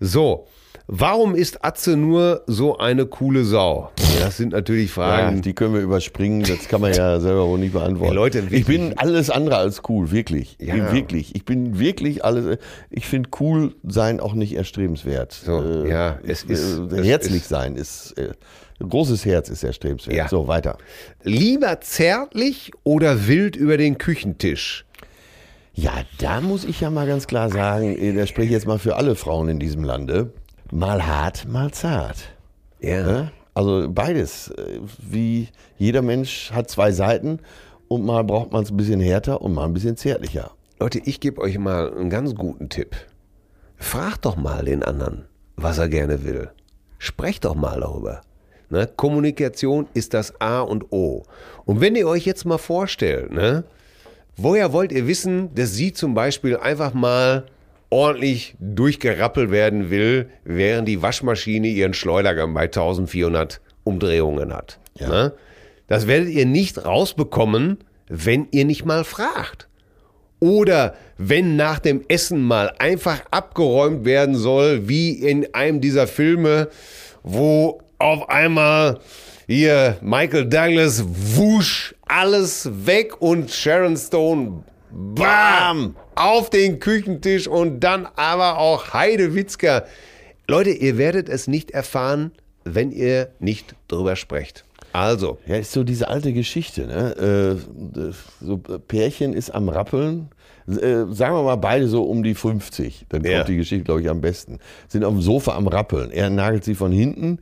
So, 0.00 0.46
warum 0.86 1.34
ist 1.34 1.64
Atze 1.64 1.96
nur 1.96 2.42
so 2.46 2.78
eine 2.78 3.06
coole 3.06 3.44
Sau? 3.44 3.90
Das 4.20 4.36
sind 4.36 4.52
natürlich 4.52 4.88
ja. 4.88 4.94
Fragen. 4.94 5.42
Die 5.42 5.54
können 5.54 5.74
wir 5.74 5.80
überspringen, 5.80 6.42
das 6.42 6.68
kann 6.68 6.80
man 6.80 6.92
ja 6.94 7.18
selber 7.20 7.46
wohl 7.48 7.58
nicht 7.58 7.72
beantworten. 7.72 8.12
Ey, 8.12 8.16
Leute, 8.16 8.42
wirklich. 8.42 8.60
ich 8.60 8.66
bin 8.66 8.96
alles 8.96 9.28
andere 9.30 9.56
als 9.56 9.82
cool, 9.88 10.10
wirklich. 10.10 10.56
Ja. 10.60 10.74
Ich- 10.76 10.92
Wirklich. 10.92 11.34
Ich 11.34 11.44
bin 11.44 11.78
wirklich 11.78 12.24
alles. 12.24 12.58
Ich 12.90 13.06
finde 13.06 13.30
cool 13.40 13.74
sein 13.82 14.20
auch 14.20 14.34
nicht 14.34 14.54
erstrebenswert. 14.54 15.32
So, 15.32 15.84
ja, 15.86 16.18
es 16.22 16.42
ist- 16.44 16.78
äh, 16.92 17.02
herzlich 17.04 17.42
ist- 17.42 17.48
sein 17.48 17.76
ist. 17.76 18.12
Äh, 18.18 18.32
großes 18.86 19.24
Herz 19.24 19.48
ist 19.48 19.64
erstrebenswert. 19.64 20.16
Ja. 20.16 20.28
So, 20.28 20.46
weiter. 20.46 20.78
Lieber 21.22 21.80
zärtlich 21.80 22.70
oder 22.84 23.26
wild 23.26 23.56
über 23.56 23.76
den 23.76 23.98
Küchentisch? 23.98 24.84
Ja, 25.74 25.92
da 26.18 26.40
muss 26.40 26.64
ich 26.64 26.80
ja 26.80 26.90
mal 26.90 27.06
ganz 27.06 27.26
klar 27.26 27.50
sagen, 27.50 27.96
äh, 27.98 28.12
da 28.14 28.26
spreche 28.26 28.46
ich 28.46 28.52
jetzt 28.52 28.66
mal 28.66 28.78
für 28.78 28.94
alle 28.96 29.16
Frauen 29.16 29.48
in 29.48 29.58
diesem 29.58 29.82
Lande. 29.82 30.30
Mal 30.74 31.06
hart, 31.06 31.46
mal 31.46 31.70
zart. 31.70 32.16
Ja. 32.80 33.04
Ne? 33.04 33.32
Also 33.54 33.88
beides. 33.88 34.52
Wie 34.98 35.46
jeder 35.78 36.02
Mensch 36.02 36.50
hat 36.50 36.68
zwei 36.68 36.90
Seiten 36.90 37.38
und 37.86 38.04
mal 38.04 38.24
braucht 38.24 38.50
man 38.50 38.64
es 38.64 38.72
ein 38.72 38.76
bisschen 38.76 38.98
härter 39.00 39.40
und 39.40 39.54
mal 39.54 39.66
ein 39.66 39.72
bisschen 39.72 39.96
zärtlicher. 39.96 40.50
Leute, 40.80 40.98
ich 40.98 41.20
gebe 41.20 41.40
euch 41.40 41.56
mal 41.58 41.94
einen 41.94 42.10
ganz 42.10 42.34
guten 42.34 42.70
Tipp. 42.70 42.96
Fragt 43.76 44.24
doch 44.24 44.34
mal 44.34 44.64
den 44.64 44.82
anderen, 44.82 45.26
was 45.54 45.78
er 45.78 45.88
gerne 45.88 46.24
will. 46.24 46.50
Sprecht 46.98 47.44
doch 47.44 47.54
mal 47.54 47.78
darüber. 47.78 48.22
Ne? 48.68 48.88
Kommunikation 48.96 49.86
ist 49.94 50.12
das 50.12 50.40
A 50.40 50.60
und 50.60 50.90
O. 50.90 51.22
Und 51.66 51.80
wenn 51.80 51.94
ihr 51.94 52.08
euch 52.08 52.26
jetzt 52.26 52.46
mal 52.46 52.58
vorstellt, 52.58 53.30
ne? 53.30 53.62
woher 54.36 54.72
wollt 54.72 54.90
ihr 54.90 55.06
wissen, 55.06 55.54
dass 55.54 55.74
sie 55.74 55.92
zum 55.92 56.14
Beispiel 56.14 56.56
einfach 56.56 56.94
mal 56.94 57.46
ordentlich 57.94 58.56
durchgerappelt 58.58 59.52
werden 59.52 59.88
will, 59.88 60.28
während 60.42 60.88
die 60.88 61.00
Waschmaschine 61.00 61.68
ihren 61.68 61.94
Schleudergang 61.94 62.52
bei 62.52 62.62
1400 62.62 63.60
Umdrehungen 63.84 64.52
hat? 64.52 64.80
Ne? 65.08 65.32
Das 65.86 66.08
werdet 66.08 66.30
ihr 66.30 66.44
nicht 66.44 66.84
rausbekommen, 66.84 67.78
wenn 68.08 68.48
ihr 68.50 68.64
nicht 68.64 68.84
mal 68.84 69.04
fragt. 69.04 69.68
Oder 70.40 70.96
wenn 71.18 71.54
nach 71.54 71.78
dem 71.78 72.02
Essen 72.08 72.42
mal 72.42 72.74
einfach 72.80 73.22
abgeräumt 73.30 74.04
werden 74.04 74.34
soll, 74.34 74.88
wie 74.88 75.12
in 75.12 75.54
einem 75.54 75.80
dieser 75.80 76.08
Filme, 76.08 76.70
wo 77.22 77.80
auf 77.98 78.28
einmal 78.28 78.98
hier 79.46 79.98
Michael 80.00 80.48
Douglas 80.48 81.04
wusch 81.06 81.94
alles 82.02 82.68
weg 82.86 83.22
und 83.22 83.52
Sharon 83.52 83.96
Stone 83.96 84.64
bam 84.94 85.96
auf 86.14 86.50
den 86.50 86.78
Küchentisch 86.78 87.48
und 87.48 87.80
dann 87.80 88.06
aber 88.16 88.58
auch 88.58 88.92
Heidewitzka. 88.94 89.84
Leute, 90.48 90.70
ihr 90.70 90.98
werdet 90.98 91.28
es 91.28 91.46
nicht 91.48 91.70
erfahren, 91.72 92.32
wenn 92.64 92.90
ihr 92.92 93.30
nicht 93.40 93.74
drüber 93.88 94.16
sprecht. 94.16 94.64
Also, 94.92 95.38
Ja, 95.46 95.56
ist 95.56 95.72
so 95.72 95.82
diese 95.82 96.08
alte 96.08 96.32
Geschichte. 96.32 96.86
Ne? 96.86 97.58
Äh, 97.66 98.12
so 98.40 98.58
Pärchen 98.58 99.32
ist 99.32 99.50
am 99.50 99.68
Rappeln. 99.68 100.28
Äh, 100.68 101.06
sagen 101.10 101.34
wir 101.34 101.42
mal 101.42 101.56
beide 101.56 101.88
so 101.88 102.04
um 102.04 102.22
die 102.22 102.34
50. 102.34 103.06
Dann 103.08 103.22
kommt 103.22 103.32
Ja. 103.32 103.42
die 103.44 103.56
Geschichte, 103.56 103.84
glaube 103.84 104.02
ich, 104.02 104.08
am 104.08 104.20
besten. 104.20 104.60
Sind 104.88 105.04
auf 105.04 105.12
dem 105.12 105.20
Sofa 105.20 105.56
am 105.56 105.66
Rappeln. 105.66 106.10
Er 106.12 106.30
nagelt 106.30 106.62
sie 106.64 106.74
von 106.76 106.92
hinten 106.92 107.38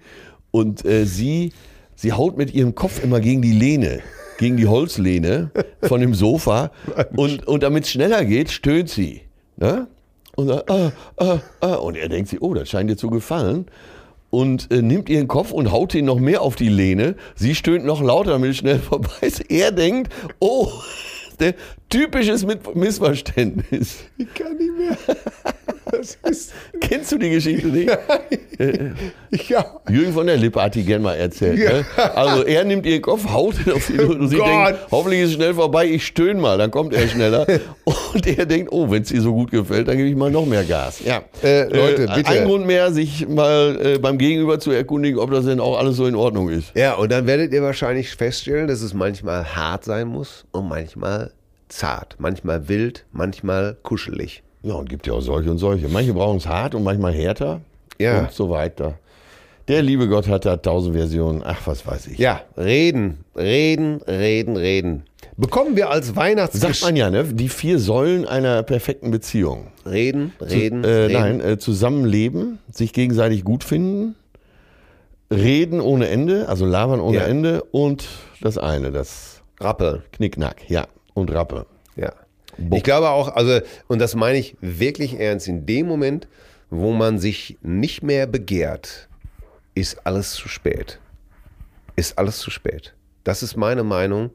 und 0.50 0.84
äh, 0.86 1.04
sie, 1.04 1.52
sie 1.94 2.12
haut 2.12 2.38
mit 2.38 2.54
ihrem 2.54 2.74
Kopf 2.74 3.04
immer 3.04 3.20
gegen 3.20 3.42
die 3.42 3.52
Lehne, 3.52 4.00
gegen 4.38 4.56
die 4.56 4.66
Holzlehne 4.66 5.50
von 5.82 6.00
dem 6.00 6.14
Sofa. 6.14 6.70
Und, 7.16 7.46
und 7.46 7.62
damit 7.62 7.84
es 7.84 7.90
schneller 7.90 8.24
geht, 8.24 8.50
stöhnt 8.50 8.88
sie. 8.88 9.22
Ne? 9.56 9.86
Und, 10.34 10.48
sagt, 10.48 10.70
ah, 10.70 10.92
ah, 11.18 11.38
ah. 11.60 11.74
und 11.74 11.96
er 11.96 12.08
denkt 12.08 12.30
sich, 12.30 12.40
oh, 12.40 12.54
das 12.54 12.68
scheint 12.68 12.90
dir 12.90 12.96
zu 12.96 13.10
gefallen 13.10 13.66
und 14.32 14.72
äh, 14.72 14.80
nimmt 14.80 15.10
ihren 15.10 15.28
Kopf 15.28 15.52
und 15.52 15.70
haut 15.70 15.94
ihn 15.94 16.06
noch 16.06 16.18
mehr 16.18 16.40
auf 16.40 16.56
die 16.56 16.70
Lehne. 16.70 17.16
Sie 17.34 17.54
stöhnt 17.54 17.84
noch 17.84 18.02
lauter, 18.02 18.30
damit 18.32 18.50
es 18.50 18.56
schnell 18.56 18.78
vorbei 18.80 19.10
ist. 19.20 19.50
Er 19.50 19.72
denkt, 19.72 20.12
oh, 20.40 20.70
der 21.38 21.54
typisches 21.90 22.46
Missverständnis. 22.74 23.98
ich 24.16 24.32
kann 24.32 24.56
nicht 24.56 24.72
mehr. 24.78 24.96
Das 25.92 26.16
ist, 26.28 26.52
Kennst 26.80 27.12
du 27.12 27.18
die 27.18 27.30
Geschichte 27.30 27.66
nicht? 27.68 27.90
ja. 29.48 29.80
Jürgen 29.90 30.12
von 30.12 30.26
der 30.26 30.38
Lippe 30.38 30.62
hat 30.62 30.74
die 30.74 30.84
gern 30.84 31.02
mal 31.02 31.14
erzählt. 31.14 31.58
Ne? 31.58 31.84
Also 32.14 32.44
er 32.44 32.64
nimmt 32.64 32.86
ihren 32.86 33.02
Kopf, 33.02 33.28
haut 33.28 33.54
ihn 33.66 33.72
auf 33.72 33.86
die 33.86 33.92
Lehne 33.98 34.14
und 34.14 34.28
sie 34.28 34.36
denkt, 34.36 34.78
hoffentlich 34.90 35.20
ist 35.20 35.28
es 35.30 35.34
schnell 35.34 35.54
vorbei, 35.54 35.86
ich 35.86 36.06
stöhne 36.06 36.40
mal, 36.40 36.56
dann 36.56 36.70
kommt 36.70 36.94
er 36.94 37.06
schneller. 37.08 37.46
Und 38.14 38.26
er 38.26 38.44
denkt, 38.46 38.70
oh, 38.72 38.90
wenn 38.90 39.02
es 39.02 39.10
ihr 39.10 39.22
so 39.22 39.32
gut 39.32 39.50
gefällt, 39.50 39.88
dann 39.88 39.96
gebe 39.96 40.08
ich 40.08 40.16
mal 40.16 40.30
noch 40.30 40.44
mehr 40.46 40.64
Gas. 40.64 41.00
Ja, 41.04 41.22
Äh, 41.42 41.64
Leute, 41.64 42.06
bitte. 42.14 42.28
Ein 42.28 42.44
Grund 42.44 42.66
mehr, 42.66 42.92
sich 42.92 43.26
mal 43.26 43.78
äh, 43.82 43.98
beim 43.98 44.18
Gegenüber 44.18 44.60
zu 44.60 44.70
erkundigen, 44.70 45.18
ob 45.18 45.30
das 45.30 45.46
denn 45.46 45.60
auch 45.60 45.78
alles 45.78 45.96
so 45.96 46.06
in 46.06 46.14
Ordnung 46.14 46.50
ist. 46.50 46.74
Ja, 46.74 46.94
und 46.94 47.10
dann 47.10 47.26
werdet 47.26 47.52
ihr 47.52 47.62
wahrscheinlich 47.62 48.10
feststellen, 48.10 48.68
dass 48.68 48.82
es 48.82 48.92
manchmal 48.94 49.56
hart 49.56 49.84
sein 49.84 50.08
muss 50.08 50.44
und 50.52 50.68
manchmal 50.68 51.32
zart, 51.68 52.16
manchmal 52.18 52.68
wild, 52.68 53.06
manchmal 53.12 53.76
kuschelig. 53.82 54.42
Ja, 54.62 54.74
und 54.74 54.88
gibt 54.88 55.06
ja 55.06 55.14
auch 55.14 55.20
solche 55.20 55.50
und 55.50 55.58
solche. 55.58 55.88
Manche 55.88 56.12
brauchen 56.14 56.36
es 56.38 56.46
hart 56.46 56.74
und 56.74 56.82
manchmal 56.84 57.12
härter 57.12 57.60
Ja. 57.98 58.20
und 58.20 58.32
so 58.32 58.48
weiter. 58.50 58.94
Der 59.68 59.82
liebe 59.82 60.08
Gott 60.08 60.28
hat 60.28 60.44
da 60.44 60.56
tausend 60.56 60.96
Versionen. 60.96 61.42
Ach, 61.44 61.60
was 61.66 61.86
weiß 61.86 62.08
ich. 62.08 62.18
Ja, 62.18 62.42
reden, 62.56 63.18
reden, 63.36 64.02
reden, 64.02 64.56
reden. 64.56 65.04
Bekommen 65.36 65.76
wir 65.76 65.88
als 65.90 66.08
Sagt 66.08 66.16
Weihnachtsgeschenk. 66.16 66.82
man 66.82 66.96
ja, 66.96 67.10
ne? 67.10 67.24
Die 67.24 67.48
vier 67.48 67.78
Säulen 67.78 68.26
einer 68.26 68.62
perfekten 68.64 69.10
Beziehung. 69.10 69.68
Reden, 69.86 70.32
reden, 70.40 70.84
äh, 70.84 70.88
reden. 70.88 71.12
Nein, 71.12 71.40
äh, 71.40 71.58
zusammenleben, 71.58 72.58
sich 72.70 72.92
gegenseitig 72.92 73.44
gut 73.44 73.64
finden, 73.64 74.14
reden 75.32 75.80
ohne 75.80 76.08
Ende, 76.08 76.48
also 76.48 76.66
labern 76.66 77.00
ohne 77.00 77.18
Ja. 77.18 77.22
Ende 77.24 77.62
und 77.70 78.08
das 78.40 78.58
eine, 78.58 78.90
das 78.90 79.42
Rappeln. 79.60 80.02
Knickknack, 80.12 80.68
ja, 80.68 80.86
und 81.14 81.32
Rappe. 81.32 81.66
Ja. 82.70 82.76
Ich 82.76 82.82
glaube 82.82 83.10
auch, 83.10 83.34
also, 83.34 83.60
und 83.88 84.00
das 84.00 84.14
meine 84.14 84.38
ich 84.38 84.56
wirklich 84.60 85.18
ernst, 85.18 85.48
in 85.48 85.66
dem 85.66 85.86
Moment, 85.86 86.28
wo 86.70 86.92
man 86.92 87.18
sich 87.18 87.58
nicht 87.62 88.02
mehr 88.02 88.26
begehrt, 88.26 89.08
ist 89.74 90.06
alles 90.06 90.32
zu 90.32 90.48
spät. 90.48 90.98
Ist 91.96 92.18
alles 92.18 92.38
zu 92.38 92.50
spät. 92.50 92.94
Das 93.24 93.42
ist 93.42 93.56
meine 93.56 93.84
Meinung. 93.84 94.30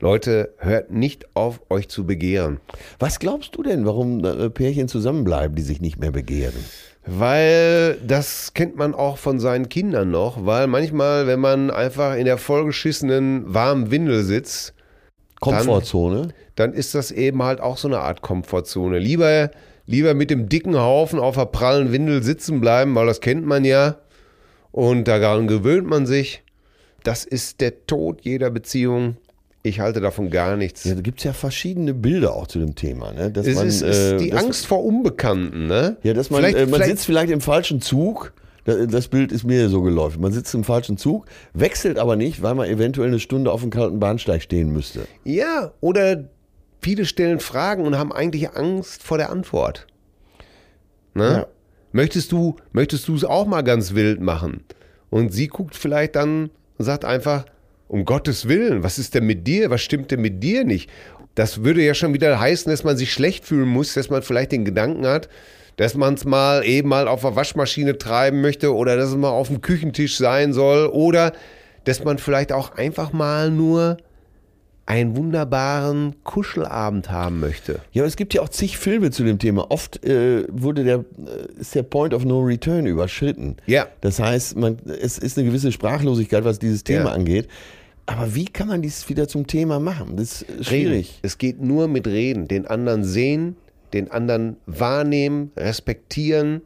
Leute, 0.00 0.54
hört 0.56 0.90
nicht 0.90 1.36
auf, 1.36 1.60
euch 1.68 1.88
zu 1.88 2.06
begehren. 2.06 2.58
Was 2.98 3.18
glaubst 3.18 3.54
du 3.54 3.62
denn, 3.62 3.84
warum 3.84 4.24
äh, 4.24 4.48
Pärchen 4.48 4.88
zusammenbleiben, 4.88 5.54
die 5.54 5.62
sich 5.62 5.80
nicht 5.80 5.98
mehr 5.98 6.10
begehren? 6.10 6.64
Weil 7.04 7.98
das 8.06 8.54
kennt 8.54 8.76
man 8.76 8.94
auch 8.94 9.18
von 9.18 9.38
seinen 9.40 9.68
Kindern 9.68 10.10
noch, 10.10 10.46
weil 10.46 10.68
manchmal, 10.68 11.26
wenn 11.26 11.40
man 11.40 11.70
einfach 11.70 12.14
in 12.14 12.24
der 12.24 12.38
vollgeschissenen 12.38 13.52
warmen 13.52 13.90
Windel 13.90 14.22
sitzt, 14.22 14.74
Komfortzone? 15.40 16.28
dann 16.56 16.72
ist 16.74 16.94
das 16.94 17.10
eben 17.10 17.42
halt 17.42 17.60
auch 17.60 17.78
so 17.78 17.88
eine 17.88 18.00
Art 18.00 18.20
Komfortzone. 18.22 18.98
Lieber, 18.98 19.50
lieber 19.86 20.14
mit 20.14 20.30
dem 20.30 20.48
dicken 20.48 20.76
Haufen 20.78 21.18
auf 21.18 21.36
der 21.36 21.46
prallen 21.46 21.92
Windel 21.92 22.22
sitzen 22.22 22.60
bleiben, 22.60 22.94
weil 22.94 23.06
das 23.06 23.20
kennt 23.20 23.46
man 23.46 23.64
ja. 23.64 23.96
Und 24.72 25.08
daran 25.08 25.48
gewöhnt 25.48 25.88
man 25.88 26.06
sich. 26.06 26.42
Das 27.02 27.24
ist 27.24 27.60
der 27.60 27.86
Tod 27.86 28.20
jeder 28.22 28.50
Beziehung. 28.50 29.16
Ich 29.62 29.80
halte 29.80 30.00
davon 30.00 30.30
gar 30.30 30.56
nichts. 30.56 30.84
Ja, 30.84 30.94
da 30.94 31.00
gibt 31.00 31.18
es 31.18 31.24
ja 31.24 31.32
verschiedene 31.32 31.92
Bilder 31.92 32.34
auch 32.34 32.46
zu 32.46 32.58
dem 32.58 32.74
Thema. 32.74 33.12
Ne? 33.12 33.30
Dass 33.30 33.46
es 33.46 33.56
man, 33.56 33.66
ist, 33.66 33.82
ist 33.82 34.12
äh, 34.12 34.16
die 34.18 34.32
Angst 34.32 34.66
vor 34.66 34.84
Unbekannten, 34.84 35.66
ne? 35.66 35.96
Ja, 36.02 36.14
dass 36.14 36.30
man, 36.30 36.40
Vielleicht- 36.40 36.56
äh, 36.56 36.60
man 36.66 36.74
vielleicht- 36.74 36.90
sitzt 36.90 37.06
vielleicht 37.06 37.30
im 37.32 37.40
falschen 37.40 37.80
Zug. 37.80 38.32
Da- 38.64 38.86
Das 38.86 39.08
Bild 39.08 39.32
ist 39.32 39.44
mir 39.44 39.68
so 39.68 39.82
geläufig. 39.82 40.18
Man 40.20 40.32
sitzt 40.32 40.54
im 40.54 40.64
falschen 40.64 40.96
Zug, 40.96 41.26
wechselt 41.54 41.98
aber 41.98 42.16
nicht, 42.16 42.42
weil 42.42 42.54
man 42.54 42.68
eventuell 42.68 43.08
eine 43.08 43.20
Stunde 43.20 43.50
auf 43.52 43.60
dem 43.62 43.70
kalten 43.70 43.98
Bahnsteig 44.00 44.42
stehen 44.42 44.70
müsste. 44.72 45.00
Ja, 45.24 45.72
oder 45.80 46.28
viele 46.82 47.04
stellen 47.04 47.40
Fragen 47.40 47.84
und 47.84 47.98
haben 47.98 48.12
eigentlich 48.12 48.50
Angst 48.56 49.02
vor 49.02 49.18
der 49.18 49.30
Antwort. 49.30 49.86
Ne? 51.14 51.24
Ja. 51.24 51.46
Möchtest 51.92 52.30
du, 52.32 52.56
möchtest 52.72 53.08
du 53.08 53.14
es 53.16 53.24
auch 53.24 53.46
mal 53.46 53.62
ganz 53.62 53.94
wild 53.94 54.20
machen? 54.20 54.64
Und 55.10 55.32
sie 55.32 55.48
guckt 55.48 55.74
vielleicht 55.74 56.14
dann 56.16 56.50
und 56.78 56.84
sagt 56.84 57.04
einfach, 57.04 57.46
um 57.88 58.04
Gottes 58.04 58.46
Willen, 58.46 58.84
was 58.84 58.98
ist 58.98 59.14
denn 59.16 59.26
mit 59.26 59.46
dir? 59.48 59.70
Was 59.70 59.82
stimmt 59.82 60.12
denn 60.12 60.20
mit 60.20 60.42
dir 60.42 60.64
nicht? 60.64 60.88
Das 61.34 61.64
würde 61.64 61.82
ja 61.82 61.94
schon 61.94 62.14
wieder 62.14 62.38
heißen, 62.38 62.70
dass 62.70 62.84
man 62.84 62.96
sich 62.96 63.12
schlecht 63.12 63.44
fühlen 63.44 63.68
muss, 63.68 63.94
dass 63.94 64.10
man 64.10 64.22
vielleicht 64.22 64.52
den 64.52 64.64
Gedanken 64.64 65.06
hat, 65.06 65.28
dass 65.80 65.94
man 65.94 66.12
es 66.12 66.26
mal 66.26 66.62
eben 66.62 66.90
mal 66.90 67.08
auf 67.08 67.22
der 67.22 67.36
Waschmaschine 67.36 67.96
treiben 67.96 68.42
möchte 68.42 68.74
oder 68.74 68.96
dass 68.96 69.08
es 69.08 69.16
mal 69.16 69.30
auf 69.30 69.48
dem 69.48 69.62
Küchentisch 69.62 70.18
sein 70.18 70.52
soll 70.52 70.88
oder 70.88 71.32
dass 71.84 72.04
man 72.04 72.18
vielleicht 72.18 72.52
auch 72.52 72.76
einfach 72.76 73.14
mal 73.14 73.50
nur 73.50 73.96
einen 74.84 75.16
wunderbaren 75.16 76.16
Kuschelabend 76.22 77.10
haben 77.10 77.40
möchte. 77.40 77.80
Ja, 77.92 78.04
es 78.04 78.16
gibt 78.16 78.34
ja 78.34 78.42
auch 78.42 78.50
zig 78.50 78.76
Filme 78.76 79.10
zu 79.10 79.24
dem 79.24 79.38
Thema. 79.38 79.70
Oft 79.70 80.04
äh, 80.04 80.44
wurde 80.50 80.84
der, 80.84 80.96
äh, 80.96 81.60
ist 81.60 81.74
der 81.74 81.84
Point 81.84 82.12
of 82.12 82.26
No 82.26 82.40
Return 82.40 82.84
überschritten. 82.84 83.56
Ja. 83.64 83.86
Das 84.02 84.18
heißt, 84.20 84.58
man, 84.58 84.76
es 85.00 85.16
ist 85.16 85.38
eine 85.38 85.46
gewisse 85.46 85.72
Sprachlosigkeit, 85.72 86.44
was 86.44 86.58
dieses 86.58 86.84
Thema 86.84 87.06
Ja. 87.06 87.12
angeht. 87.12 87.48
Aber 88.04 88.34
wie 88.34 88.44
kann 88.44 88.68
man 88.68 88.82
dies 88.82 89.08
wieder 89.08 89.28
zum 89.28 89.46
Thema 89.46 89.80
machen? 89.80 90.16
Das 90.18 90.42
ist 90.42 90.66
schwierig. 90.66 91.08
Reden. 91.08 91.18
Es 91.22 91.38
geht 91.38 91.62
nur 91.62 91.88
mit 91.88 92.06
Reden. 92.06 92.48
Den 92.48 92.66
anderen 92.66 93.02
sehen, 93.02 93.56
den 93.92 94.10
anderen 94.10 94.56
wahrnehmen, 94.66 95.52
respektieren, 95.56 96.62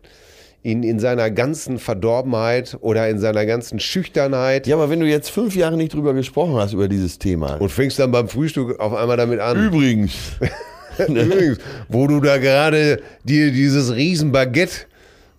ihn 0.63 0.83
in 0.83 0.99
seiner 0.99 1.31
ganzen 1.31 1.79
Verdorbenheit 1.79 2.79
oder 2.81 3.09
in 3.09 3.19
seiner 3.19 3.45
ganzen 3.45 3.81
Schüchternheit 3.81 4.67
Ja, 4.67 4.77
aber 4.77 4.89
wenn 4.89 5.01
du 5.01 5.07
jetzt 5.07 5.29
fünf 5.31 5.55
Jahre 5.55 5.77
nicht 5.77 5.93
drüber 5.93 6.15
gesprochen 6.15 6.55
hast, 6.57 6.73
über 6.73 6.89
dieses 6.89 7.19
Thema. 7.19 7.57
und 7.57 7.71
fängst 7.71 7.99
dann 7.99 8.11
beim 8.11 8.29
Frühstück 8.29 8.81
auf 8.81 8.95
einmal 8.95 9.17
damit 9.17 9.41
an. 9.41 9.63
übrigens, 9.67 10.13
Übrigens, 10.99 11.59
wo 11.89 12.07
du 12.07 12.21
da 12.21 12.39
gerade 12.39 13.01
dir 13.25 13.51
dieses 13.51 13.95
Riesenbaguette 13.95 14.87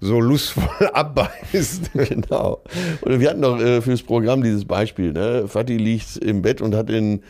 so 0.02 0.20
lustvoll 0.20 0.88
abbeißt. 0.94 1.92
genau. 1.94 2.62
Und 3.02 3.20
wir 3.20 3.30
hatten 3.30 3.42
doch 3.42 3.60
äh, 3.60 3.82
fürs 3.82 4.04
Programm 4.04 4.44
dieses 4.44 4.66
Beispiel. 4.66 5.14
Ne? 5.14 5.46
Fatih 5.48 5.78
liegt 5.78 6.18
im 6.18 6.42
Bett 6.42 6.62
und 6.62 6.76
hat 6.76 6.90
den 6.90 7.24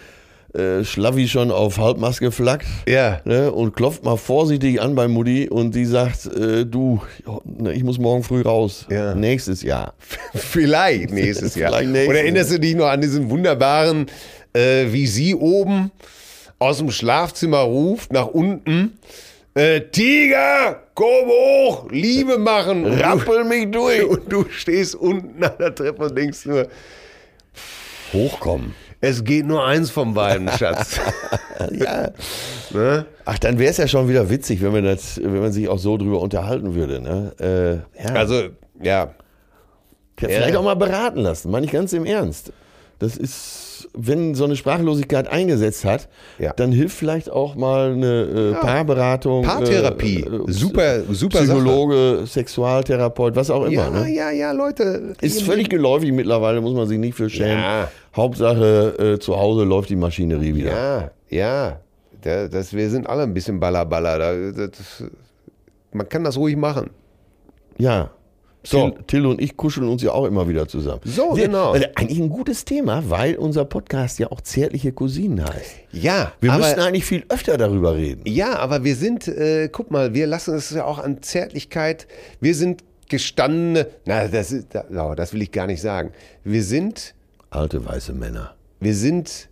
äh, 0.56 0.84
Schlavi 0.84 1.28
schon 1.28 1.52
auf 1.52 1.78
Halbmaske 1.78 2.32
flackt. 2.32 2.68
Ja. 2.88 3.22
Ne, 3.26 3.52
und 3.52 3.76
klopft 3.76 4.04
mal 4.04 4.18
vorsichtig 4.18 4.82
an 4.82 4.96
bei 4.96 5.08
Mutti 5.08 5.50
und 5.50 5.76
die 5.76 5.86
sagt, 5.86 6.26
äh, 6.28 6.66
du, 6.66 7.02
ne, 7.44 7.74
ich 7.74 7.84
muss 7.84 7.98
morgen 8.00 8.24
früh 8.24 8.42
raus. 8.42 8.86
Ja. 8.90 9.16
Nächstes 9.16 9.62
Jahr. 9.62 9.94
Vielleicht 10.34 11.12
nächstes 11.12 11.56
Jahr. 11.56 11.72
Vielleicht 11.72 11.90
nächstes 11.90 12.10
Oder 12.10 12.20
erinnerst 12.20 12.52
du 12.52 12.60
dich 12.60 12.76
noch 12.76 12.88
an 12.88 13.02
diesen 13.02 13.30
wunderbaren, 13.30 14.08
äh, 14.54 14.86
wie 14.92 15.08
sie 15.08 15.36
oben 15.36 15.92
aus 16.60 16.78
dem 16.78 16.90
Schlafzimmer 16.92 17.60
ruft, 17.60 18.14
nach 18.14 18.28
unten, 18.28 18.98
äh, 19.56 19.82
Tiger, 19.82 20.84
komm 20.94 21.28
hoch, 21.28 21.88
Liebe 21.92 22.38
machen. 22.38 22.86
Rappel 22.86 23.44
mich 23.44 23.72
durch. 23.72 24.06
Und 24.06 24.32
du 24.32 24.46
stehst 24.50 24.96
unten 24.96 25.44
an 25.44 25.54
der 25.60 25.76
Treppe 25.76 26.06
und 26.06 26.18
denkst 26.18 26.46
nur, 26.46 26.68
Hochkommen. 28.14 28.74
Es 29.06 29.24
geht 29.24 29.46
nur 29.46 29.64
eins 29.66 29.92
von 29.92 30.14
beiden, 30.14 30.50
Schatz. 30.50 31.00
Ja. 31.72 32.12
ne? 32.72 33.06
Ach, 33.24 33.40
dann 33.40 33.58
wäre 33.58 33.72
es 33.72 33.78
ja 33.78 33.88
schon 33.88 34.08
wieder 34.10 34.30
witzig, 34.30 34.62
wenn 34.62 34.74
man, 34.74 34.84
das, 34.84 35.18
wenn 35.18 35.40
man 35.40 35.52
sich 35.52 35.68
auch 35.70 35.80
so 35.80 35.98
drüber 35.98 36.20
unterhalten 36.20 36.76
würde. 36.76 37.02
Ne? 37.02 37.32
Äh, 37.98 38.04
ja. 38.04 38.14
Also, 38.14 38.50
ja. 38.82 39.16
Ja, 40.20 40.28
vielleicht 40.28 40.56
auch 40.56 40.64
mal 40.64 40.76
beraten 40.76 41.22
lassen, 41.22 41.50
meine 41.50 41.66
ich 41.66 41.72
ganz 41.72 41.94
im 41.94 42.06
Ernst. 42.06 42.52
Das 43.00 43.18
ist, 43.18 43.90
wenn 43.94 44.36
so 44.36 44.46
eine 44.46 44.56
Sprachlosigkeit 44.56 45.28
eingesetzt 45.28 45.84
hat, 45.84 46.08
Ja. 46.40 46.54
dann 46.54 46.72
hilft 46.72 46.98
vielleicht 46.98 47.30
auch 47.30 47.56
mal 47.56 47.92
eine 47.92 48.22
äh, 48.22 48.54
Paarberatung. 48.54 49.44
Paartherapie. 49.44 50.22
äh, 50.22 50.52
Super, 50.52 51.02
super 51.12 51.40
Psychologe, 51.40 52.24
Sexualtherapeut, 52.26 53.36
was 53.36 53.50
auch 53.50 53.64
immer. 53.66 53.72
Ja, 53.74 53.90
ne? 53.90 54.10
ja, 54.10 54.32
ja, 54.32 54.52
Leute. 54.54 55.14
Ist 55.20 55.42
völlig 55.42 55.70
geläufig 55.70 56.12
mittlerweile, 56.14 56.62
muss 56.62 56.74
man 56.74 56.88
sich 56.88 56.98
nicht 56.98 57.16
für 57.16 57.30
schämen. 57.30 57.60
Ja. 57.60 57.92
Hauptsache, 58.16 58.96
äh, 59.16 59.20
zu 59.20 59.36
Hause 59.38 59.66
läuft 59.66 59.90
die 59.90 59.98
Maschinerie 59.98 60.56
wieder. 60.56 60.72
Ja, 60.72 61.12
ja. 61.30 61.80
Da- 62.22 62.48
Das, 62.48 62.74
wir 62.74 62.90
sind 62.90 63.08
alle 63.08 63.24
ein 63.24 63.34
bisschen 63.34 63.60
ballerballer. 63.60 64.52
Das, 64.54 65.04
man 65.92 66.08
kann 66.08 66.24
das 66.24 66.38
ruhig 66.38 66.56
machen. 66.56 66.92
Ja. 67.78 68.10
So. 68.66 68.90
Till, 68.90 69.04
Till 69.08 69.26
und 69.28 69.42
ich 69.42 69.56
kuscheln 69.58 69.88
uns 69.88 70.02
ja 70.02 70.12
auch 70.12 70.26
immer 70.26 70.48
wieder 70.50 70.68
zusammen. 70.68 71.02
So, 71.06 71.30
genau. 71.34 71.72
Also 71.72 71.86
eigentlich 71.96 72.20
ein 72.20 72.30
gutes 72.30 72.66
Thema, 72.66 73.04
weil 73.10 73.36
unser 73.36 73.64
Podcast 73.66 74.20
ja 74.20 74.32
auch 74.32 74.42
zärtliche 74.42 74.92
Cousinen 74.92 75.44
heißt. 75.46 75.72
Ja, 75.92 76.34
Wir 76.42 76.52
aber, 76.52 76.64
müssten 76.64 76.80
eigentlich 76.82 77.06
viel 77.06 77.24
öfter 77.30 77.58
darüber 77.58 77.96
reden. 77.96 78.22
ja, 78.26 78.56
aber 78.58 78.84
wir 78.84 78.96
sind, 78.96 79.28
äh, 79.28 79.70
guck 79.72 79.92
mal, 79.92 80.14
wir 80.14 80.28
lassen 80.28 80.56
es 80.56 80.72
ja 80.72 80.86
auch 80.86 81.00
an 81.00 81.22
Zärtlichkeit. 81.22 82.08
Wir 82.42 82.56
sind 82.56 82.84
gestandene, 83.08 83.88
na, 84.06 84.28
das, 84.28 84.52
ist, 84.52 84.68
oh, 84.76 85.14
das 85.16 85.32
will 85.34 85.42
ich 85.44 85.52
gar 85.52 85.68
nicht 85.68 85.82
sagen. 85.82 86.12
Wir 86.44 86.64
sind, 86.64 87.14
Alte 87.52 87.86
weiße 87.86 88.14
Männer. 88.14 88.56
wir 88.80 88.96
sind, 88.96 89.48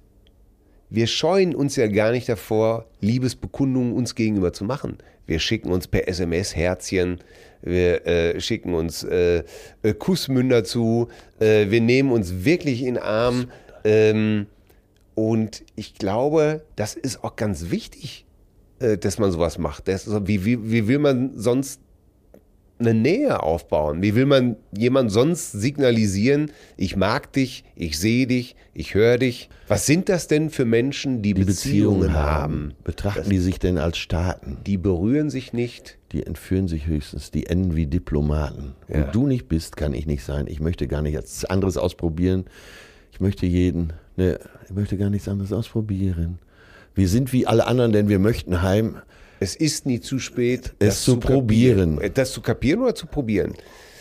wir 0.90 1.08
scheuen 1.08 1.56
uns 1.56 1.76
ja 1.76 1.88
gar 1.88 2.12
nicht 2.12 2.28
davor, 2.28 2.86
Liebesbekundungen 3.00 3.94
uns 3.94 4.16
gegenüber 4.16 4.54
zu 4.54 4.64
machen. 4.66 4.98
Wir 5.26 5.40
schicken 5.40 5.72
uns 5.72 5.88
per 5.88 6.08
SMS 6.08 6.56
Herzchen, 6.56 7.20
wir 7.64 8.06
äh, 8.06 8.40
schicken 8.42 8.74
uns 8.74 9.04
äh, 9.04 9.44
äh, 9.82 9.94
Kussmünder 9.94 10.64
zu, 10.64 11.08
äh, 11.40 11.70
wir 11.70 11.82
nehmen 11.82 12.12
uns 12.12 12.46
wirklich 12.46 12.84
in 12.84 12.98
Arm. 12.98 13.46
Ähm, 13.84 14.48
und 15.16 15.64
ich 15.76 15.96
glaube, 15.96 16.64
das 16.76 16.96
ist 16.96 17.24
auch 17.24 17.36
ganz 17.36 17.70
wichtig, 17.70 18.26
äh, 18.80 18.98
dass 18.98 19.18
man 19.18 19.32
sowas 19.32 19.58
macht. 19.58 19.88
Das, 19.88 20.08
wie, 20.28 20.46
wie, 20.46 20.72
wie 20.72 20.88
will 20.88 21.00
man 21.00 21.32
sonst 21.36 21.80
eine 22.86 23.00
Nähe 23.00 23.42
aufbauen? 23.42 24.02
Wie 24.02 24.16
will 24.16 24.26
man 24.26 24.58
jemand 24.78 25.12
sonst 25.12 25.52
signalisieren, 25.52 26.52
ich 26.78 26.96
mag 26.96 27.32
dich, 27.34 27.64
ich 27.76 27.98
sehe 28.00 28.28
dich, 28.28 28.56
ich 28.74 28.94
höre 28.94 29.18
dich? 29.18 29.50
Was 29.68 29.86
sind 29.86 30.10
das 30.10 30.28
denn 30.28 30.50
für 30.50 30.66
Menschen, 30.66 31.22
die, 31.22 31.34
Die 31.34 31.44
Beziehungen, 31.44 32.00
Beziehungen 32.02 32.14
haben? 32.14 32.24
haben. 32.24 32.74
Betrachten 32.84 33.30
die 33.30 33.40
sich 33.40 33.60
denn 33.60 33.78
als 33.78 33.98
Staaten? 33.98 34.58
Die 34.66 34.78
berühren 34.78 35.30
sich 35.30 35.54
nicht. 35.54 35.98
Die 36.12 36.26
entführen 36.26 36.68
sich 36.68 36.86
höchstens, 36.86 37.32
die 37.32 37.48
enden 37.48 37.76
wie 37.76 37.88
Diplomaten. 37.88 38.76
Ja. 38.88 39.06
Und 39.06 39.16
du 39.16 39.26
nicht 39.26 39.48
bist, 39.48 39.78
kann 39.78 39.94
ich 39.94 40.06
nicht 40.06 40.24
sein. 40.24 40.46
Ich 40.48 40.60
möchte 40.60 40.88
gar 40.88 41.02
nichts 41.02 41.44
anderes 41.46 41.78
ausprobieren. 41.78 42.46
Ich 43.12 43.20
möchte 43.20 43.46
jeden, 43.46 43.94
ne, 44.16 44.40
ich 44.66 44.74
möchte 44.74 44.98
gar 44.98 45.10
nichts 45.10 45.28
anderes 45.28 45.52
ausprobieren. 45.52 46.40
Wir 46.96 47.08
sind 47.08 47.34
wie 47.34 47.48
alle 47.48 47.66
anderen, 47.66 47.92
denn 47.92 48.10
wir 48.10 48.20
möchten 48.20 48.62
heim. 48.62 48.98
Es 49.44 49.56
ist 49.58 49.86
nie 49.86 50.00
zu 50.00 50.20
spät, 50.20 50.74
Es 50.80 50.88
das 50.88 51.04
zu 51.04 51.18
probieren. 51.18 51.96
kapieren. 51.96 52.14
Das 52.14 52.32
zu 52.32 52.40
kapieren 52.40 52.82
oder 52.82 52.96
zu 52.96 53.08
probieren? 53.08 53.54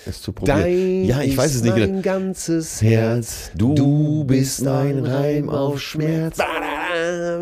Es 0.06 0.22
zu 0.22 0.32
probieren. 0.32 0.60
Dein 0.60 1.04
ja, 1.04 1.20
ich 1.22 1.36
weiß 1.36 1.52
es 1.52 1.62
nicht 1.64 1.74
genau. 1.74 2.00
ganzes 2.00 2.80
Herz, 2.80 3.50
du 3.56 4.22
bist 4.24 4.64
ein 4.64 5.04
Reim 5.04 5.48
auf 5.48 5.80
Schmerz. 5.80 6.38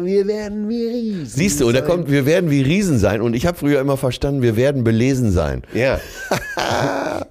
Wir 0.03 0.27
werden 0.27 0.69
wie 0.71 0.87
Riesen. 0.87 1.27
Siehst 1.27 1.61
du, 1.61 1.67
und 1.69 1.75
da 1.75 1.83
kommt, 1.83 2.11
wir 2.11 2.25
werden 2.25 2.51
wie 2.51 2.63
Riesen 2.63 2.99
sein. 2.99 3.21
Und 3.21 3.35
ich 3.35 3.45
habe 3.45 3.59
früher 3.59 3.81
immer 3.81 3.99
verstanden, 3.99 4.41
wir 4.41 4.57
werden 4.57 4.83
belesen 4.83 5.31
sein. 5.31 5.63
Ja. 5.75 6.01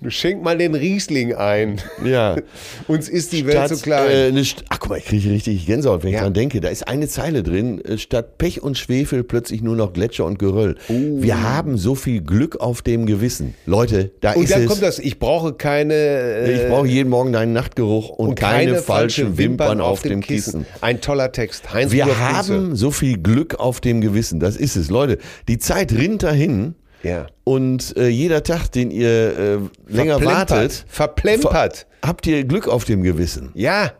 du 0.00 0.10
schenk 0.10 0.42
mal 0.42 0.56
den 0.58 0.74
Riesling 0.74 1.34
ein. 1.34 1.80
Ja. 2.04 2.36
Uns 2.88 3.08
ist 3.08 3.32
die 3.32 3.46
Welt 3.46 3.56
Statt, 3.56 3.68
so 3.70 3.76
klein. 3.82 4.36
Äh, 4.36 4.40
St- 4.40 4.64
Ach 4.68 4.78
guck 4.78 4.90
mal, 4.90 4.98
ich 4.98 5.04
kriege 5.04 5.30
richtig 5.30 5.66
Gänsehaut, 5.66 6.02
wenn 6.02 6.10
ich 6.10 6.14
Ja. 6.16 6.22
dran 6.22 6.34
denke. 6.34 6.60
Da 6.60 6.68
ist 6.68 6.86
eine 6.88 7.08
Zeile 7.08 7.42
drin, 7.42 7.84
äh, 7.84 7.98
statt 7.98 8.38
Pech 8.38 8.62
und 8.62 8.76
Schwefel 8.78 9.24
plötzlich 9.24 9.62
nur 9.62 9.76
noch 9.76 9.92
Gletscher 9.92 10.24
und 10.24 10.38
Geröll. 10.38 10.76
Wir 10.88 11.42
haben 11.42 11.76
so 11.78 11.94
viel 11.94 12.20
Glück 12.20 12.56
auf 12.60 12.82
dem 12.82 13.06
Gewissen. 13.06 13.54
Leute, 13.66 14.10
da 14.20 14.32
und 14.32 14.44
ist 14.44 14.52
dann 14.52 14.62
es. 14.62 14.68
kommt 14.68 14.82
das, 14.82 14.98
ich 14.98 15.18
brauche 15.18 15.52
keine, 15.54 15.94
äh, 15.94 16.52
ich 16.64 16.68
brauche 16.68 16.86
jeden 16.86 17.08
Morgen 17.10 17.32
deinen 17.32 17.52
Nachtgeruch 17.52 18.10
und, 18.10 18.34
keine, 18.36 18.76
falschen 18.76 19.38
Wimpern 19.38 19.80
auf 19.80 20.02
dem 20.02 20.20
Kissen. 20.20 20.66
Ein 20.80 21.00
toller 21.00 21.32
Text. 21.32 21.72
Heinz 21.72 21.92
Wir 21.92 22.18
haben 22.18 22.76
so 22.76 22.90
viel 22.90 23.18
Glück 23.18 23.54
auf 23.58 23.80
dem 23.80 24.00
Gewissen. 24.00 24.40
Das 24.40 24.56
ist 24.56 24.76
es. 24.76 24.90
Leute, 24.90 25.18
die 25.48 25.58
Zeit 25.58 25.92
rinnt 25.92 26.22
dahin. 26.22 26.74
Ja. 27.02 27.26
Und 27.44 27.96
äh, 27.96 28.08
jeder 28.08 28.42
Tag, 28.42 28.68
den 28.72 28.90
ihr 28.90 29.08
äh, 29.08 29.54
länger 29.86 30.18
Verplempert. 30.18 30.50
wartet, 30.50 30.84
Verplempert. 30.88 31.76
ver- 32.02 32.08
habt 32.08 32.26
ihr 32.26 32.44
Glück 32.44 32.66
auf 32.68 32.84
dem 32.84 33.02
Gewissen. 33.02 33.50
Ja. 33.54 33.92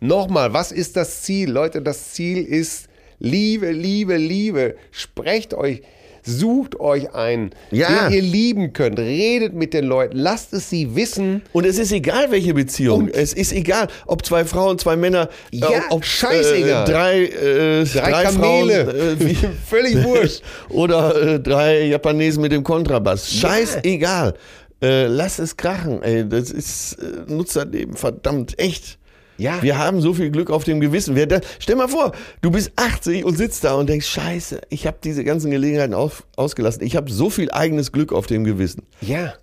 Nochmal, 0.00 0.52
was 0.52 0.72
ist 0.72 0.96
das 0.96 1.22
Ziel? 1.22 1.50
Leute, 1.50 1.80
das 1.80 2.12
Ziel 2.12 2.44
ist 2.44 2.88
Liebe, 3.18 3.70
Liebe, 3.70 4.16
Liebe. 4.16 4.76
Sprecht 4.90 5.54
euch, 5.54 5.80
sucht 6.26 6.78
euch 6.80 7.14
ein, 7.14 7.50
Ja. 7.70 8.08
den 8.08 8.14
ihr 8.16 8.22
lieben 8.22 8.72
könnt. 8.72 8.98
Redet 8.98 9.54
mit 9.54 9.72
den 9.72 9.84
Leuten, 9.86 10.16
lasst 10.18 10.52
es 10.52 10.68
sie 10.68 10.94
wissen. 10.96 11.42
Und 11.52 11.64
es 11.64 11.78
ist 11.78 11.92
egal, 11.92 12.30
welche 12.30 12.52
Beziehung. 12.52 13.04
Und- 13.04 13.14
es 13.14 13.32
ist 13.32 13.52
egal, 13.52 13.88
ob 14.06 14.26
zwei 14.26 14.44
Frauen, 14.44 14.78
zwei 14.78 14.96
Männer, 14.96 15.28
Ja, 15.52 15.70
äh, 15.70 15.80
ob 15.90 16.04
scheißegal. 16.04 16.82
Äh, 16.88 16.92
drei, 16.92 17.22
äh, 17.24 17.84
drei, 17.84 18.22
Kamele. 18.24 18.84
Frauen, 18.86 19.20
äh, 19.30 19.34
Völlig 19.70 20.04
wurscht. 20.04 20.42
oder 20.68 21.34
äh, 21.34 21.40
drei 21.40 21.84
Japanesen 21.86 22.42
mit 22.42 22.52
dem 22.52 22.64
Kontrabass. 22.64 23.32
Scheißegal. 23.32 24.34
Äh, 24.82 25.06
lass 25.06 25.38
es 25.38 25.56
krachen. 25.56 26.02
Ey, 26.02 26.28
das 26.28 26.50
ist 26.50 26.94
äh, 26.94 27.32
Nutzerleben, 27.32 27.96
verdammt, 27.96 28.58
echt. 28.58 28.98
Ja. 29.38 29.62
Wir 29.62 29.78
haben 29.78 30.00
so 30.00 30.14
viel 30.14 30.30
Glück 30.30 30.50
auf 30.50 30.64
dem 30.64 30.80
Gewissen. 30.80 31.14
Wer 31.14 31.26
da, 31.26 31.40
stell 31.58 31.76
mal 31.76 31.88
vor, 31.88 32.12
du 32.40 32.50
bist 32.50 32.72
80 32.76 33.24
und 33.24 33.36
sitzt 33.36 33.64
da 33.64 33.74
und 33.74 33.88
denkst, 33.88 34.06
scheiße, 34.06 34.60
ich 34.68 34.86
habe 34.86 34.98
diese 35.02 35.24
ganzen 35.24 35.50
Gelegenheiten 35.50 35.94
auf, 35.94 36.26
ausgelassen. 36.36 36.82
Ich 36.82 36.96
habe 36.96 37.10
so 37.10 37.30
viel 37.30 37.50
eigenes 37.50 37.92
Glück 37.92 38.12
auf 38.12 38.26
dem 38.26 38.44
Gewissen. 38.44 38.82
Ja. 39.00 39.34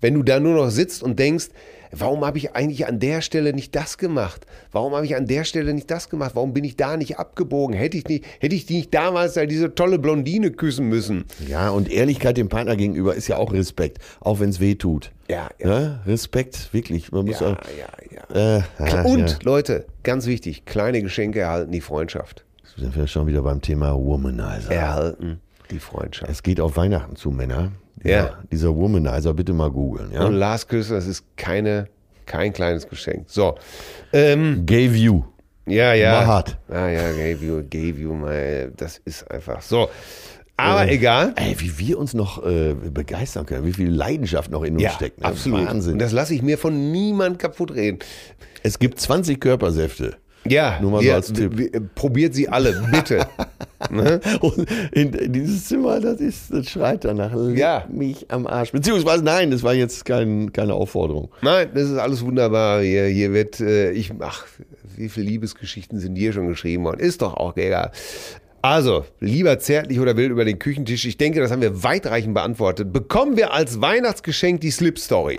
Wenn 0.00 0.14
du 0.14 0.22
da 0.22 0.38
nur 0.40 0.54
noch 0.54 0.70
sitzt 0.70 1.02
und 1.02 1.18
denkst, 1.18 1.48
warum 1.92 2.24
habe 2.24 2.38
ich 2.38 2.54
eigentlich 2.54 2.86
an 2.86 2.98
der 3.00 3.20
Stelle 3.20 3.52
nicht 3.52 3.74
das 3.74 3.98
gemacht? 3.98 4.46
Warum 4.72 4.94
habe 4.94 5.04
ich 5.06 5.16
an 5.16 5.26
der 5.26 5.44
Stelle 5.44 5.74
nicht 5.74 5.90
das 5.90 6.08
gemacht? 6.08 6.32
Warum 6.34 6.52
bin 6.52 6.64
ich 6.64 6.76
da 6.76 6.96
nicht 6.96 7.18
abgebogen? 7.18 7.76
Hätte 7.76 7.96
ich 7.96 8.06
nicht, 8.06 8.24
hätte 8.40 8.54
ich 8.54 8.68
nicht 8.68 8.92
damals 8.94 9.34
da 9.34 9.46
diese 9.46 9.74
tolle 9.74 9.98
Blondine 9.98 10.50
küssen 10.50 10.88
müssen? 10.88 11.24
Ja, 11.46 11.70
und 11.70 11.90
Ehrlichkeit 11.90 12.36
dem 12.36 12.48
Partner 12.48 12.76
gegenüber 12.76 13.14
ist 13.14 13.28
ja 13.28 13.36
auch 13.36 13.52
Respekt, 13.52 13.98
auch 14.20 14.40
wenn 14.40 14.50
es 14.50 14.60
weh 14.60 14.74
tut. 14.74 15.12
Ja, 15.28 15.48
ja. 15.58 15.80
Ja, 15.80 16.00
Respekt, 16.06 16.72
wirklich. 16.72 17.10
Man 17.12 17.26
muss 17.26 17.40
Ja, 17.40 17.52
auch, 17.52 17.56
ja, 17.78 18.34
ja. 18.34 18.58
äh, 18.58 18.62
ah, 18.78 19.02
Und 19.02 19.30
ja. 19.30 19.38
Leute, 19.42 19.86
ganz 20.02 20.26
wichtig, 20.26 20.64
kleine 20.64 21.02
Geschenke 21.02 21.40
erhalten 21.40 21.72
die 21.72 21.80
Freundschaft. 21.80 22.44
sind 22.76 22.94
wir 22.94 23.06
schon 23.06 23.26
wieder 23.26 23.42
beim 23.42 23.60
Thema 23.60 23.94
Womanizer. 23.94 24.70
Erhalten 24.70 25.40
die 25.70 25.80
Freundschaft. 25.80 26.30
Es 26.30 26.42
geht 26.42 26.60
auf 26.60 26.76
Weihnachten 26.76 27.16
zu, 27.16 27.30
Männer. 27.30 27.72
Dieser, 28.06 28.16
Ja. 28.18 28.38
dieser 28.50 28.74
Womanizer, 28.74 29.34
bitte 29.34 29.52
mal 29.52 29.70
googeln. 29.70 30.12
Ja? 30.12 30.24
Und 30.24 30.34
Last 30.34 30.68
Küsse, 30.68 30.94
das 30.94 31.06
ist 31.06 31.24
keine, 31.36 31.88
kein 32.26 32.52
kleines 32.52 32.88
Geschenk. 32.88 33.24
So. 33.28 33.54
Ähm, 34.12 34.64
Gave 34.66 34.96
you. 34.96 35.24
ja, 35.66 35.94
ja. 35.94 36.20
Mahat. 36.20 36.58
Ah, 36.68 36.88
ja, 36.88 37.10
gave 37.12 37.44
you, 37.44 37.62
gave 37.68 38.00
you, 38.00 38.12
my, 38.14 38.68
das 38.76 38.98
ist 39.04 39.30
einfach 39.30 39.60
so. 39.62 39.88
Aber 40.58 40.88
egal. 40.90 41.34
Ey, 41.36 41.54
wie 41.58 41.78
wir 41.78 41.98
uns 41.98 42.14
noch 42.14 42.42
äh, 42.46 42.72
begeistern 42.74 43.44
können, 43.44 43.66
wie 43.66 43.74
viel 43.74 43.90
Leidenschaft 43.90 44.50
noch 44.50 44.62
in 44.62 44.74
uns 44.74 44.82
Ja, 44.82 44.90
steckt. 44.90 45.20
ne? 45.20 45.26
absolut. 45.26 45.66
Wahnsinn. 45.66 45.94
Und 45.94 45.98
das 45.98 46.12
lasse 46.12 46.34
ich 46.34 46.40
mir 46.40 46.56
von 46.56 46.90
niemand 46.92 47.38
kaputt 47.38 47.74
reden. 47.74 47.98
es 48.62 48.78
gibt 48.78 48.98
20 48.98 49.38
Körpersäfte. 49.38 50.16
Ja, 50.50 50.78
Nur 50.80 50.90
mal 50.92 50.98
so 50.98 51.04
wir- 51.04 51.14
als 51.14 51.32
Tipp. 51.32 51.94
probiert 51.94 52.34
sie 52.34 52.48
alle, 52.48 52.82
bitte. 52.90 53.26
ne? 53.90 54.20
Und 54.40 54.66
in, 54.92 55.12
in 55.12 55.32
dieses 55.32 55.66
Zimmer, 55.66 56.00
das 56.00 56.20
ist, 56.20 56.52
das 56.52 56.70
schreit 56.70 57.04
danach. 57.04 57.32
Ja. 57.54 57.86
mich 57.90 58.26
am 58.30 58.46
Arsch. 58.46 58.72
Beziehungsweise 58.72 59.22
nein, 59.24 59.50
das 59.50 59.62
war 59.62 59.74
jetzt 59.74 60.04
kein, 60.04 60.52
keine 60.52 60.74
Aufforderung. 60.74 61.30
Nein, 61.42 61.68
das 61.74 61.90
ist 61.90 61.98
alles 61.98 62.24
wunderbar. 62.24 62.82
Hier, 62.82 63.06
hier 63.06 63.32
wird, 63.32 63.60
äh, 63.60 63.90
ich, 63.92 64.12
ach, 64.20 64.44
wie 64.96 65.08
viele 65.08 65.26
Liebesgeschichten 65.26 65.98
sind 66.00 66.16
hier 66.16 66.32
schon 66.32 66.48
geschrieben 66.48 66.84
worden? 66.84 67.00
Ist 67.00 67.22
doch 67.22 67.34
auch 67.34 67.56
egal. 67.56 67.90
Also, 68.62 69.04
lieber 69.20 69.58
zärtlich 69.60 70.00
oder 70.00 70.16
wild 70.16 70.30
über 70.30 70.44
den 70.44 70.58
Küchentisch. 70.58 71.04
Ich 71.04 71.18
denke, 71.18 71.38
das 71.40 71.52
haben 71.52 71.62
wir 71.62 71.84
weitreichend 71.84 72.34
beantwortet. 72.34 72.92
Bekommen 72.92 73.36
wir 73.36 73.52
als 73.52 73.80
Weihnachtsgeschenk 73.80 74.60
die 74.60 74.70
Slip 74.72 74.98
Story? 74.98 75.38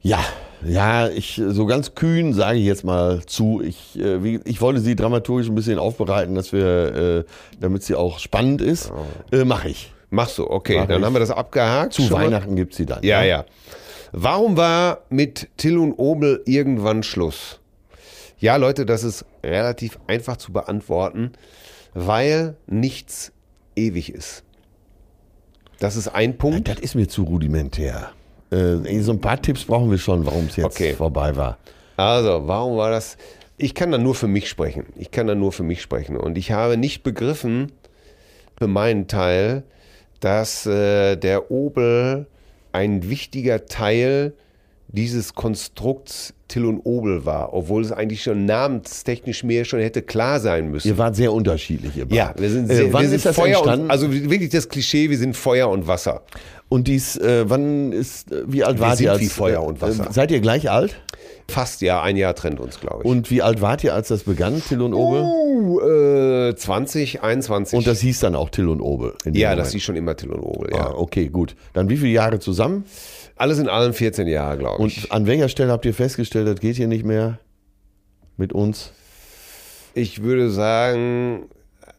Ja, 0.00 0.18
ja, 0.66 1.08
ich 1.08 1.40
so 1.44 1.66
ganz 1.66 1.94
kühn 1.94 2.32
sage 2.32 2.58
ich 2.58 2.64
jetzt 2.64 2.84
mal 2.84 3.24
zu. 3.26 3.62
Ich, 3.62 3.98
äh, 3.98 4.22
wie, 4.22 4.40
ich 4.44 4.60
wollte 4.60 4.80
sie 4.80 4.96
dramaturgisch 4.96 5.48
ein 5.48 5.54
bisschen 5.54 5.78
aufbereiten, 5.78 6.34
dass 6.34 6.52
wir, 6.52 6.94
äh, 6.94 7.24
damit 7.60 7.82
sie 7.82 7.94
auch 7.94 8.18
spannend 8.18 8.60
ist, 8.60 8.92
äh, 9.32 9.44
mache 9.44 9.68
ich. 9.68 9.92
Machst 10.10 10.38
du, 10.38 10.48
okay. 10.48 10.78
Mach 10.78 10.88
dann 10.88 11.00
ich. 11.00 11.06
haben 11.06 11.14
wir 11.14 11.20
das 11.20 11.30
abgehakt. 11.30 11.94
Zu 11.94 12.02
schon 12.02 12.12
mal. 12.12 12.26
Weihnachten 12.26 12.54
gibt's 12.54 12.76
sie 12.76 12.86
dann. 12.86 13.02
Ja, 13.02 13.22
ja. 13.22 13.44
Warum 14.12 14.56
war 14.58 15.04
mit 15.08 15.48
Till 15.56 15.78
und 15.78 15.94
Obel 15.94 16.42
irgendwann 16.44 17.02
Schluss? 17.02 17.60
Ja, 18.38 18.56
Leute, 18.56 18.84
das 18.84 19.04
ist 19.04 19.24
relativ 19.42 19.98
einfach 20.06 20.36
zu 20.36 20.52
beantworten, 20.52 21.32
weil 21.94 22.56
nichts 22.66 23.32
ewig 23.74 24.12
ist. 24.12 24.44
Das 25.78 25.96
ist 25.96 26.08
ein 26.08 26.36
Punkt. 26.36 26.68
Das 26.68 26.78
ist 26.78 26.94
mir 26.94 27.08
zu 27.08 27.24
rudimentär. 27.24 28.12
Äh, 28.52 29.00
so 29.00 29.12
ein 29.12 29.20
paar 29.20 29.40
Tipps 29.40 29.64
brauchen 29.64 29.90
wir 29.90 29.98
schon, 29.98 30.26
warum 30.26 30.46
es 30.46 30.56
jetzt 30.56 30.66
Okay. 30.66 30.92
vorbei 30.94 31.34
war. 31.36 31.58
Also, 31.96 32.46
warum 32.46 32.76
war 32.76 32.90
das? 32.90 33.16
Ich 33.56 33.74
kann 33.74 33.90
da 33.92 33.98
nur 33.98 34.14
für 34.14 34.28
mich 34.28 34.48
sprechen. 34.48 34.86
Ich 34.96 35.10
kann 35.10 35.26
da 35.26 35.34
nur 35.34 35.52
für 35.52 35.62
mich 35.62 35.80
sprechen. 35.82 36.16
Und 36.16 36.36
ich 36.36 36.52
habe 36.52 36.76
nicht 36.76 37.02
begriffen, 37.02 37.72
für 38.58 38.66
meinen 38.68 39.08
Teil, 39.08 39.64
dass 40.20 40.66
äh, 40.66 41.16
der 41.16 41.50
Obel 41.50 42.26
ein 42.72 43.08
wichtiger 43.08 43.66
Teil 43.66 44.34
dieses 44.92 45.34
Konstrukts 45.34 46.34
Till 46.48 46.66
und 46.66 46.80
Obel 46.84 47.24
war, 47.24 47.54
obwohl 47.54 47.82
es 47.82 47.92
eigentlich 47.92 48.22
schon 48.22 48.44
namenstechnisch 48.44 49.42
mir 49.42 49.64
schon 49.64 49.80
hätte 49.80 50.02
klar 50.02 50.38
sein 50.38 50.70
müssen. 50.70 50.86
Ihr 50.88 50.98
wart 50.98 51.16
sehr 51.16 51.32
unterschiedlich. 51.32 51.96
Ihr 51.96 52.06
ja, 52.10 52.34
wir 52.36 52.50
sind, 52.50 52.70
Äh, 52.70 52.74
sehr, 52.74 52.92
wann 52.92 53.02
wir 53.02 53.08
sind 53.08 53.16
ist 53.16 53.26
das 53.26 53.36
Feuer 53.36 53.56
entstanden? 53.56 53.84
und 53.86 53.90
also 53.90 54.12
wirklich 54.12 54.50
das 54.50 54.68
Klischee, 54.68 55.08
wir 55.08 55.16
sind 55.16 55.34
Feuer 55.34 55.70
und 55.70 55.86
Wasser. 55.86 56.22
und 56.68 56.88
dies, 56.88 57.16
äh, 57.16 57.44
wann 57.48 57.92
ist, 57.92 58.30
äh, 58.32 58.42
wie 58.46 58.64
alt 58.64 58.76
Wir 58.78 58.80
wart 58.82 58.96
sind 58.98 59.06
ihr? 59.06 59.12
Als, 59.12 59.20
wie 59.22 59.28
Feuer 59.28 59.62
und 59.62 59.80
Wasser. 59.80 60.10
Äh, 60.10 60.12
seid 60.12 60.30
ihr 60.30 60.40
gleich 60.40 60.70
alt? 60.70 60.94
Fast 61.48 61.80
ja, 61.80 62.02
ein 62.02 62.16
Jahr 62.16 62.34
trennt 62.34 62.60
uns, 62.60 62.78
glaube 62.80 63.02
ich. 63.02 63.04
Und 63.10 63.30
wie 63.30 63.42
alt 63.42 63.60
wart 63.62 63.82
ihr, 63.84 63.94
als 63.94 64.08
das 64.08 64.24
begann, 64.24 64.62
Till 64.62 64.80
und 64.82 64.94
Obel? 64.94 65.22
uh, 65.22 65.80
äh, 66.50 66.54
20, 66.54 67.22
21. 67.22 67.76
Und 67.78 67.86
das 67.86 68.00
hieß 68.00 68.20
dann 68.20 68.34
auch 68.34 68.50
Till 68.50 68.68
und 68.68 68.80
Obel. 68.80 69.14
Ja, 69.24 69.48
Moment. 69.50 69.60
das 69.60 69.72
hieß 69.72 69.82
schon 69.82 69.96
immer 69.96 70.16
Till 70.16 70.30
und 70.30 70.40
Obel, 70.40 70.70
ja. 70.72 70.88
Ah, 70.88 70.94
okay, 70.96 71.28
gut. 71.28 71.56
Dann 71.72 71.88
wie 71.88 71.96
viele 71.96 72.12
Jahre 72.12 72.38
zusammen? 72.38 72.84
Alles 73.36 73.58
in 73.58 73.68
allem 73.68 73.94
14 73.94 74.26
Jahre, 74.28 74.58
glaube 74.58 74.86
ich. 74.86 75.04
Und 75.04 75.12
an 75.12 75.26
welcher 75.26 75.48
Stelle 75.48 75.72
habt 75.72 75.84
ihr 75.84 75.94
festgestellt, 75.94 76.46
das 76.48 76.60
geht 76.60 76.76
hier 76.76 76.88
nicht 76.88 77.04
mehr 77.04 77.38
mit 78.36 78.52
uns? 78.52 78.92
ich 79.94 80.22
würde 80.22 80.48
sagen, 80.50 81.50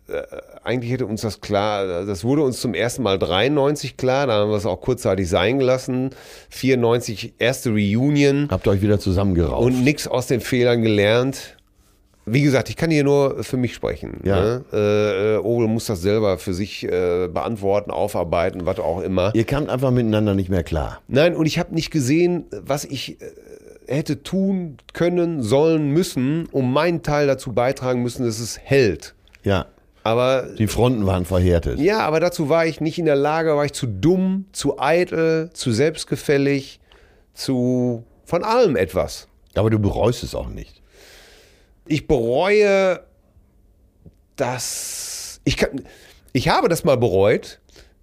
äh, 0.08 0.22
eigentlich 0.64 0.92
hätte 0.92 1.06
uns 1.06 1.22
das 1.22 1.42
klar, 1.42 2.06
das 2.06 2.24
wurde 2.24 2.42
uns 2.42 2.60
zum 2.60 2.74
ersten 2.74 3.04
Mal 3.04 3.20
93 3.20 3.98
klar, 3.98 4.26
da 4.26 4.34
haben 4.34 4.50
wir 4.50 4.58
es 4.58 4.66
auch 4.66 4.82
kurzzeitig 4.82 5.30
sein 5.30 5.60
gelassen. 5.60 6.10
94 6.50 7.34
erste 7.38 7.70
Reunion 7.70 8.48
Habt 8.50 8.66
ihr 8.66 8.72
euch 8.72 8.82
wieder 8.82 9.00
zusammengerauft? 9.00 9.64
und 9.64 9.84
nichts 9.84 10.08
aus 10.08 10.26
den 10.26 10.42
Fehlern 10.42 10.82
gelernt. 10.82 11.56
Wie 12.26 12.42
gesagt, 12.42 12.70
ich 12.70 12.78
kann 12.78 12.90
hier 12.90 13.04
nur 13.04 13.44
für 13.44 13.58
mich 13.58 13.74
sprechen. 13.74 14.22
Ja. 14.24 14.42
Ne? 14.42 14.66
Äh, 14.72 15.36
äh, 15.36 15.38
Obel 15.40 15.68
muss 15.68 15.86
das 15.88 16.02
selber 16.02 16.38
für 16.38 16.54
sich 16.54 16.84
äh, 16.86 17.28
beantworten, 17.28 17.92
aufarbeiten, 17.92 18.66
was 18.66 18.80
auch 18.80 19.02
immer. 19.02 19.34
ihr 19.36 19.44
kamt 19.44 19.70
einfach 19.70 19.92
miteinander 19.92 20.34
nicht 20.34 20.50
mehr 20.50 20.64
klar. 20.64 21.02
Nein, 21.08 21.36
und 21.36 21.46
ich 21.46 21.60
habe 21.60 21.74
nicht 21.76 21.92
gesehen, 21.92 22.46
was 22.52 22.86
ich 22.86 23.20
äh, 23.22 23.26
hätte 23.88 24.24
tun 24.24 24.78
können, 24.94 25.42
sollen, 25.44 25.90
müssen, 25.90 26.48
um 26.52 26.72
meinen 26.72 27.04
Teil 27.04 27.28
dazu 27.28 27.52
beitragen 27.52 28.02
müssen, 28.02 28.26
dass 28.26 28.40
es 28.40 28.58
hält. 28.58 29.14
Ja, 29.44 29.66
Aber 30.04 30.44
die 30.58 30.68
Fronten 30.68 31.06
waren 31.06 31.26
verhärtet. 31.26 31.80
ja, 31.80 32.00
aber 32.00 32.22
dazu 32.22 32.48
war 32.48 32.66
ich 32.66 32.80
nicht 32.80 32.98
in 33.00 33.06
der 33.06 33.18
Lage, 33.18 33.58
war 33.58 33.66
ich 33.66 33.74
zu 33.74 33.86
dumm, 33.88 34.46
zu 34.54 34.80
eitel, 34.80 35.50
zu 35.52 35.74
selbstgefällig, 35.74 36.80
zu 37.34 38.04
von 38.26 38.44
allem 38.46 38.78
etwas. 38.78 39.28
Aber 39.56 39.70
du 39.70 39.80
bereust 39.80 40.24
es 40.24 40.34
auch 40.34 40.48
nicht. 40.48 40.82
Ich 41.88 42.08
bereue, 42.08 43.02
dass 44.36 45.42
ich 45.44 45.58
kann, 45.58 45.86
ich 46.32 46.50
habe 46.50 46.70
das 46.70 46.84
mal 46.84 46.98
bereut, 46.98 47.60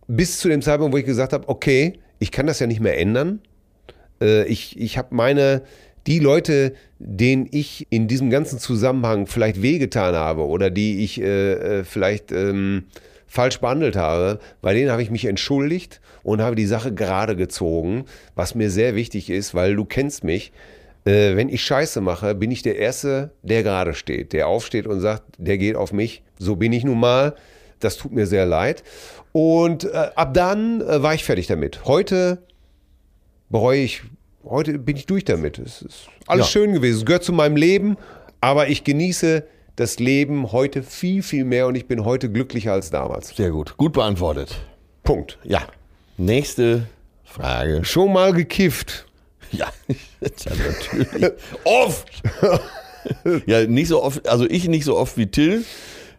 bis 0.07 0.39
zu 0.39 0.49
dem 0.49 0.63
Zeitpunkt, 0.63 0.93
wo 0.93 0.99
ich 0.99 1.07
gesagt 1.07 1.33
habe, 1.33 1.49
okay, 1.49 1.95
ich 2.19 2.31
kann 2.31 2.47
das 2.47 2.59
ja 2.59 2.67
nicht 2.67 2.81
mehr 2.81 2.99
ändern. 2.99 3.41
Äh, 4.21 4.45
ich 4.47 4.79
ich 4.79 4.99
habe 4.99 5.15
meine, 5.15 5.63
die 6.07 6.19
Leute, 6.19 6.75
denen 6.99 7.49
ich 7.51 7.87
in 7.91 8.09
diesem 8.09 8.31
ganzen 8.31 8.59
Zusammenhang 8.59 9.27
vielleicht 9.27 9.63
wehgetan 9.63 10.15
habe 10.15 10.47
oder 10.47 10.71
die 10.71 11.05
ich 11.05 11.21
äh, 11.21 11.81
äh, 11.81 11.85
vielleicht 11.85 12.33
ähm, 12.33 12.85
falsch 13.27 13.61
behandelt 13.61 13.97
habe, 13.97 14.41
bei 14.61 14.75
denen 14.75 14.91
habe 14.91 15.03
ich 15.03 15.11
mich 15.11 15.25
entschuldigt 15.25 16.01
und 16.23 16.43
habe 16.43 16.57
die 16.57 16.67
Sache 16.67 16.93
gerade 16.93 17.37
gezogen, 17.37 18.05
was 18.35 18.55
mir 18.55 18.71
sehr 18.71 18.95
wichtig 18.97 19.31
ist, 19.31 19.55
weil 19.55 19.77
du 19.77 19.85
kennst 19.85 20.25
mich. 20.25 20.53
Äh, 21.05 21.37
wenn 21.37 21.49
ich 21.49 21.65
Scheiße 21.65 22.01
mache, 22.01 22.35
bin 22.35 22.51
ich 22.51 22.63
der 22.63 22.77
Erste, 22.77 23.33
der 23.43 23.63
gerade 23.63 23.95
steht, 23.95 24.33
der 24.33 24.49
aufsteht 24.49 24.87
und 24.87 25.01
sagt, 25.01 25.23
der 25.39 25.57
geht 25.59 25.77
auf 25.77 25.93
mich. 25.93 26.23
So 26.39 26.57
bin 26.57 26.73
ich 26.73 26.85
nun 26.85 27.01
mal. 27.01 27.35
Das 27.79 27.97
tut 27.97 28.13
mir 28.13 28.27
sehr 28.27 28.45
leid. 28.45 28.83
Und 29.33 29.85
äh, 29.85 30.11
ab 30.15 30.35
dann 30.35 30.83
äh, 30.83 31.03
war 31.03 31.15
ich 31.15 31.25
fertig 31.25 31.47
damit. 31.47 31.85
Heute 31.87 32.43
bereue 33.49 33.81
ich, 33.81 34.03
heute 34.45 34.79
bin 34.79 34.97
ich 34.97 35.07
durch 35.07 35.25
damit. 35.25 35.59
Es 35.59 35.81
ist 35.83 36.09
alles 36.27 36.47
Ja. 36.47 36.51
schön 36.53 36.73
gewesen. 36.75 36.99
Es 36.99 37.07
gehört 37.07 37.25
zu 37.25 37.33
meinem 37.33 37.57
Leben, 37.57 37.97
aber 38.43 38.69
ich 38.69 38.85
genieße 38.85 39.45
das 39.77 39.99
Leben 39.99 40.53
heute 40.53 40.83
viel, 40.83 41.23
viel 41.23 41.45
mehr 41.45 41.67
und 41.67 41.75
ich 41.75 41.87
bin 41.87 42.05
heute 42.05 42.31
glücklicher 42.31 42.73
als 42.73 42.91
damals. 42.91 43.35
Sehr 43.35 43.51
gut. 43.51 43.77
Gut 43.79 43.95
beantwortet. 43.95 44.55
Punkt. 45.03 45.39
Ja. 45.45 45.63
Nächste 46.19 46.87
Frage. 47.25 47.83
Schon 47.85 48.13
mal 48.13 48.35
gekifft. 48.35 49.07
Ja, 49.53 49.67
ja 49.91 50.53
natürlich. 51.01 51.33
oft! 51.65 52.09
ja, 53.47 53.67
nicht 53.67 53.89
so 53.89 54.03
oft, 54.03 54.29
also 54.29 54.45
ich 54.49 54.69
nicht 54.69 54.85
so 54.85 54.97
oft 54.97 55.17
wie 55.17 55.27
Till. 55.27 55.65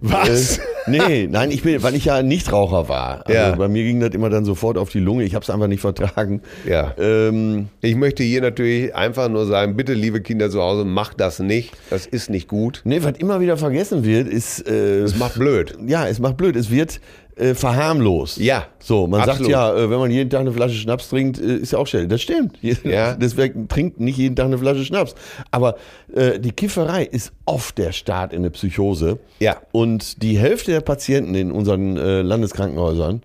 Was? 0.03 0.57
Äh, 0.57 0.61
nee, 0.87 1.27
nein, 1.29 1.51
ich 1.51 1.61
bin, 1.61 1.83
weil 1.83 1.93
ich 1.93 2.05
ja 2.05 2.23
Nichtraucher 2.23 2.89
war. 2.89 3.21
Also 3.27 3.33
Ja. 3.37 3.55
Bei 3.55 3.67
mir 3.67 3.83
ging 3.83 3.99
das 3.99 4.09
immer 4.15 4.31
dann 4.31 4.45
sofort 4.45 4.79
auf 4.79 4.89
die 4.89 4.99
Lunge. 4.99 5.23
Ich 5.25 5.35
habe 5.35 5.43
es 5.43 5.49
einfach 5.51 5.67
nicht 5.67 5.81
vertragen. 5.81 6.41
Ja. 6.67 6.95
Ähm, 6.97 7.67
Ich 7.81 7.95
möchte 7.95 8.23
hier 8.23 8.41
natürlich 8.41 8.95
einfach 8.95 9.29
nur 9.29 9.45
sagen, 9.45 9.75
bitte 9.75 9.93
liebe 9.93 10.21
Kinder 10.21 10.49
zu 10.49 10.59
Hause, 10.59 10.85
macht 10.85 11.19
das 11.21 11.37
nicht. 11.37 11.71
Das 11.91 12.07
ist 12.07 12.31
nicht 12.31 12.47
gut. 12.47 12.81
nee, 12.83 13.03
was 13.03 13.13
immer 13.19 13.41
wieder 13.41 13.57
vergessen 13.57 14.03
wird, 14.03 14.27
ist. 14.27 14.67
Äh, 14.67 15.01
Das 15.01 15.15
macht 15.17 15.35
blöd. 15.35 15.77
ja, 15.85 16.07
es 16.07 16.17
macht 16.17 16.35
blöd. 16.37 16.55
Es 16.55 16.71
wird 16.71 16.99
äh, 17.35 17.53
verharmlost. 17.53 18.37
Ja, 18.37 18.67
So, 18.79 19.07
man 19.07 19.19
sagt 19.21 19.29
absolut. 19.31 19.51
ja, 19.51 19.75
äh, 19.75 19.89
wenn 19.89 19.99
man 19.99 20.11
jeden 20.11 20.29
Tag 20.29 20.41
eine 20.41 20.51
Flasche 20.51 20.75
Schnaps 20.75 21.09
trinkt, 21.09 21.39
äh, 21.39 21.55
ist 21.57 21.71
ja 21.71 21.79
auch 21.79 21.87
schnell. 21.87 22.07
Das 22.07 22.21
stimmt. 22.21 22.57
Ja. 22.83 23.13
Deswegen 23.13 23.67
trinkt 23.67 23.99
nicht 23.99 24.17
jeden 24.17 24.35
Tag 24.35 24.45
eine 24.45 24.57
Flasche 24.57 24.83
Schnaps. 24.85 25.15
Aber 25.51 25.75
äh, 26.13 26.39
die 26.39 26.51
Kifferei 26.51 27.03
ist 27.03 27.31
oft 27.45 27.77
der 27.77 27.91
Start 27.91 28.33
in 28.33 28.39
eine 28.39 28.49
Psychose. 28.51 29.19
Ja. 29.39 29.57
Und 29.71 30.21
die 30.23 30.37
Hälfte 30.37 30.71
der 30.71 30.81
Patienten 30.81 31.35
in 31.35 31.51
unseren 31.51 31.97
äh, 31.97 32.21
Landeskrankenhäusern 32.21 33.21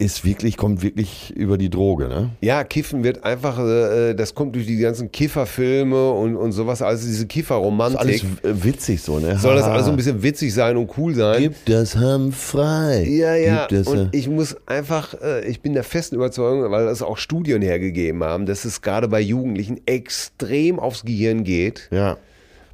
ist 0.00 0.24
wirklich, 0.24 0.56
kommt 0.56 0.82
wirklich 0.82 1.34
über 1.34 1.58
die 1.58 1.70
Droge, 1.70 2.06
ne? 2.08 2.30
Ja, 2.40 2.62
Kiffen 2.62 3.02
wird 3.02 3.24
einfach, 3.24 3.58
äh, 3.58 4.14
das 4.14 4.32
kommt 4.32 4.54
durch 4.54 4.64
die 4.66 4.76
ganzen 4.78 5.10
Kifferfilme 5.10 6.12
und, 6.12 6.36
und 6.36 6.52
sowas, 6.52 6.82
also 6.82 7.04
diese 7.04 7.22
Ist 7.22 7.28
Kifferromantik. 7.28 7.98
alles 8.00 8.22
äh, 8.22 8.64
witzig 8.64 9.02
so, 9.02 9.18
ne? 9.18 9.36
Soll 9.38 9.56
das 9.56 9.64
alles 9.64 9.86
so 9.86 9.90
ein 9.90 9.96
bisschen 9.96 10.22
witzig 10.22 10.54
sein 10.54 10.76
und 10.76 10.88
cool 10.96 11.16
sein? 11.16 11.40
Gib 11.42 11.64
das 11.66 11.96
Hamm 11.96 12.30
frei. 12.30 13.04
Ja, 13.08 13.34
ja. 13.34 13.66
Und 13.66 14.14
äh, 14.14 14.16
ich 14.16 14.28
muss 14.28 14.56
einfach, 14.66 15.14
äh, 15.20 15.44
ich 15.48 15.62
bin 15.62 15.74
der 15.74 15.82
festen 15.82 16.14
Überzeugung, 16.14 16.70
weil 16.70 16.86
das 16.86 17.02
auch 17.02 17.18
Studien 17.18 17.60
hergegeben 17.60 18.22
haben, 18.22 18.46
dass 18.46 18.64
es 18.64 18.82
gerade 18.82 19.08
bei 19.08 19.20
Jugendlichen 19.20 19.80
extrem 19.86 20.78
aufs 20.78 21.04
Gehirn 21.04 21.42
geht. 21.44 21.88
ja. 21.90 22.16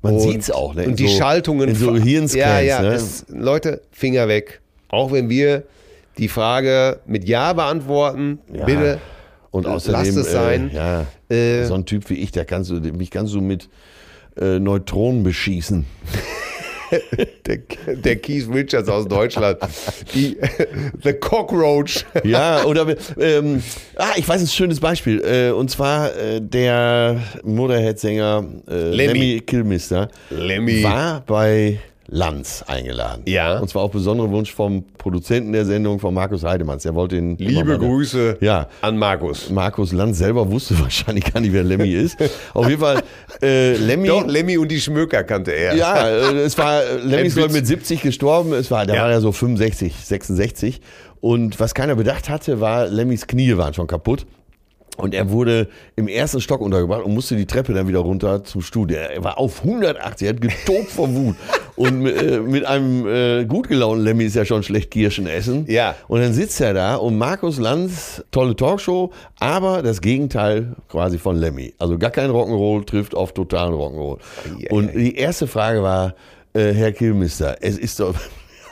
Man 0.03 0.16
Und- 0.16 0.20
sieht's 0.20 0.51
auch, 0.51 0.75
ne? 0.75 0.85
Und 0.87 0.99
die 0.99 1.09
so, 1.09 1.16
Schaltungen. 1.16 1.70
In 1.70 1.75
so 1.77 1.97
Hirnscans, 1.97 2.35
Ja, 2.35 2.61
ja. 2.61 2.83
ne? 2.83 2.89
Es, 2.89 3.25
Leute, 3.31 3.81
Finger 3.91 4.29
weg. 4.29 4.61
Auch 4.91 5.11
wenn 5.12 5.31
wir 5.31 5.62
die 6.19 6.29
Frage 6.29 7.01
mit 7.07 7.25
Ja 7.29 7.53
beantworten, 7.53 8.39
Ja. 8.53 8.65
bitte 8.65 8.99
Und 9.51 9.67
außerdem, 9.67 10.01
lasst 10.01 10.17
es 10.17 10.33
sein. 10.33 10.71
Äh, 10.71 10.75
ja, 10.75 11.07
Äh, 11.29 11.65
so 11.65 11.75
ein 11.75 11.87
Typ 11.87 12.09
wie 12.11 12.15
ich, 12.15 12.33
der 12.33 12.45
kannst 12.45 12.71
du, 12.71 12.75
mich 12.75 13.11
kannst 13.11 13.35
du 13.35 13.41
mit 13.41 13.69
äh, 14.41 14.59
Neutronen 14.59 15.23
beschießen. 15.23 15.85
Der, 17.47 17.59
der 17.97 18.17
Keith 18.17 18.47
Richards 18.53 18.89
aus 18.89 19.09
Deutschland. 19.09 19.59
Die, 20.15 20.37
the 21.03 21.12
Cockroach. 21.15 22.05
Ja, 22.23 22.62
oder 22.65 22.87
ähm, 23.19 23.62
ah, 23.97 24.11
ich 24.17 24.29
weiß 24.29 24.43
ein 24.43 24.47
schönes 24.47 24.79
Beispiel. 24.79 25.21
Äh, 25.21 25.51
und 25.51 25.71
zwar 25.71 26.15
äh, 26.17 26.41
der 26.41 27.21
Motorhead-Sänger 27.43 28.45
äh, 28.69 28.91
Lemmy. 28.91 28.97
Lemmy 29.19 29.41
Kilmister 29.41 30.09
Lemmy. 30.31 30.85
war 30.85 31.23
bei 31.27 31.81
Lanz 32.09 32.63
eingeladen. 32.67 33.23
Ja. 33.27 33.59
Und 33.59 33.69
zwar 33.69 33.83
auf 33.83 33.93
besonderen 33.93 34.31
Wunsch 34.31 34.53
vom 34.53 34.85
Produzenten 34.99 35.53
der 35.53 35.65
Sendung, 35.65 35.99
von 35.99 36.13
Markus 36.15 36.45
Heidemanns. 36.45 36.83
Der 36.83 36.95
wollte 36.95 37.17
ihn. 37.17 37.37
Liebe 37.39 37.79
Grüße 37.79 38.39
Ja. 38.41 38.69
an 38.83 38.99
Markus. 38.99 39.51
Markus 39.51 39.93
Lanz 39.93 40.19
selber 40.19 40.51
wusste 40.51 40.79
wahrscheinlich 40.83 41.33
gar 41.33 41.41
nicht, 41.41 41.53
wer 41.53 41.63
Lemmy 41.65 41.91
ist. 41.91 42.17
Auf 42.53 42.69
jeden 42.69 42.81
Fall, 42.81 43.03
äh, 43.43 43.75
Lemmy. 43.77 44.09
Doch, 44.09 44.27
Lemmy 44.27 44.59
und 44.59 44.69
die 44.71 44.81
Schmöker 44.81 45.25
kannte 45.25 45.53
er. 45.53 45.75
Ja, 45.77 46.09
äh, 46.09 46.39
es 46.41 46.57
war, 46.59 46.83
äh, 46.83 46.97
Lemmy 46.99 47.29
ist 47.29 47.53
mit 47.53 47.67
70 47.67 48.03
gestorben. 48.03 48.53
Es 48.53 48.71
war, 48.71 48.85
der 48.87 48.97
Ja. 48.97 49.03
war 49.03 49.11
ja 49.11 49.21
so 49.21 49.33
65, 49.33 49.95
66. 50.05 50.81
Und 51.21 51.59
was 51.59 51.73
keiner 51.75 51.95
bedacht 51.97 52.29
hatte, 52.29 52.61
war, 52.61 52.87
Lemmys 52.87 53.27
Knie 53.27 53.57
waren 53.57 53.73
schon 53.73 53.87
kaputt. 53.87 54.27
Und 54.97 55.15
er 55.15 55.31
wurde 55.31 55.69
im 55.97 56.09
ersten 56.09 56.41
Stock 56.41 56.61
untergebracht 56.61 57.05
und 57.05 57.15
musste 57.15 57.37
die 57.37 57.47
Treppe 57.47 57.75
dann 57.75 57.89
wieder 57.89 57.99
runter 57.99 58.45
zum 58.45 58.63
Studio. 58.63 58.99
Er 58.99 59.25
war 59.25 59.39
auf 59.39 59.65
180, 59.65 60.27
er 60.27 60.35
hat 60.35 60.41
getobt 60.41 60.91
vor 60.91 61.13
Wut. 61.15 61.37
Und 61.77 62.07
äh, 62.07 62.39
mit 62.39 62.65
einem 62.65 63.05
äh, 63.05 63.45
gut 63.47 63.67
gelaunten 63.67 64.05
Lemmy 64.05 64.23
ist 64.23 64.37
ja 64.37 64.45
schon 64.45 64.63
schlecht 64.63 64.93
Kirschen 64.93 65.27
essen. 65.27 65.65
Ja. 65.67 65.97
Und 66.07 66.21
dann 66.21 66.33
sitzt 66.33 66.61
er 66.61 66.73
da 66.73 66.95
und 66.95 67.19
Markus 67.19 67.59
Lanz, 67.59 68.23
tolle 68.31 68.55
Talkshow, 68.55 69.11
aber 69.41 69.83
das 69.83 70.01
Gegenteil 70.01 70.77
quasi 70.89 71.19
von 71.19 71.37
Lemmy. 71.37 71.75
Also 71.79 71.99
gar 71.99 72.13
kein 72.13 72.31
Rock'n'Roll 72.31 72.87
trifft 72.87 73.17
auf 73.17 73.33
totalen 73.33 73.75
Rock'n'Roll. 73.75 74.19
Ei, 74.63 74.71
Und 74.71 74.95
die 74.95 75.17
erste 75.17 75.49
Frage 75.49 75.83
war, 75.83 76.15
äh, 76.53 76.73
Herr 76.73 76.93
Kilmister, 76.93 77.57
es 77.61 77.77
ist 77.77 77.99
doch, 77.99 78.15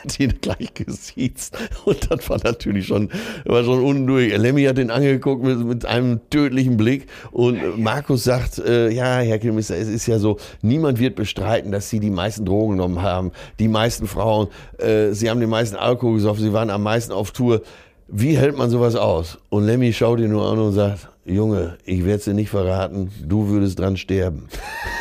hat 0.02 0.20
ihn 0.20 0.34
gleich 0.40 0.74
gesiezt. 0.74 1.56
Und 1.84 2.10
das 2.10 2.28
war 2.28 2.38
natürlich 2.42 2.86
schon, 2.86 3.10
war 3.44 3.64
schon 3.64 3.82
unten 3.82 4.06
durch. 4.06 4.36
Lemmy 4.36 4.64
hat 4.64 4.78
ihn 4.78 4.90
angeguckt 4.90 5.42
mit, 5.42 5.58
mit 5.58 5.86
einem 5.86 6.20
tödlichen 6.30 6.76
Blick. 6.76 7.06
Und 7.30 7.78
Markus 7.78 8.24
sagt, 8.24 8.58
äh, 8.58 8.90
ja, 8.90 9.18
Herr 9.18 9.38
Kilmister, 9.38 9.76
es 9.76 9.88
ist 9.88 10.06
ja 10.06 10.18
so, 10.18 10.38
niemand 10.62 10.98
wird 10.98 11.16
bestreiten, 11.16 11.72
dass 11.72 11.90
Sie 11.90 12.00
die 12.00 12.10
meisten 12.10 12.44
Drogen 12.44 12.76
genommen 12.76 13.02
haben. 13.02 13.32
Die 13.58 13.68
meisten 13.68 14.06
Frauen, 14.06 14.48
äh, 14.78 15.12
Sie 15.12 15.30
haben 15.30 15.40
den 15.40 15.50
meisten 15.50 15.76
Alkohol 15.76 16.14
gesoffen, 16.14 16.42
Sie 16.42 16.52
waren 16.52 16.70
am 16.70 16.82
meisten 16.82 17.12
auf 17.12 17.30
Tour. 17.30 17.62
Wie 18.08 18.36
hält 18.36 18.56
man 18.56 18.68
sowas 18.68 18.94
aus? 18.94 19.38
Und 19.48 19.64
Lemmy 19.64 19.92
schaut 19.92 20.20
ihn 20.20 20.30
nur 20.30 20.50
an 20.50 20.58
und 20.58 20.72
sagt, 20.72 21.08
Junge, 21.24 21.78
ich 21.84 22.00
werde 22.00 22.18
es 22.18 22.24
dir 22.24 22.34
nicht 22.34 22.50
verraten, 22.50 23.10
du 23.24 23.48
würdest 23.48 23.78
dran 23.78 23.96
sterben. 23.96 24.48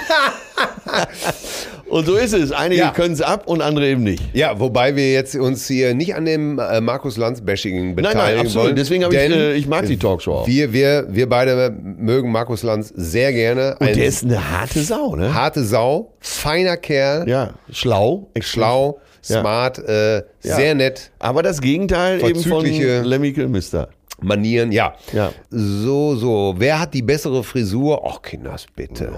und 1.89 2.05
so 2.05 2.15
ist 2.15 2.33
es. 2.33 2.51
Einige 2.51 2.81
Ja. 2.81 2.91
können 2.91 3.13
es 3.13 3.21
ab 3.21 3.47
und 3.47 3.61
andere 3.61 3.87
eben 3.87 4.03
nicht. 4.03 4.23
Ja, 4.33 4.59
wobei 4.59 4.95
wir 4.95 5.11
jetzt 5.11 5.35
uns 5.35 5.67
hier 5.67 5.93
nicht 5.93 6.15
an 6.15 6.25
dem 6.25 6.59
äh, 6.59 6.81
Markus 6.81 7.17
Lanz-Bashing 7.17 7.95
beteiligen 7.95 8.41
absolut. 8.45 8.65
wollen. 8.67 8.75
Deswegen 8.75 9.03
habe 9.03 9.13
ich, 9.15 9.19
äh, 9.21 9.53
ich 9.55 9.67
mag 9.67 9.85
die 9.85 9.97
Talkshow 9.97 10.33
auch. 10.39 10.47
Wir, 10.47 10.71
wir, 10.73 11.05
wir 11.09 11.27
beide 11.29 11.73
mögen 11.81 12.31
Markus 12.31 12.63
Lanz 12.63 12.93
sehr 12.95 13.33
gerne. 13.33 13.75
Und 13.79 13.87
Ein 13.87 13.95
der 13.95 14.05
ist 14.05 14.23
eine 14.23 14.51
harte 14.51 14.81
Sau, 14.83 15.15
ne? 15.15 15.33
harte 15.33 15.63
Sau, 15.63 16.13
feiner 16.19 16.77
Kerl, 16.77 17.27
Ja, 17.27 17.51
schlau, 17.71 18.29
schlau, 18.39 18.99
Ja. 19.27 19.39
smart, 19.41 19.79
äh, 19.79 20.17
Ja. 20.17 20.23
sehr 20.41 20.75
nett, 20.75 21.11
Aber 21.19 21.43
das 21.43 21.61
Gegenteil 21.61 22.23
eben 22.27 22.41
von 22.41 22.65
Lemmy 22.65 23.33
Kilmister. 23.33 23.89
Manieren, 24.23 24.71
ja. 24.71 24.93
Ja. 25.13 25.31
So, 25.49 26.15
so. 26.15 26.53
Wer 26.57 26.79
hat 26.79 26.93
die 26.93 27.01
bessere 27.01 27.43
Frisur? 27.43 28.03
Ach, 28.07 28.21
Kinders, 28.21 28.67
bitte. 28.75 29.11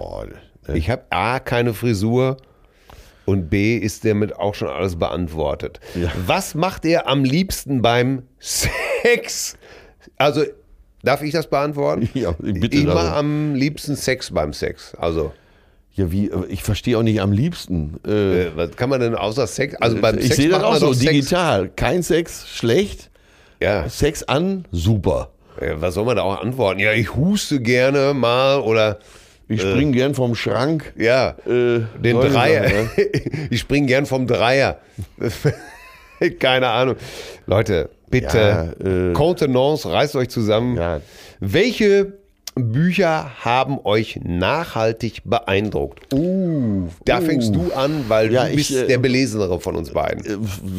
Boah, 0.66 0.76
Ich 0.76 0.90
habe 0.90 1.04
A, 1.10 1.40
keine 1.40 1.74
Frisur 1.74 2.38
und 3.26 3.50
B, 3.50 3.78
ist 3.78 4.04
damit 4.06 4.36
auch 4.36 4.56
schon 4.56 4.68
alles 4.68 4.98
beantwortet. 4.98 5.80
Ja. 5.96 6.12
Was 6.26 6.56
macht 6.56 6.86
ihr 6.86 7.08
am 7.08 7.24
liebsten 7.24 7.82
beim 7.82 8.24
Sex? 8.40 9.58
Also, 10.18 10.44
darf 11.04 11.22
ich 11.22 11.32
das 11.32 11.48
beantworten? 11.50 12.10
Ja, 12.14 12.34
bitte 12.40 12.78
Ich 12.78 12.86
mache 12.86 13.14
am 13.14 13.56
liebsten 13.56 13.96
Sex 13.96 14.32
beim 14.32 14.54
Sex. 14.54 14.94
Also, 14.96 15.32
Ja, 15.96 16.12
wie, 16.12 16.30
ich 16.50 16.64
verstehe 16.64 16.98
auch 16.98 17.04
nicht 17.04 17.22
am 17.22 17.32
liebsten. 17.32 18.00
Äh, 18.06 18.48
äh, 18.48 18.52
was 18.56 18.72
kann 18.76 18.90
man 18.90 19.00
denn 19.00 19.16
außer 19.16 19.48
Sex? 19.48 19.76
Also 19.76 20.00
beim 20.02 20.18
ich 20.18 20.26
Sex 20.26 20.36
sehe 20.38 20.50
das 20.50 20.64
auch 20.64 20.76
so, 20.76 20.94
digital. 20.94 21.70
Kein 21.70 22.04
Sex, 22.04 22.48
schlecht. 22.50 23.10
Ja. 23.62 23.88
Sex 23.88 24.24
an, 24.24 24.66
super. 24.72 25.30
Ja, 25.62 25.80
Was 25.80 25.94
soll 25.94 26.06
man 26.06 26.18
da 26.18 26.24
auch 26.24 26.42
antworten? 26.42 26.80
Ja, 26.80 26.92
ich 26.94 27.16
huste 27.16 27.62
gerne 27.62 28.14
mal 28.14 28.60
oder 28.60 29.00
Ich 29.48 29.62
spring 29.62 29.92
gern 29.92 30.16
vom 30.16 30.36
Schrank. 30.36 30.94
ja, 30.96 31.36
Äh, 31.46 31.82
den 32.02 32.20
Dreier. 32.20 32.62
Ne? 32.62 32.90
ich 33.50 33.60
spring 33.60 33.88
gern 33.88 34.06
vom 34.06 34.26
Dreier. 34.28 34.80
Keine 36.40 36.70
Ahnung. 36.70 36.96
Leute, 37.46 37.90
bitte, 38.10 38.74
Ja, 38.84 39.10
äh, 39.10 39.14
Contenance, 39.14 39.90
reißt 39.90 40.16
euch 40.16 40.30
zusammen. 40.30 40.78
Ja. 40.78 41.02
Welche 41.40 42.14
Bücher 42.56 43.32
haben 43.44 43.80
euch 43.84 44.20
nachhaltig 44.24 45.22
beeindruckt? 45.26 46.14
Uh, 46.14 46.88
da 47.06 47.20
fängst 47.22 47.56
du 47.56 47.72
an, 47.74 48.06
weil 48.08 48.32
Ja, 48.32 48.44
du 48.46 48.52
ich, 48.52 48.56
bist 48.56 48.72
äh, 48.76 48.88
der 48.88 48.98
Belesenere 49.00 49.60
von 49.60 49.76
uns 49.76 49.92
beiden. 49.92 50.26
Äh, 50.26 50.38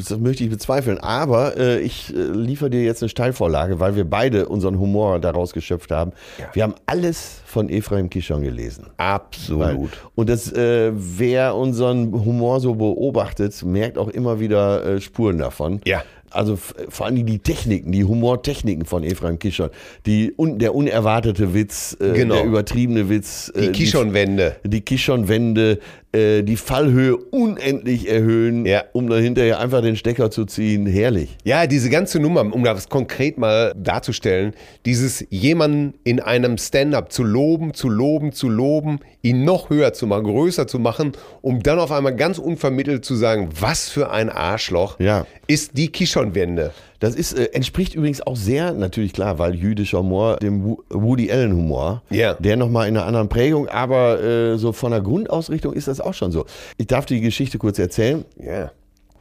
Das 0.08 0.18
möchte 0.18 0.44
ich 0.44 0.50
bezweifeln. 0.50 0.98
Aber 0.98 1.56
äh, 1.56 1.80
ich 1.80 2.14
äh, 2.14 2.18
liefere 2.18 2.70
dir 2.70 2.82
jetzt 2.82 3.02
eine 3.02 3.08
Steilvorlage, 3.08 3.80
weil 3.80 3.96
wir 3.96 4.04
beide 4.04 4.48
unseren 4.48 4.78
Humor 4.78 5.18
daraus 5.18 5.52
geschöpft 5.52 5.90
haben. 5.90 6.12
Wir 6.52 6.62
haben 6.62 6.74
alles 6.86 7.40
von 7.44 7.68
Ephraim 7.68 8.10
Kishon 8.10 8.42
gelesen. 8.42 8.86
Absolut. 8.96 9.90
Und 10.14 10.28
das, 10.28 10.52
äh, 10.52 10.92
wer 10.94 11.54
unseren 11.56 12.12
Humor 12.12 12.60
so 12.60 12.74
beobachtet, 12.74 13.62
merkt 13.64 13.98
auch 13.98 14.08
immer 14.08 14.40
wieder 14.40 14.84
äh, 14.84 15.00
Spuren 15.00 15.38
davon. 15.38 15.80
Ja. 15.84 16.02
Also 16.34 16.58
vor 16.88 17.06
allem 17.06 17.24
die 17.24 17.38
Techniken, 17.38 17.92
die 17.92 18.04
Humortechniken 18.04 18.84
von 18.84 19.02
Ephraim 19.04 19.38
Kishon. 19.38 19.70
Die, 20.06 20.32
un, 20.36 20.58
der 20.58 20.74
unerwartete 20.74 21.54
Witz, 21.54 21.96
äh, 22.00 22.12
Genau. 22.12 22.34
der 22.36 22.44
übertriebene 22.44 23.08
Witz. 23.08 23.52
Die 23.54 23.66
äh, 23.66 23.72
Kishon-Wände. 23.72 24.56
Die 24.64 24.80
Kishon-Wände, 24.80 25.78
äh, 26.14 26.42
die 26.42 26.56
Fallhöhe 26.56 27.16
unendlich 27.16 28.08
erhöhen, 28.08 28.64
Ja. 28.66 28.84
um 28.92 29.08
dann 29.10 29.22
hinterher 29.22 29.58
einfach 29.58 29.82
den 29.82 29.96
Stecker 29.96 30.30
zu 30.30 30.44
ziehen. 30.44 30.86
Herrlich. 30.86 31.36
Ja, 31.44 31.66
diese 31.66 31.90
ganze 31.90 32.20
Nummer, 32.20 32.40
um 32.54 32.62
das 32.64 32.88
konkret 32.88 33.36
mal 33.36 33.74
darzustellen, 33.76 34.54
dieses 34.86 35.24
jemanden 35.30 35.94
in 36.04 36.20
einem 36.20 36.56
Stand-up 36.56 37.12
zu 37.12 37.22
loben, 37.24 37.74
zu 37.74 37.88
loben, 37.88 38.32
zu 38.32 38.48
loben, 38.48 39.00
ihn 39.22 39.44
noch 39.44 39.70
höher 39.70 39.92
zu 39.92 40.06
machen, 40.06 40.24
größer 40.24 40.66
zu 40.66 40.78
machen, 40.78 41.12
um 41.42 41.62
dann 41.62 41.78
auf 41.78 41.90
einmal 41.92 42.14
ganz 42.14 42.38
unvermittelt 42.38 43.04
zu 43.04 43.14
sagen, 43.14 43.48
was 43.58 43.88
für 43.88 44.10
ein 44.10 44.30
Arschloch 44.30 44.98
Ja. 45.00 45.26
ist 45.46 45.76
die 45.76 45.88
Kishon-Wende. 45.88 46.72
Das 47.04 47.14
ist, 47.14 47.34
äh, 47.38 47.50
entspricht 47.52 47.94
übrigens 47.94 48.26
auch 48.26 48.34
sehr, 48.36 48.72
natürlich 48.72 49.12
klar, 49.12 49.38
weil 49.38 49.54
jüdischer 49.54 49.98
Humor, 49.98 50.36
dem 50.38 50.64
Wo- 50.64 50.82
Woody 50.88 51.30
Allen 51.30 51.52
Humor. 51.52 52.02
Ja. 52.08 52.32
Der 52.34 52.56
nochmal 52.56 52.88
in 52.88 52.96
einer 52.96 53.04
anderen 53.06 53.28
Prägung, 53.28 53.68
aber 53.68 54.22
äh, 54.22 54.56
so 54.56 54.72
von 54.72 54.90
der 54.90 55.02
Grundausrichtung 55.02 55.74
ist 55.74 55.86
das 55.86 56.00
auch 56.00 56.14
schon 56.14 56.32
so. 56.32 56.46
Ich 56.78 56.86
darf 56.86 57.04
die 57.04 57.20
Geschichte 57.20 57.58
kurz 57.58 57.78
erzählen. 57.78 58.24
Ja. 58.42 58.72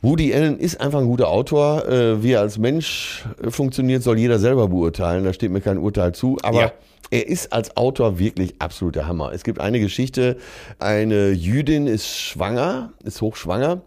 Woody 0.02 0.34
Allen 0.34 0.60
ist 0.60 0.80
einfach 0.80 1.00
ein 1.00 1.08
guter 1.08 1.28
Autor. 1.28 1.86
Äh, 1.88 2.24
wie 2.24 2.32
er 2.32 2.40
als 2.40 2.58
Mensch 2.58 3.26
äh, 3.42 3.52
funktioniert, 3.52 4.02
soll 4.02 4.18
jeder 4.18 4.40
selber 4.40 4.70
beurteilen. 4.70 5.26
Da 5.26 5.34
steht 5.34 5.52
mir 5.52 5.60
kein 5.62 5.78
Urteil 5.78 6.14
zu. 6.14 6.38
Aber 6.42 6.62
Ja. 6.62 6.72
er 7.12 7.28
ist 7.28 7.52
als 7.52 7.76
Autor 7.76 8.18
wirklich 8.18 8.54
absoluter 8.60 9.08
Hammer. 9.08 9.32
Es 9.34 9.44
gibt 9.44 9.60
eine 9.60 9.80
Geschichte, 9.82 10.38
eine 10.80 11.32
Jüdin 11.32 11.88
ist 11.88 12.08
schwanger, 12.08 12.94
ist 13.04 13.22
hochschwanger. 13.22 13.82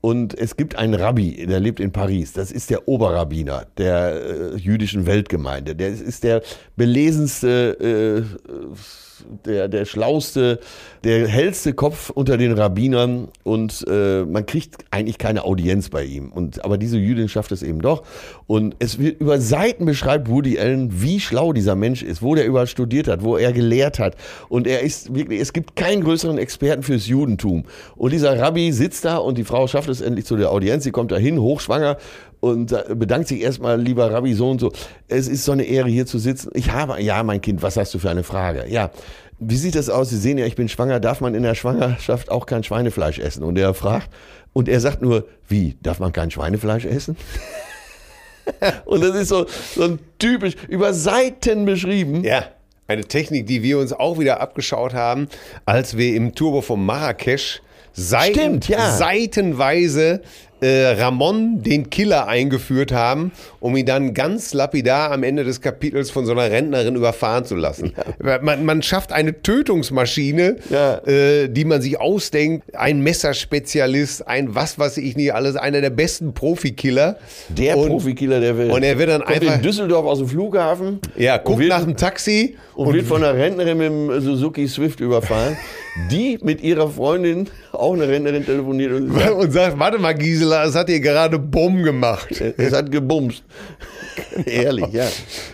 Und 0.00 0.38
es 0.38 0.56
gibt 0.56 0.76
einen 0.76 0.94
Rabbi, 0.94 1.46
der 1.46 1.58
lebt 1.58 1.80
in 1.80 1.90
Paris. 1.90 2.32
Das 2.32 2.52
ist 2.52 2.70
der 2.70 2.86
Oberrabbiner 2.86 3.66
der 3.76 4.54
äh, 4.54 4.56
jüdischen 4.56 5.06
Weltgemeinde. 5.06 5.74
Der 5.74 5.88
ist 5.88 6.22
der 6.22 6.42
belesenste, 6.76 8.24
äh, 8.24 8.76
der, 9.44 9.68
der 9.68 9.84
schlauste, 9.84 10.60
der 11.04 11.26
hellste 11.26 11.72
Kopf 11.72 12.10
unter 12.10 12.36
den 12.36 12.52
Rabbinern. 12.52 13.28
Und 13.42 13.84
äh, 13.88 14.24
man 14.24 14.46
kriegt 14.46 14.84
eigentlich 14.90 15.18
keine 15.18 15.44
Audienz 15.44 15.88
bei 15.88 16.04
ihm. 16.04 16.32
Und, 16.32 16.64
aber 16.64 16.78
diese 16.78 16.98
Jüdin 16.98 17.28
schafft 17.28 17.52
es 17.52 17.62
eben 17.62 17.80
doch. 17.80 18.02
Und 18.46 18.76
es 18.78 18.98
wird 18.98 19.20
über 19.20 19.40
Seiten 19.40 19.84
beschreibt 19.86 20.28
Woody 20.28 20.58
Allen, 20.58 21.02
wie 21.02 21.20
schlau 21.20 21.52
dieser 21.52 21.74
Mensch 21.74 22.02
ist, 22.02 22.22
wo 22.22 22.34
der 22.34 22.46
überall 22.46 22.66
studiert 22.66 23.08
hat, 23.08 23.22
wo 23.22 23.36
er 23.36 23.52
gelehrt 23.52 23.98
hat. 23.98 24.16
Und 24.48 24.66
er 24.66 24.80
ist 24.80 25.14
wirklich, 25.14 25.40
es 25.40 25.52
gibt 25.52 25.76
keinen 25.76 26.02
größeren 26.02 26.38
Experten 26.38 26.82
fürs 26.82 27.06
Judentum. 27.06 27.64
Und 27.96 28.12
dieser 28.12 28.38
Rabbi 28.38 28.72
sitzt 28.72 29.04
da 29.04 29.16
und 29.18 29.38
die 29.38 29.44
Frau 29.44 29.66
schafft 29.66 29.88
es 29.88 30.00
endlich 30.00 30.26
zu 30.26 30.36
der 30.36 30.50
Audienz. 30.50 30.84
Sie 30.84 30.92
kommt 30.92 31.12
dahin, 31.12 31.40
hochschwanger 31.40 31.96
und 32.46 32.72
äh, 32.72 32.94
bedankt 32.94 33.28
sich 33.28 33.40
erstmal, 33.42 33.80
lieber 33.80 34.10
Rabbi, 34.10 34.34
so 34.34 34.50
und 34.50 34.60
so. 34.60 34.72
Es 35.08 35.28
ist 35.28 35.44
so 35.44 35.52
eine 35.52 35.64
Ehre, 35.64 35.88
hier 35.88 36.06
zu 36.06 36.18
sitzen. 36.18 36.50
Ich 36.54 36.70
habe, 36.70 37.00
ja, 37.02 37.22
mein 37.22 37.40
Kind, 37.40 37.62
was 37.62 37.76
hast 37.76 37.92
du 37.94 37.98
für 37.98 38.10
eine 38.10 38.22
Frage? 38.22 38.66
Ja. 38.68 38.90
Wie 39.38 39.56
sieht 39.56 39.74
das 39.74 39.90
aus? 39.90 40.08
Sie 40.08 40.16
sehen 40.16 40.38
ja, 40.38 40.46
ich 40.46 40.56
bin 40.56 40.68
schwanger. 40.68 40.98
Darf 40.98 41.20
man 41.20 41.34
in 41.34 41.42
der 41.42 41.54
Schwangerschaft 41.54 42.30
auch 42.30 42.46
kein 42.46 42.64
Schweinefleisch 42.64 43.18
essen? 43.18 43.42
Und 43.42 43.58
er 43.58 43.74
fragt, 43.74 44.08
und 44.52 44.68
er 44.68 44.80
sagt 44.80 45.02
nur, 45.02 45.26
wie, 45.46 45.76
darf 45.82 45.98
man 45.98 46.12
kein 46.12 46.30
Schweinefleisch 46.30 46.86
essen? 46.86 47.16
Und 48.86 49.02
das 49.02 49.14
ist 49.14 49.28
so, 49.28 49.44
so 49.74 49.82
ein 49.82 49.98
typisch, 50.18 50.54
über 50.68 50.94
Seiten 50.94 51.66
beschrieben. 51.66 52.24
Ja. 52.24 52.44
Eine 52.88 53.04
Technik, 53.04 53.46
die 53.46 53.62
wir 53.62 53.78
uns 53.78 53.92
auch 53.92 54.18
wieder 54.18 54.40
abgeschaut 54.40 54.94
haben, 54.94 55.28
als 55.66 55.96
wir 55.96 56.14
im 56.14 56.34
Turbo 56.34 56.62
von 56.62 56.86
Marrakesch 56.86 57.60
Seiten, 57.98 58.34
Stimmt, 58.34 58.68
ja. 58.68 58.94
seitenweise 58.94 60.20
Ramon 60.64 61.62
den 61.62 61.90
Killer 61.90 62.28
eingeführt 62.28 62.92
haben, 62.92 63.32
um 63.60 63.76
ihn 63.76 63.84
dann 63.86 64.14
ganz 64.14 64.54
lapidar 64.54 65.10
am 65.12 65.22
Ende 65.22 65.44
des 65.44 65.60
Kapitels 65.60 66.10
von 66.10 66.24
so 66.24 66.32
einer 66.32 66.50
Rentnerin 66.50 66.96
überfahren 66.96 67.44
zu 67.44 67.56
lassen. 67.56 67.92
Man, 68.40 68.64
man 68.64 68.82
schafft 68.82 69.12
eine 69.12 69.42
Tötungsmaschine, 69.42 70.56
Ja. 70.70 70.98
äh, 71.06 71.48
die 71.48 71.64
man 71.64 71.82
sich 71.82 72.00
ausdenkt, 72.00 72.74
ein 72.74 73.00
Messerspezialist, 73.00 74.26
ein 74.26 74.54
was 74.54 74.78
weiß 74.78 74.96
ich 74.98 75.16
nicht 75.16 75.34
alles, 75.34 75.56
einer 75.56 75.80
der 75.80 75.90
besten 75.90 76.32
Profikiller. 76.34 77.18
Der 77.48 77.76
Und- 77.76 77.88
Profikiller 77.88 78.40
der 78.40 78.56
Welt. 78.58 78.72
Und 78.72 78.82
er 78.82 78.98
wird 78.98 79.10
dann 79.10 79.22
Kommt 79.22 79.36
einfach, 79.42 79.56
in 79.56 79.62
Düsseldorf 79.62 80.06
aus 80.06 80.18
dem 80.18 80.28
Flughafen. 80.28 81.00
ja, 81.16 81.36
und 81.36 81.44
guckt 81.44 81.58
wird, 81.60 81.68
nach 81.70 81.84
dem 81.84 81.96
Taxi 81.96 82.56
und, 82.74 82.92
wird 82.94 83.06
von 83.06 83.22
einer 83.22 83.34
Rentnerin 83.38 83.76
mit 83.78 83.86
dem 83.88 84.20
Suzuki 84.20 84.66
Swift 84.68 85.00
überfahren, 85.00 85.56
die 86.10 86.38
mit 86.42 86.60
ihrer 86.62 86.90
Freundin, 86.90 87.48
auch 87.72 87.94
eine 87.94 88.08
Rentnerin, 88.08 88.44
telefoniert 88.44 88.92
und 88.92 89.12
sagt, 89.12 89.30
und 89.30 89.50
sagt, 89.50 89.78
warte 89.78 89.98
mal 89.98 90.14
Gisela, 90.14 90.64
es 90.64 90.74
hat 90.74 90.88
hier 90.88 91.00
gerade 91.00 91.38
Bumm 91.38 91.82
gemacht. 91.82 92.28
es 92.56 92.72
hat 92.72 92.90
gebumst. 92.90 93.42
Ehrlich, 94.44 94.92
ja. 94.92 95.08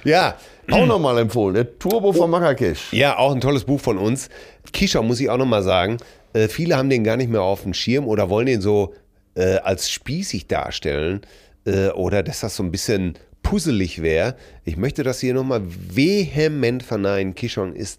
Ja, 0.05 0.37
Auch 0.71 0.87
nochmal 0.87 1.19
empfohlen, 1.19 1.55
der 1.55 1.79
Turbo 1.79 2.13
von 2.13 2.31
Marrakesch. 2.31 2.93
Ja, 2.93 3.19
auch 3.19 3.33
ein 3.33 3.41
tolles 3.41 3.65
Buch 3.65 3.81
von 3.81 3.99
uns. 3.99 4.29
Kischer 4.73 5.03
muss 5.03 5.21
ich 5.21 5.29
auch 5.29 5.39
nochmal 5.39 5.63
sagen. 5.63 5.97
Äh, 6.33 6.49
viele 6.49 6.77
haben 6.77 6.89
den 6.89 7.05
gar 7.05 7.17
nicht 7.17 7.31
mehr 7.31 7.43
auf 7.43 7.63
dem 7.63 7.75
Schirm 7.75 8.07
oder 8.07 8.31
wollen 8.31 8.47
den 8.47 8.61
so 8.61 8.95
äh, 9.35 9.57
als 9.57 9.91
spießig 9.91 10.47
darstellen 10.47 11.23
äh, 11.67 11.89
oder 11.89 12.23
dass 12.23 12.41
das 12.41 12.57
so 12.57 12.63
ein 12.63 12.71
bisschen 12.71 13.15
puzzelig 13.43 14.03
wäre. 14.03 14.37
Ich 14.65 14.77
möchte 14.77 15.03
das 15.03 15.21
hier 15.21 15.35
nochmal 15.35 15.63
vehement 15.65 16.83
verneinen. 16.83 17.35
Kishon 17.35 17.75
ist 17.75 17.99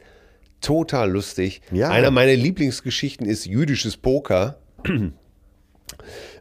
total 0.63 1.11
lustig. 1.11 1.61
Ja. 1.71 1.89
Einer 1.89 2.09
meiner 2.11 2.35
Lieblingsgeschichten 2.35 3.27
ist 3.27 3.45
jüdisches 3.45 3.97
Poker. 3.97 4.57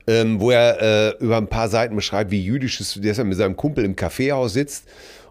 ähm, 0.06 0.40
wo 0.40 0.50
er 0.50 0.80
äh, 0.80 1.24
über 1.24 1.36
ein 1.36 1.48
paar 1.48 1.68
Seiten 1.68 1.94
beschreibt, 1.94 2.30
wie 2.30 2.42
jüdisches, 2.42 2.98
dass 3.02 3.18
er 3.18 3.24
mit 3.24 3.36
seinem 3.36 3.56
Kumpel 3.56 3.84
im 3.84 3.96
Kaffeehaus 3.96 4.52
sitzt 4.52 4.88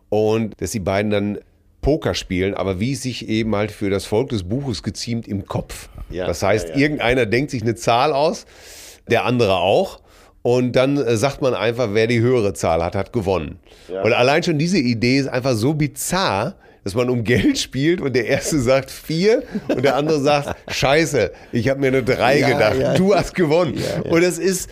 und 0.10 0.60
dass 0.62 0.72
die 0.72 0.80
beiden 0.80 1.12
dann 1.12 1.40
Poker 1.82 2.14
spielen, 2.14 2.54
aber 2.54 2.80
wie 2.80 2.94
es 2.94 3.02
sich 3.02 3.28
eben 3.28 3.56
halt 3.56 3.72
für 3.72 3.90
das 3.90 4.06
Volk 4.06 4.30
des 4.30 4.44
Buches 4.44 4.84
geziemt 4.84 5.28
im 5.28 5.46
Kopf. 5.46 5.90
Ja, 6.10 6.28
das 6.28 6.44
heißt, 6.44 6.70
ja, 6.70 6.76
ja. 6.76 6.82
irgendeiner 6.82 7.26
denkt 7.26 7.52
sich 7.52 7.64
eine 7.64 7.76
Zahl 7.76 8.14
aus, 8.14 8.46
der 9.10 9.26
andere 9.26 9.58
auch. 9.58 10.00
Und 10.44 10.76
dann 10.76 10.98
äh, 10.98 11.18
sagt 11.18 11.42
man 11.42 11.54
einfach, 11.54 11.90
wer 11.94 12.08
die 12.08 12.20
höhere 12.20 12.54
Zahl 12.54 12.84
hat, 12.84 12.96
hat 12.96 13.14
gewonnen. 13.14 13.60
Und 14.04 14.14
allein 14.14 14.42
schon 14.42 14.58
diese 14.58 14.80
Idee 14.80 15.18
ist 15.18 15.28
einfach 15.28 15.54
so 15.54 15.76
bizarr, 15.76 16.56
dass 16.84 16.96
man 16.96 17.10
um 17.10 17.24
Geld 17.24 17.58
spielt 17.58 18.02
und 18.02 18.14
der 18.16 18.28
erste 18.28 18.60
sagt 18.60 18.90
vier 18.92 19.44
und 19.68 19.84
der 19.84 19.96
andere 19.96 20.20
sagt, 20.20 20.56
scheiße, 20.74 21.32
ich 21.52 21.70
habe 21.70 21.80
mir 21.80 21.88
eine 21.88 22.04
drei 22.04 22.40
Ja, 22.40 22.50
gedacht, 22.50 22.78
ja. 22.80 22.94
du 22.96 23.14
hast 23.16 23.36
gewonnen. 23.36 23.76
Und 24.10 24.24
es 24.24 24.40
ist, 24.40 24.70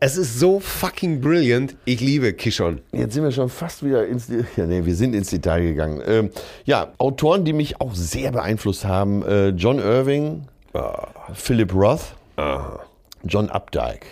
es 0.00 0.16
ist 0.16 0.38
so 0.38 0.60
fucking 0.60 1.20
brilliant. 1.20 1.74
Ich 1.84 2.00
liebe 2.00 2.32
Kishon. 2.32 2.80
Jetzt 2.92 3.14
sind 3.14 3.24
wir 3.24 3.32
schon 3.32 3.48
fast 3.48 3.84
wieder 3.84 4.06
ins, 4.06 4.28
ja, 4.56 4.66
nee, 4.66 4.84
wir 4.84 4.94
sind 4.94 5.14
ins 5.14 5.30
Detail 5.30 5.62
gegangen. 5.62 6.00
Ähm, 6.06 6.30
ja, 6.64 6.92
Autoren, 6.98 7.44
die 7.44 7.52
mich 7.52 7.80
auch 7.80 7.94
sehr 7.94 8.30
beeinflusst 8.30 8.84
haben, 8.84 9.24
äh, 9.24 9.48
John 9.48 9.80
Irving, 9.80 10.42
Philip 11.34 11.74
Roth, 11.74 12.14
John 13.24 13.50
Updike. 13.50 14.06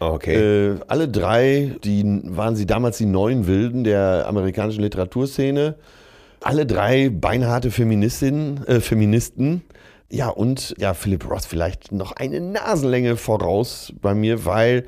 Okay. 0.00 0.34
Äh, 0.72 0.76
alle 0.88 1.08
drei, 1.08 1.76
die 1.84 2.04
waren 2.24 2.56
sie 2.56 2.66
damals 2.66 2.98
die 2.98 3.06
neuen 3.06 3.46
Wilden 3.46 3.84
der 3.84 4.24
amerikanischen 4.26 4.82
Literaturszene. 4.82 5.76
Alle 6.42 6.66
drei 6.66 7.10
beinharte 7.10 7.70
Feministinnen, 7.70 8.64
äh, 8.66 8.80
Feministen. 8.80 9.62
Ja, 10.10 10.28
und 10.28 10.74
ja, 10.78 10.94
Philip 10.94 11.28
Roth 11.30 11.44
vielleicht 11.44 11.92
noch 11.92 12.12
eine 12.12 12.40
Nasenlänge 12.40 13.16
voraus 13.16 13.92
bei 14.00 14.14
mir, 14.14 14.44
weil 14.44 14.84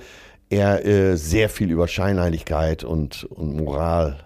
er 0.51 0.85
äh, 0.85 1.17
sehr 1.17 1.49
viel 1.49 1.71
über 1.71 1.87
Scheinheiligkeit 1.89 2.85
und, 2.85 3.25
und 3.25 3.55
Moral 3.57 4.19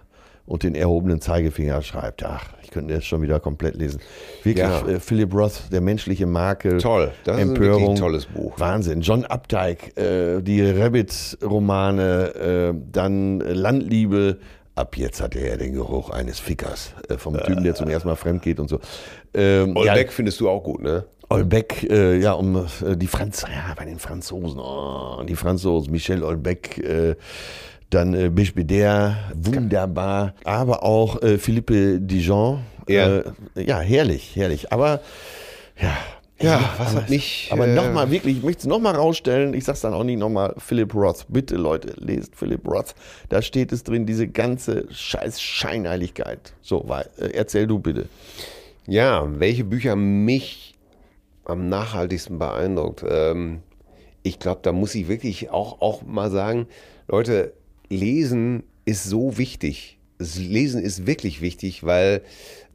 und 0.45 0.63
den 0.63 0.73
erhobenen 0.75 1.21
Zeigefinger 1.21 1.81
schreibt. 1.81 2.23
Ach, 2.25 2.45
ich 2.63 2.71
könnte 2.71 2.93
jetzt 2.93 3.05
schon 3.05 3.21
wieder 3.21 3.39
komplett 3.39 3.75
lesen. 3.75 3.99
Wirklich, 4.43 4.65
Ja. 4.65 4.87
äh, 4.87 4.99
Philip 4.99 5.33
Roth, 5.33 5.63
der 5.71 5.81
menschliche 5.81 6.25
Makel. 6.25 6.79
Toll. 6.79 7.11
Das 7.25 7.35
ist 7.35 7.41
ein 7.43 7.49
Empörung. 7.49 7.95
tolles 7.95 8.25
Buch. 8.25 8.57
Wahnsinn. 8.59 9.01
John 9.01 9.23
Updike, 9.25 9.95
äh, 9.97 10.41
die 10.41 10.61
Rabbit-Romane, 10.67 12.33
äh, 12.35 12.73
dann 12.91 13.39
Landliebe. 13.39 14.37
Ab 14.77 14.95
jetzt 14.95 15.21
hat 15.21 15.35
er 15.35 15.47
ja 15.49 15.57
den 15.57 15.73
Geruch 15.73 16.09
eines 16.11 16.39
Fickers. 16.39 16.93
Äh, 17.09 17.17
vom 17.17 17.37
Typen, 17.37 17.63
der 17.63 17.73
zum 17.75 17.89
ersten 17.89 18.07
Mal 18.07 18.15
fremd 18.15 18.41
geht 18.43 18.59
und 18.59 18.69
so. 18.69 18.79
Ähm, 19.33 19.75
Olbeck 19.75 20.07
Ja, 20.07 20.11
findest 20.11 20.39
du 20.39 20.49
auch 20.49 20.63
gut, 20.63 20.81
ne? 20.81 21.05
Olbeck, 21.29 21.83
äh, 21.89 22.17
ja, 22.19 22.33
um 22.33 22.55
äh, 22.55 22.95
die 22.95 23.07
Franz, 23.07 23.41
ja, 23.41 23.73
bei 23.75 23.85
den 23.85 23.99
Franzosen, 23.99 24.59
oh, 24.59 25.23
die 25.27 25.35
Franzosen, 25.35 25.91
Michel 25.91 26.23
Olbeck, 26.23 26.77
äh, 26.77 27.15
dann 27.89 28.13
äh, 28.13 28.29
Bischbeder, 28.29 29.17
wunderbar, 29.33 30.35
aber 30.45 30.83
auch 30.83 31.21
äh, 31.21 31.37
Philippe 31.37 31.99
Dijon, 31.99 32.59
Ja. 32.87 33.17
äh, 33.17 33.23
ja, 33.55 33.79
herrlich, 33.79 34.35
herrlich, 34.35 34.71
aber 34.71 35.01
ja. 35.81 35.97
Ja, 36.39 36.75
was 36.77 36.95
hat 36.95 37.09
mich, 37.09 37.49
Aber 37.51 37.67
äh, 37.67 37.73
nochmal, 37.73 38.11
wirklich, 38.11 38.37
ich 38.37 38.43
möchte 38.43 38.61
es 38.61 38.67
nochmal 38.67 38.95
rausstellen, 38.95 39.53
ich 39.55 39.63
sag's 39.63 39.81
dann 39.81 39.93
auch 39.93 40.03
nicht 40.03 40.19
nochmal, 40.19 40.53
Philip 40.57 40.93
Roth, 40.93 41.25
bitte 41.29 41.55
Leute, 41.55 41.93
lest 41.97 42.35
Philip 42.35 42.65
Roth, 42.67 42.93
da 43.29 43.41
steht 43.41 43.71
es 43.71 43.83
drin, 43.83 44.05
diese 44.05 44.27
ganze 44.27 44.85
scheiß 44.91 45.41
Scheinheiligkeit. 45.41 46.53
So, 46.61 46.83
weil, 46.87 47.09
äh, 47.17 47.29
erzähl 47.33 47.65
du 47.65 47.79
bitte. 47.79 48.07
Ja, 48.85 49.27
welche 49.39 49.63
Bücher 49.63 49.95
mich 49.95 50.75
am 51.45 51.69
nachhaltigsten 51.69 52.37
beeindruckt? 52.37 53.03
Ähm, 53.07 53.63
ich 54.21 54.37
glaube, 54.39 54.59
da 54.61 54.71
muss 54.71 54.93
ich 54.93 55.07
wirklich 55.07 55.49
auch, 55.49 55.81
auch 55.81 56.03
mal 56.03 56.29
sagen, 56.29 56.67
Leute, 57.07 57.53
lesen 57.89 58.63
ist 58.85 59.05
so 59.05 59.37
wichtig. 59.37 59.97
Das 60.19 60.37
Lesen 60.37 60.81
ist 60.81 61.07
wirklich 61.07 61.41
wichtig, 61.41 61.83
weil 61.83 62.21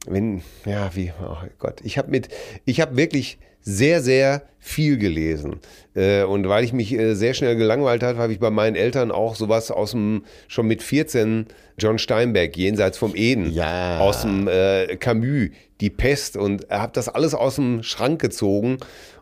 wenn, 0.07 0.43
ja, 0.65 0.95
wie, 0.95 1.13
oh 1.23 1.37
Gott, 1.59 1.81
ich 1.85 1.99
habe 1.99 2.11
mit, 2.11 2.29
ich 2.65 2.81
habe 2.81 2.97
wirklich 2.97 3.39
sehr, 3.63 4.03
sehr 4.03 4.43
viel 4.59 4.97
gelesen. 4.97 5.61
Äh, 5.95 6.23
und 6.23 6.49
weil 6.49 6.63
ich 6.65 6.73
mich 6.73 6.93
äh, 6.93 7.15
sehr 7.15 7.35
schnell 7.35 7.57
gelangweilt 7.57 8.03
habe, 8.03 8.19
habe 8.19 8.33
ich 8.33 8.39
bei 8.39 8.51
meinen 8.51 8.77
Eltern 8.77 9.11
auch 9.11 9.35
sowas 9.35 9.71
aus 9.71 9.91
dem, 9.93 10.25
schon 10.49 10.67
mit 10.69 10.83
14, 10.83 11.47
John 11.79 11.99
Steinbeck, 11.99 12.57
Jenseits 12.57 12.99
vom 12.99 13.17
Eden, 13.17 13.51
Ja. 13.53 13.99
aus 13.99 14.23
dem 14.23 14.47
äh, 14.47 14.97
Camus, 14.97 15.49
Die 15.81 15.91
Pest 15.91 16.37
und 16.37 16.69
habe 16.71 16.93
das 16.95 17.09
alles 17.09 17.35
aus 17.35 17.57
dem 17.57 17.83
Schrank 17.83 18.21
gezogen 18.21 18.79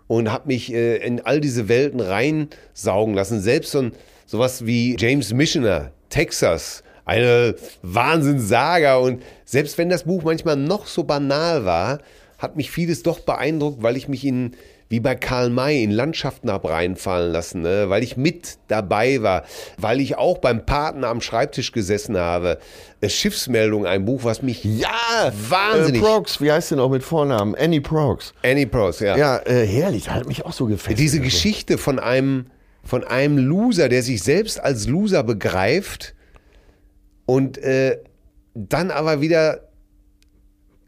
und 0.09 0.31
habe 0.31 0.49
mich 0.49 0.73
äh, 0.75 0.97
in 0.97 1.21
all 1.21 1.41
diese 1.41 1.69
Welten 1.69 2.01
reinsaugen 2.01 3.15
lassen. 3.15 3.41
Selbst 3.41 3.71
so 3.73 3.79
ein, 3.81 3.93
sowas 4.27 4.67
wie 4.67 4.97
James 4.99 5.33
Missioner, 5.33 5.93
Texas, 6.11 6.83
eine 7.07 7.55
Wahnsinnssaga 7.83 8.97
und 8.97 9.23
selbst 9.45 9.79
wenn 9.79 9.89
das 9.89 10.05
Buch 10.05 10.23
manchmal 10.23 10.57
noch 10.57 10.87
so 10.87 11.05
banal 11.05 11.65
war, 11.65 11.99
hat 12.41 12.57
mich 12.57 12.71
vieles 12.71 13.03
doch 13.03 13.21
beeindruckt, 13.21 13.83
weil 13.83 13.97
ich 13.97 14.09
mich 14.09 14.25
in 14.25 14.57
wie 14.91 14.99
bei 14.99 15.15
Karl 15.15 15.51
May 15.51 15.85
in 15.85 15.93
Landschaften 15.93 16.51
hab 16.51 16.69
reinfallen 16.69 17.33
lassen, 17.33 17.63
ne? 17.63 17.89
weil 17.89 18.03
ich 18.03 18.17
mit 18.17 18.59
dabei 18.67 19.23
war, 19.23 19.45
weil 19.79 20.01
ich 20.01 20.19
auch 20.19 20.39
beim 20.39 20.67
Paten 20.67 21.05
am 21.05 21.21
Schreibtisch 21.21 21.71
gesessen 21.71 22.17
habe. 22.19 22.59
Äh, 23.01 23.09
Schiffsmeldung, 23.09 23.87
ein 23.87 24.05
Buch, 24.05 24.25
was 24.25 24.43
mich 24.43 24.65
Ja, 24.65 25.33
Wahnsinnig. 25.49 26.03
Äh, 26.03 26.05
Prox, 26.05 26.41
wie 26.41 26.51
heißt 26.51 26.73
denn 26.73 26.81
auch 26.81 26.91
mit 26.91 27.05
Vornamen? 27.05 27.55
Annie 27.55 27.81
Prox. 27.81 28.35
Annie 28.43 28.67
Prost, 28.67 29.01
ja. 29.01 29.17
Ja, 29.17 29.39
äh, 29.47 29.65
herrlich, 29.65 30.11
hat 30.11 30.27
mich 30.27 30.45
auch 30.45 30.53
so 30.53 30.67
gefesselt. 30.67 30.99
Diese 30.99 31.19
Also. 31.19 31.25
Geschichte 31.25 31.79
von 31.79 32.01
einem, 32.01 32.47
von 32.83 33.05
einem 33.05 33.39
Loser, 33.39 33.89
der 33.89 34.03
sich 34.03 34.25
selbst 34.25 34.59
als 34.59 34.89
Loser 34.89 35.23
begreift 35.23 36.17
und 37.27 37.59
äh, 37.59 37.99
dann 38.55 38.91
aber 38.91 39.21
wieder 39.21 39.69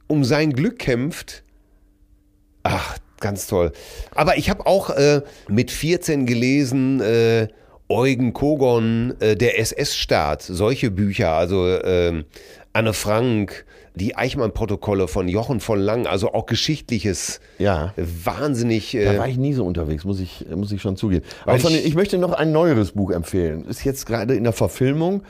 um 0.08 0.24
sein 0.24 0.52
Glück 0.52 0.80
kämpft. 0.80 1.41
Ach, 2.62 2.96
ganz 3.20 3.46
toll. 3.46 3.72
Aber 4.14 4.36
ich 4.38 4.50
habe 4.50 4.66
auch 4.66 4.90
äh, 4.90 5.22
mit 5.48 5.70
14 5.70 6.26
gelesen, 6.26 7.00
äh, 7.00 7.48
Eugen 7.88 8.32
Kogon, 8.32 9.14
äh, 9.20 9.36
der 9.36 9.58
SS-Staat, 9.58 10.42
solche 10.42 10.90
Bücher, 10.90 11.32
also 11.32 11.66
ähm, 11.66 12.24
Anne 12.72 12.92
Frank, 12.94 13.66
die 13.94 14.16
Eichmann-Protokolle 14.16 15.06
von 15.08 15.28
Jochen 15.28 15.60
von 15.60 15.78
Lang, 15.78 16.06
also 16.06 16.32
auch 16.32 16.46
geschichtliches, 16.46 17.40
Ja. 17.58 17.92
wahnsinnig. 17.96 18.92
Da 18.92 18.98
Äh, 18.98 19.18
war 19.18 19.28
ich 19.28 19.36
nie 19.36 19.52
so 19.52 19.66
unterwegs, 19.66 20.04
muss 20.04 20.18
ich, 20.20 20.46
muss 20.54 20.72
ich 20.72 20.80
schon 20.80 20.96
zugeben. 20.96 21.26
Aber 21.44 21.56
ich- 21.56 21.84
ich 21.84 21.94
möchte 21.94 22.16
noch 22.16 22.32
ein 22.32 22.52
neueres 22.52 22.92
Buch 22.92 23.10
empfehlen. 23.10 23.66
Ist 23.66 23.84
jetzt 23.84 24.06
gerade 24.06 24.34
in 24.34 24.44
der 24.44 24.54
Verfilmung. 24.54 25.22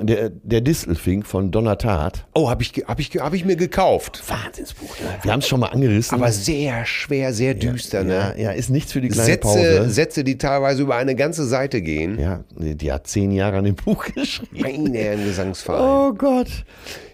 Der, 0.00 0.30
der 0.30 0.60
Distelfink 0.60 1.26
von 1.26 1.50
Donatat. 1.50 2.26
Oh, 2.34 2.50
habe 2.50 2.62
ich, 2.62 2.72
hab 2.86 2.98
ich, 3.00 3.10
hab 3.10 3.34
ich 3.34 3.44
mir 3.44 3.56
gekauft. 3.56 4.22
Wahnsinnsbuch. 4.28 4.98
Ne? 5.00 5.06
Wir 5.22 5.32
haben 5.32 5.40
es 5.40 5.48
schon 5.48 5.60
mal 5.60 5.68
angerissen. 5.68 6.14
Aber 6.18 6.32
sehr 6.32 6.84
schwer, 6.86 7.32
sehr 7.32 7.54
düster, 7.54 8.00
ja, 8.00 8.34
ne? 8.34 8.42
ja, 8.42 8.50
ist 8.50 8.70
nichts 8.70 8.92
für 8.92 9.00
die 9.00 9.08
kleine 9.08 9.26
Sätze, 9.26 9.40
Pause. 9.42 9.90
Sätze, 9.90 10.24
die 10.24 10.38
teilweise 10.38 10.82
über 10.82 10.96
eine 10.96 11.14
ganze 11.14 11.44
Seite 11.46 11.82
gehen. 11.82 12.18
Ja, 12.18 12.44
die 12.56 12.92
hat 12.92 13.06
zehn 13.06 13.30
Jahre 13.30 13.58
an 13.58 13.64
dem 13.64 13.76
Buch 13.76 14.04
geschrieben. 14.14 14.50
Meine 14.92 15.24
Gesangsverein. 15.24 15.80
Oh 15.80 16.14
Gott. 16.14 16.48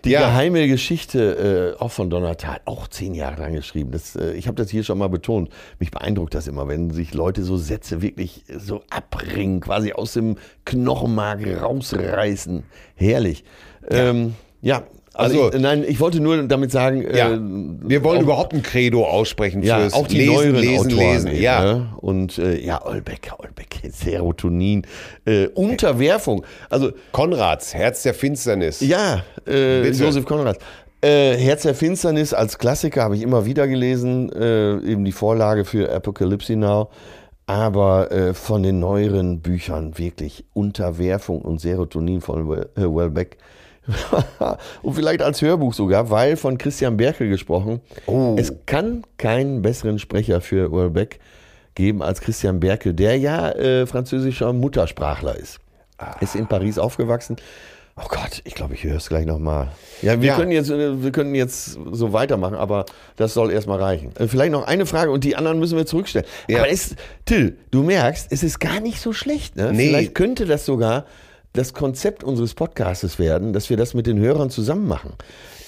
Die 0.04 0.10
Ja. 0.10 0.20
geheime 0.20 0.66
Geschichte 0.66 1.76
äh, 1.78 1.82
auch 1.82 1.90
von 1.90 2.08
Donatat, 2.08 2.62
auch 2.64 2.88
zehn 2.88 3.14
Jahre 3.14 3.42
lang 3.42 3.52
geschrieben. 3.52 3.90
Das, 3.90 4.16
äh, 4.16 4.32
ich 4.32 4.46
habe 4.46 4.56
das 4.56 4.70
hier 4.70 4.82
schon 4.82 4.96
mal 4.96 5.08
betont. 5.08 5.50
Mich 5.78 5.90
beeindruckt 5.90 6.34
das 6.34 6.46
immer, 6.46 6.68
wenn 6.68 6.90
sich 6.90 7.12
Leute 7.12 7.42
so 7.42 7.58
Sätze 7.58 8.00
wirklich 8.00 8.44
so 8.58 8.82
abringen, 8.88 9.60
quasi 9.60 9.92
aus 9.92 10.14
dem 10.14 10.36
Knochenmark 10.64 11.40
rausreißen. 11.60 12.62
Herrlich. 12.94 13.44
Ja, 13.90 14.10
ähm, 14.10 14.34
ja 14.62 14.82
also, 15.12 15.42
Also- 15.44 15.56
ich, 15.56 15.62
nein, 15.62 15.84
ich 15.86 15.98
wollte 16.00 16.20
nur 16.20 16.40
damit 16.44 16.70
sagen, 16.70 17.02
Ja, 17.14 17.32
äh, 17.32 17.38
wir 17.40 18.04
wollen 18.04 18.18
auch- 18.18 18.22
überhaupt 18.22 18.54
ein 18.54 18.62
Credo 18.62 19.04
aussprechen 19.04 19.62
ja, 19.62 19.80
fürs 19.80 19.92
auch 19.92 20.06
die 20.06 20.18
Lesen, 20.18 20.32
neueren 20.34 20.54
Lesen, 20.56 20.92
Autoren 20.92 21.12
Lesen. 21.14 21.30
eben, 21.32 21.42
Ja, 21.42 21.64
Ne? 21.74 21.86
Und 21.98 22.38
äh, 22.38 22.58
ja, 22.64 22.84
Olbeck, 22.86 23.32
Olbeck, 23.38 23.80
Serotonin, 23.92 24.86
äh, 25.26 25.46
Unterwerfung. 25.48 26.44
Also 26.70 26.92
Konrads, 27.12 27.74
Herz 27.74 28.02
der 28.04 28.14
Finsternis. 28.14 28.80
ja, 28.80 29.24
äh. 29.46 29.88
Josef 29.90 30.24
Konrad. 30.24 30.58
Äh, 31.02 31.34
Herz 31.36 31.62
der 31.62 31.74
Finsternis 31.74 32.32
als 32.34 32.58
Klassiker 32.58 33.02
habe 33.02 33.16
ich 33.16 33.22
immer 33.22 33.46
wieder 33.46 33.66
gelesen, 33.66 34.30
äh, 34.32 34.74
eben 34.80 35.04
die 35.04 35.12
Vorlage 35.12 35.64
für 35.64 35.90
Apocalypse 35.92 36.54
Now. 36.56 36.90
Aber 37.50 38.12
äh, 38.12 38.32
von 38.32 38.62
den 38.62 38.78
neueren 38.78 39.40
Büchern 39.40 39.98
wirklich 39.98 40.44
Unterwerfung 40.52 41.42
und 41.42 41.60
Serotonin 41.60 42.20
von 42.20 42.48
Wel- 42.48 42.68
äh, 42.76 43.26
und 44.82 44.94
vielleicht 44.94 45.20
als 45.20 45.42
Hörbuch 45.42 45.74
sogar, 45.74 46.10
weil 46.10 46.36
von 46.36 46.58
Christian 46.58 46.96
Berkel 46.96 47.28
gesprochen. 47.28 47.80
Oh. 48.06 48.36
Es 48.38 48.52
kann 48.66 49.02
keinen 49.16 49.62
besseren 49.62 49.98
Sprecher 49.98 50.40
für 50.40 50.70
Welbeck 50.70 51.18
geben 51.74 52.04
als 52.04 52.20
Christian 52.20 52.60
Berkel, 52.60 52.94
der 52.94 53.18
ja 53.18 53.50
äh, 53.50 53.84
französischer 53.84 54.52
Muttersprachler 54.52 55.34
ist. 55.34 55.58
Ist 56.20 56.36
in 56.36 56.46
Paris 56.46 56.78
aufgewachsen. 56.78 57.34
Oh 57.96 58.06
Gott, 58.08 58.40
ich 58.44 58.54
glaube, 58.54 58.74
ich 58.74 58.84
höre 58.84 58.96
es 58.96 59.08
gleich 59.08 59.26
nochmal. 59.26 59.68
Ja, 60.00 60.20
wir, 60.20 60.28
Ja. 60.28 60.36
Können 60.36 60.52
jetzt, 60.52 60.70
äh, 60.70 61.02
wir 61.02 61.12
können 61.12 61.34
jetzt 61.34 61.78
so 61.92 62.12
weitermachen, 62.12 62.54
aber 62.54 62.86
das 63.16 63.34
soll 63.34 63.50
erstmal 63.50 63.78
reichen. 63.78 64.12
Äh, 64.16 64.26
Vielleicht 64.26 64.52
noch 64.52 64.66
eine 64.66 64.86
Frage 64.86 65.10
und 65.10 65.24
die 65.24 65.36
anderen 65.36 65.58
müssen 65.58 65.76
wir 65.76 65.86
zurückstellen. 65.86 66.26
Ja. 66.48 66.58
Aber 66.58 66.70
es, 66.70 66.94
Till, 67.26 67.56
du 67.70 67.82
merkst, 67.82 68.28
es 68.30 68.42
ist 68.42 68.58
gar 68.58 68.80
nicht 68.80 69.00
so 69.00 69.12
schlecht. 69.12 69.56
Ne? 69.56 69.72
Nee. 69.72 69.88
Vielleicht 69.88 70.14
könnte 70.14 70.46
das 70.46 70.64
sogar 70.64 71.04
das 71.52 71.74
Konzept 71.74 72.22
unseres 72.22 72.54
Podcastes 72.54 73.18
werden, 73.18 73.52
dass 73.52 73.70
wir 73.70 73.76
das 73.76 73.92
mit 73.92 74.06
den 74.06 74.18
Hörern 74.18 74.50
zusammen 74.50 74.86
machen. 74.86 75.14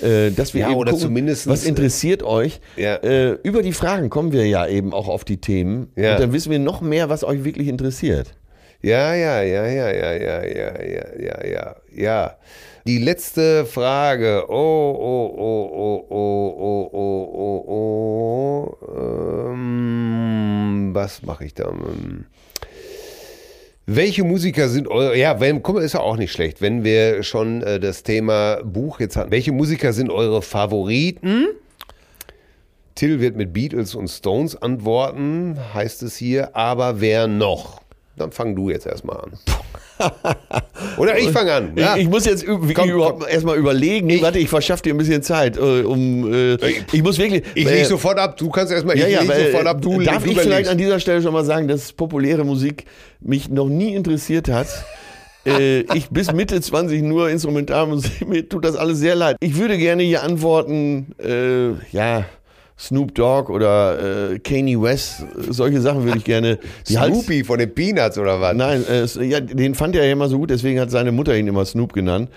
Äh, 0.01 0.31
dass 0.31 0.55
wir 0.55 0.63
Ja, 0.63 0.71
eben 0.71 0.77
oder 0.79 0.93
gucken, 0.93 1.29
was 1.47 1.65
interessiert 1.65 2.23
euch. 2.23 2.61
Ja. 2.77 2.97
Äh, 2.97 3.33
über 3.43 3.63
die 3.63 3.73
Fragen 3.73 4.09
kommen 4.09 4.33
wir 4.33 4.47
ja 4.47 4.67
eben 4.67 4.93
auch 4.93 5.09
auf 5.09 5.25
die 5.25 5.39
Themen. 5.39 5.91
Ja. 5.97 6.13
Und 6.15 6.21
dann 6.21 6.33
wissen 6.33 6.51
wir 6.51 6.59
noch 6.61 6.81
mehr, 6.81 7.09
was 7.09 7.25
euch 7.25 7.45
wirklich 7.45 7.69
interessiert. 7.69 8.35
Ja, 8.83 9.15
ja, 9.15 9.43
ja, 9.43 9.67
ja, 9.67 9.93
ja, 9.93 10.13
ja, 10.13 10.45
ja, 10.45 11.15
ja, 11.17 11.47
ja, 11.47 11.77
ja. 11.95 12.37
Die 12.85 12.99
letzte 12.99 13.65
Frage. 13.65 14.47
Oh, 14.49 14.53
oh, 14.53 15.35
oh, 15.39 15.71
oh, 15.73 16.07
oh, 16.11 16.57
oh, 16.59 16.91
oh, 16.93 17.65
oh, 17.69 18.77
oh. 18.89 19.53
Ähm, 19.53 20.91
was 20.93 21.23
mache 21.23 21.45
ich 21.45 21.55
da? 21.55 21.73
Welche 23.87 24.25
Musiker 24.25 24.69
sind 24.69 24.89
eure, 24.89 25.17
ja, 25.17 25.39
wenn, 25.39 25.63
guck 25.63 25.81
ist 25.81 25.95
ja 25.95 26.01
auch 26.01 26.17
nicht 26.17 26.33
schlecht, 26.33 26.61
wenn 26.61 26.83
wir 26.83 27.23
schon 27.23 27.63
äh, 27.63 27.79
das 27.79 28.03
Thema 28.03 28.63
Buch 28.65 28.99
jetzt 28.99 29.15
hatten. 29.15 29.31
Welche 29.31 29.53
Musiker 29.53 29.93
sind 29.93 30.11
eure 30.11 30.43
Favoriten? 30.43 31.47
Till 32.97 33.21
wird 33.21 33.37
mit 33.37 33.53
Beatles 33.53 33.95
und 33.95 34.09
Stones 34.09 34.61
antworten, 34.61 35.57
heißt 35.73 36.03
es 36.03 36.17
hier, 36.17 36.57
aber 36.57 37.01
wer 37.01 37.29
noch? 37.29 37.82
Dann 38.17 38.31
fang 38.31 38.55
du 38.55 38.71
jetzt 38.71 38.87
erstmal 38.87 39.17
an. 39.19 39.33
Oder 40.99 41.19
ich 41.19 41.31
fange 41.31 41.53
an. 41.53 41.73
Ja. 41.77 41.97
Ich, 41.97 42.03
ich 42.03 42.09
muss 42.09 42.25
jetzt 42.25 42.45
Komm, 42.47 42.91
überhaupt 42.91 43.29
erstmal 43.29 43.57
überlegen. 43.57 44.21
Warte, 44.21 44.39
ich 44.39 44.49
verschaffe 44.49 44.83
dir 44.83 44.95
ein 44.95 44.99
bisschen 44.99 45.23
Zeit, 45.23 45.57
äh, 45.57 45.83
um. 45.83 46.33
Äh, 46.33 46.57
ich 46.93 47.03
muss 47.03 47.19
wirklich. 47.19 47.43
ich 47.55 47.67
äh, 47.67 47.77
leg 47.77 47.87
sofort 47.87 48.19
ab, 48.19 48.37
du 48.37 48.51
kannst 48.51 48.73
erstmal, 48.73 48.99
Ja, 48.99 49.07
ich 49.07 49.15
ja, 49.15 49.29
weil, 49.29 49.47
sofort 49.47 49.67
ab, 49.67 49.81
du 49.81 50.01
darf 50.01 50.25
du 50.25 50.31
ich 50.31 50.39
vielleicht 50.39 50.69
an 50.69 50.79
dieser 50.79 51.01
Stelle 51.01 51.23
schon 51.23 51.33
mal 51.33 51.45
sagen, 51.45 51.69
dass 51.69 51.93
populäre 51.93 52.45
Musik 52.45 52.85
mich 53.21 53.49
noch 53.49 53.69
nie 53.69 53.95
interessiert 53.95 54.49
hat. 54.49 54.67
äh, 55.47 55.81
ich 55.95 56.09
bis 56.11 56.33
Mitte 56.33 56.61
20 56.61 57.03
nur 57.03 57.31
Instrumentalmusik, 57.31 58.29
mir 58.29 58.49
tut 58.49 58.65
das 58.65 58.77
alles 58.77 58.99
sehr 58.99 59.15
leid. 59.15 59.37
Ich 59.41 59.57
würde 59.57 59.79
gerne 59.79 60.03
hier 60.03 60.23
antworten, 60.23 61.15
äh, 61.19 61.71
ja, 61.93 62.25
Snoop 62.83 63.15
Dogg 63.15 63.49
oder 63.53 64.33
äh, 64.33 64.39
Kanye 64.41 64.81
West, 64.83 65.25
solche 65.51 65.81
Sachen 65.81 66.03
würde 66.05 66.19
ich 66.19 66.25
gerne. 66.25 66.59
Die 66.89 66.99
halt- 66.99 67.15
Snoopy 67.15 67.45
von 67.45 67.61
den 67.61 67.73
Peanuts 67.73 68.19
oder 68.19 68.41
was? 68.41 68.57
Nein, 68.57 68.85
äh, 68.89 69.07
ja, 69.25 69.39
den 69.41 69.77
fand 69.77 69.95
er 69.95 70.05
ja 70.05 70.13
immer 70.13 70.29
so 70.29 70.39
gut, 70.39 70.51
deswegen 70.51 70.81
hat 70.81 70.91
seine 70.91 71.13
Mutter 71.13 71.37
ihn 71.37 71.47
immer 71.47 71.65
Snoop 71.65 71.93
genannt. 71.93 72.29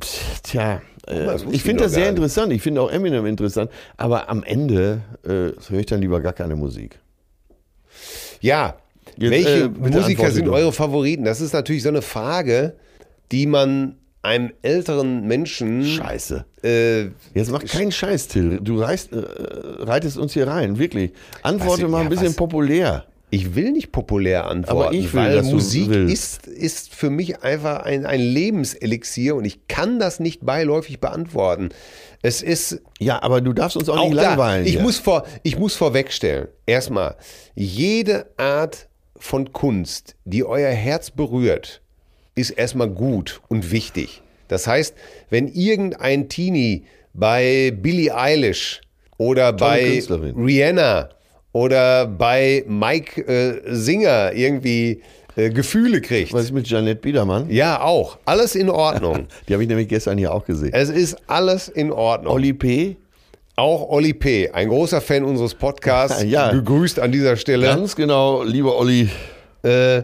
Pff, 0.00 0.40
Tja, 0.44 0.80
äh, 1.06 1.36
ich 1.50 1.62
finde 1.62 1.82
das 1.84 1.92
sehr 1.92 2.04
nicht. 2.04 2.10
interessant. 2.10 2.52
Ich 2.54 2.62
finde 2.62 2.80
auch 2.80 2.90
Eminem 2.90 3.26
interessant. 3.26 3.70
Aber 3.98 4.30
am 4.30 4.42
Ende 4.42 5.02
äh, 5.24 5.28
höre 5.70 5.80
ich 5.80 5.86
dann 5.86 6.00
lieber 6.00 6.20
gar 6.20 6.32
keine 6.32 6.56
Musik. 6.56 6.98
Ja, 8.40 8.76
Jetzt, 9.18 9.30
welche 9.30 9.64
äh, 9.64 9.68
Musiker 9.68 10.30
sind 10.30 10.48
eure 10.48 10.72
Favoriten? 10.72 11.24
Das 11.24 11.42
ist 11.42 11.52
natürlich 11.52 11.82
so 11.82 11.90
eine 11.90 12.00
Frage, 12.02 12.74
die 13.30 13.46
man 13.46 13.96
einem 14.22 14.52
älteren 14.62 15.26
Menschen 15.26 15.84
Scheiße. 15.84 16.44
äh, 16.62 17.02
Jetzt 17.34 17.50
mach 17.50 17.64
keinen 17.64 17.90
Scheiß, 17.92 18.28
Till. 18.28 18.60
Du 18.62 18.80
reist, 18.80 19.12
äh, 19.12 19.16
reitest 19.80 20.16
uns 20.18 20.32
hier 20.32 20.46
rein, 20.46 20.78
wirklich. 20.78 21.12
Antworte 21.42 21.84
Was- 21.84 21.90
mal 21.90 21.98
ein 21.98 22.04
ja, 22.04 22.08
bisschen 22.10 22.28
was- 22.28 22.36
populär. 22.36 23.04
Ich 23.34 23.54
will 23.54 23.72
nicht 23.72 23.92
populär 23.92 24.46
antworten, 24.46 24.88
Aber 24.88 24.92
ich 24.94 25.14
will, 25.14 25.20
weil 25.22 25.42
Musik 25.44 25.90
ist, 25.90 26.46
ist 26.46 26.94
für 26.94 27.08
mich 27.08 27.42
einfach 27.42 27.78
ein, 27.82 28.04
ein 28.04 28.20
Lebenselixier 28.20 29.34
und 29.34 29.44
ich 29.46 29.66
kann 29.68 29.98
das 29.98 30.20
nicht 30.20 30.44
beiläufig 30.44 31.00
beantworten. 31.00 31.70
Es 32.20 32.42
ist 32.42 32.80
Ja, 33.00 33.22
aber 33.22 33.40
du 33.40 33.52
darfst 33.52 33.76
uns 33.76 33.88
auch, 33.88 33.96
auch 33.98 34.04
nicht 34.10 34.18
da, 34.18 34.28
langweilen. 34.30 34.66
ich 34.66 34.72
hier. 34.72 34.82
muss, 34.82 34.98
vor, 34.98 35.24
ich 35.42 35.58
muss 35.58 35.74
vorwegstellen, 35.74 36.48
erstmal, 36.66 37.16
jede 37.54 38.26
Art 38.36 38.88
von 39.16 39.52
Kunst, 39.52 40.14
die 40.24 40.44
euer 40.44 40.70
Herz 40.70 41.10
berührt, 41.10 41.80
ist 42.34 42.50
erstmal 42.50 42.88
gut 42.88 43.40
und 43.48 43.70
wichtig. 43.70 44.22
Das 44.48 44.66
heißt, 44.66 44.94
wenn 45.30 45.48
irgendein 45.48 46.28
Teenie 46.28 46.84
bei 47.14 47.72
Billie 47.76 48.14
Eilish 48.16 48.80
oder 49.18 49.52
bei 49.52 49.82
Künstlerin. 49.94 50.34
Rihanna 50.36 51.10
oder 51.52 52.06
bei 52.06 52.64
Mike 52.66 53.20
äh, 53.26 53.60
Singer 53.74 54.32
irgendwie 54.32 55.02
äh, 55.36 55.50
Gefühle 55.50 56.00
kriegt, 56.00 56.32
Was 56.32 56.44
ist 56.44 56.52
mit 56.52 56.68
Janette 56.68 57.00
Biedermann? 57.00 57.50
ja 57.50 57.82
auch, 57.82 58.18
alles 58.24 58.54
in 58.54 58.70
Ordnung. 58.70 59.26
Die 59.48 59.52
habe 59.52 59.62
ich 59.62 59.68
nämlich 59.68 59.88
gestern 59.88 60.16
hier 60.18 60.32
auch 60.32 60.44
gesehen. 60.44 60.72
es 60.72 60.88
ist 60.90 61.16
alles 61.26 61.68
in 61.68 61.92
Ordnung. 61.92 62.32
Olli 62.34 62.52
P. 62.52 62.96
Auch 63.54 63.90
Olli 63.90 64.14
P., 64.14 64.48
ein 64.50 64.68
großer 64.70 65.02
Fan 65.02 65.24
unseres 65.24 65.54
Podcasts, 65.54 66.22
Ja. 66.26 66.50
begrüßt 66.50 66.98
an 66.98 67.12
dieser 67.12 67.36
Stelle. 67.36 67.66
Ganz 67.66 67.94
genau, 67.94 68.42
lieber 68.42 68.78
Olli. 68.78 69.10
Äh, 69.62 70.02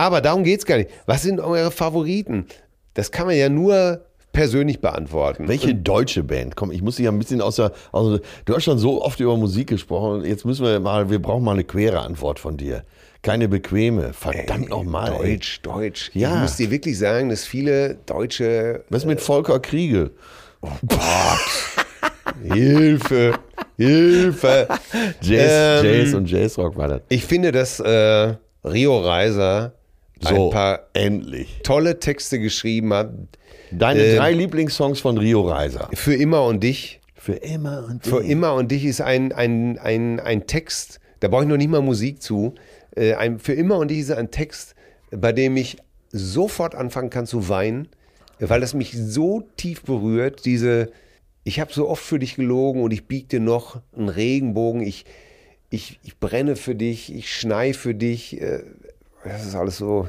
aber 0.00 0.20
darum 0.20 0.44
geht 0.44 0.60
es 0.60 0.66
gar 0.66 0.76
nicht. 0.78 0.90
Was 1.06 1.22
sind 1.22 1.40
eure 1.40 1.70
Favoriten? 1.70 2.46
Das 2.94 3.10
kann 3.10 3.26
man 3.26 3.36
ja 3.36 3.48
nur 3.48 4.04
persönlich 4.32 4.80
beantworten. 4.80 5.48
Welche 5.48 5.74
deutsche 5.74 6.22
Band? 6.22 6.56
Komm, 6.56 6.70
ich 6.70 6.82
muss 6.82 6.96
dich 6.96 7.04
ja 7.04 7.10
ein 7.10 7.18
bisschen 7.18 7.40
außer, 7.40 7.72
außer. 7.92 8.20
Du 8.44 8.54
hast 8.54 8.64
schon 8.64 8.78
so 8.78 9.02
oft 9.04 9.20
über 9.20 9.36
Musik 9.36 9.68
gesprochen. 9.68 10.24
Jetzt 10.24 10.44
müssen 10.44 10.64
wir 10.64 10.78
mal, 10.80 11.10
wir 11.10 11.20
brauchen 11.20 11.44
mal 11.44 11.52
eine 11.52 11.64
quere 11.64 12.00
Antwort 12.00 12.38
von 12.38 12.56
dir. 12.56 12.84
Keine 13.22 13.48
bequeme. 13.48 14.12
Verdammt 14.12 14.70
nochmal. 14.70 15.10
Deutsch, 15.18 15.60
Deutsch. 15.62 16.10
Ja. 16.14 16.34
Ich 16.36 16.40
muss 16.42 16.56
dir 16.56 16.70
wirklich 16.70 16.98
sagen, 16.98 17.28
dass 17.28 17.44
viele 17.44 17.96
Deutsche. 18.06 18.84
Was 18.88 19.04
mit 19.04 19.20
Volker 19.20 19.60
Kriegel? 19.60 20.12
Hilfe, 22.42 23.34
Hilfe. 23.76 24.68
Jazz, 25.20 25.84
Ähm, 25.84 25.86
Jazz 25.86 26.14
und 26.14 26.30
Jazzrock 26.30 26.76
war 26.76 26.88
das. 26.88 27.00
Ich 27.08 27.24
finde, 27.24 27.52
dass 27.52 27.80
äh, 27.80 28.34
Rio 28.64 29.00
Reiser 29.00 29.72
So, 30.20 30.46
ein 30.46 30.50
paar 30.50 30.80
endlich. 30.92 31.60
tolle 31.62 31.98
Texte 31.98 32.38
geschrieben 32.38 32.92
hat. 32.92 33.10
Deine 33.70 34.02
Ähm, 34.02 34.16
drei 34.16 34.32
Lieblingssongs 34.32 35.00
von 35.00 35.16
Rio 35.16 35.42
Reiser. 35.48 35.88
Für 35.94 36.14
immer 36.14 36.44
und 36.44 36.62
dich. 36.62 37.00
Für 37.14 37.34
immer 37.34 37.86
und 37.86 38.04
Für 38.06 38.22
immer 38.22 38.54
und 38.54 38.70
dich 38.70 38.84
ist 38.84 39.00
ein, 39.00 39.32
ein, 39.32 39.78
ein, 39.78 40.20
ein 40.20 40.46
Text, 40.46 41.00
da 41.20 41.28
brauche 41.28 41.42
ich 41.42 41.48
noch 41.48 41.56
nicht 41.56 41.70
mal 41.70 41.82
Musik 41.82 42.22
zu. 42.22 42.54
Äh, 42.96 43.14
ein, 43.14 43.38
für 43.38 43.52
immer 43.52 43.78
und 43.78 43.90
dich 43.90 44.00
ist 44.00 44.10
ein 44.10 44.30
Text, 44.30 44.74
bei 45.10 45.32
dem 45.32 45.56
ich 45.56 45.76
sofort 46.12 46.74
anfangen 46.74 47.10
kann 47.10 47.26
zu 47.26 47.48
weinen, 47.48 47.88
weil 48.38 48.60
das 48.60 48.74
mich 48.74 48.96
so 48.96 49.42
tief 49.56 49.82
berührt. 49.82 50.44
Diese, 50.44 50.90
ich 51.44 51.60
habe 51.60 51.72
so 51.72 51.88
oft 51.88 52.02
für 52.02 52.18
dich 52.18 52.36
gelogen 52.36 52.82
und 52.82 52.90
ich 52.92 53.06
bieg 53.06 53.28
dir 53.28 53.40
noch 53.40 53.80
einen 53.96 54.08
Regenbogen. 54.08 54.82
Ich, 54.82 55.04
ich, 55.68 56.00
ich 56.02 56.18
brenne 56.18 56.56
für 56.56 56.74
dich, 56.74 57.14
ich 57.14 57.32
schnei 57.32 57.74
für 57.74 57.94
dich. 57.94 58.40
Äh, 58.40 58.62
Das 59.24 59.44
ist 59.44 59.54
alles 59.54 59.76
so, 59.76 60.08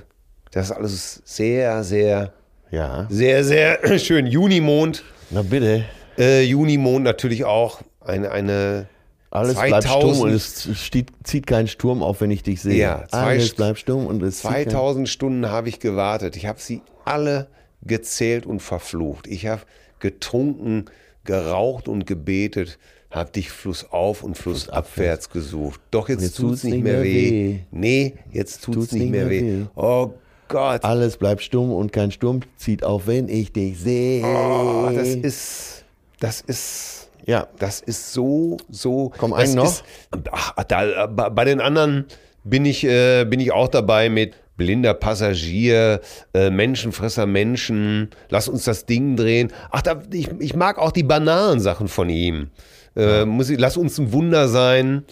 das 0.52 0.66
ist 0.66 0.72
alles 0.72 1.22
sehr, 1.26 1.84
sehr 1.84 2.34
Ja. 2.70 3.08
Sehr, 3.10 3.44
sehr 3.44 3.80
schön. 4.00 4.26
Junimond. 4.26 5.04
Na 5.30 5.42
bitte. 5.42 5.86
Äh, 6.18 6.44
Junimond 6.44 7.04
natürlich 7.04 7.46
auch 7.46 7.82
eine, 8.00 8.32
eine 8.32 8.88
Alles 9.30 9.56
bleibt 9.56 9.88
stumm 9.88 10.20
und 10.20 10.30
es 10.32 10.70
steht, 10.78 11.12
zieht 11.24 11.48
kein 11.48 11.68
Sturm 11.68 12.04
auf, 12.04 12.22
wenn 12.22 12.32
ich 12.32 12.44
dich 12.44 12.62
sehe. 12.62 12.76
Ja, 12.76 13.06
Alles 13.12 13.54
bleibt 13.54 13.80
stumm 13.80 14.06
und 14.08 14.22
es 14.24 14.40
zieht 14.40 14.52
kein 14.52 14.70
2000 14.70 15.10
Stunden 15.10 15.50
habe 15.50 15.70
ich 15.70 15.80
gewartet. 15.80 16.36
Ich 16.36 16.46
habe 16.48 16.60
sie 16.60 16.82
alle 17.06 17.48
gezählt 17.84 18.46
und 18.46 18.62
verflucht. 18.62 19.28
Ich 19.28 19.48
habe 19.48 19.62
getrunken, 20.00 20.86
geraucht 21.24 21.88
und 21.88 22.06
gebetet, 22.06 22.78
habe 23.12 23.32
dich 23.32 23.52
flussauf 23.52 24.24
und 24.24 24.38
flussabwärts 24.38 25.30
gesucht. 25.30 25.82
Doch 25.92 26.10
jetzt, 26.10 26.22
Jetzt 26.22 26.38
tut's 26.38 26.64
nicht 26.64 26.84
mehr 26.84 27.04
weh. 27.04 27.60
Nee, 27.72 28.14
jetzt 28.32 28.64
tut's, 28.64 28.92
nicht, 28.94 29.12
mehr 29.12 29.30
weh. 29.30 29.64
Oh 29.76 30.12
Gott. 30.48 30.84
Alles 30.84 31.18
bleibt 31.18 31.42
stumm 31.42 31.72
und 31.72 31.92
kein 31.94 32.12
Sturm 32.12 32.42
zieht 32.58 32.84
auf, 32.84 33.08
wenn 33.08 33.28
ich 33.30 33.52
dich 33.54 33.80
sehe. 33.80 34.24
Oh, 34.26 34.90
das 34.94 35.10
ist, 35.10 35.86
das 36.20 36.42
ist, 36.42 37.10
Ja. 37.26 37.48
das 37.60 37.82
ist 37.82 38.14
so, 38.14 38.58
so. 38.70 39.12
Komm, 39.18 39.34
einen 39.34 39.56
noch? 39.56 39.66
Ist, 39.66 39.84
ach, 40.32 40.54
da, 40.64 41.08
bei 41.08 41.30
bei 41.30 41.46
den 41.46 41.60
anderen 41.62 42.06
bin 42.44 42.66
ich, 42.66 42.84
äh, 42.84 43.26
bin 43.26 43.40
ich 43.40 43.52
auch 43.52 43.68
dabei 43.68 44.10
mit 44.10 44.34
blinder 44.58 44.94
Passagier, 44.94 46.02
äh, 46.34 46.50
Menschenfresser 46.50 47.26
Menschen, 47.26 48.10
lass 48.30 48.48
uns 48.48 48.64
das 48.66 48.86
Ding 48.86 49.16
drehen. 49.16 49.52
Ach, 49.72 49.82
da, 49.82 50.02
ich, 50.12 50.30
ich 50.40 50.56
mag 50.56 50.78
auch 50.78 50.92
die 50.92 51.04
banalen 51.04 51.60
Sachen 51.60 51.88
von 51.88 52.10
ihm. 52.10 52.50
Äh, 52.96 53.26
muss 53.26 53.50
lass 53.50 53.78
uns 53.78 53.98
ein 53.98 54.12
Wunder 54.12 54.48
sein. 54.48 55.04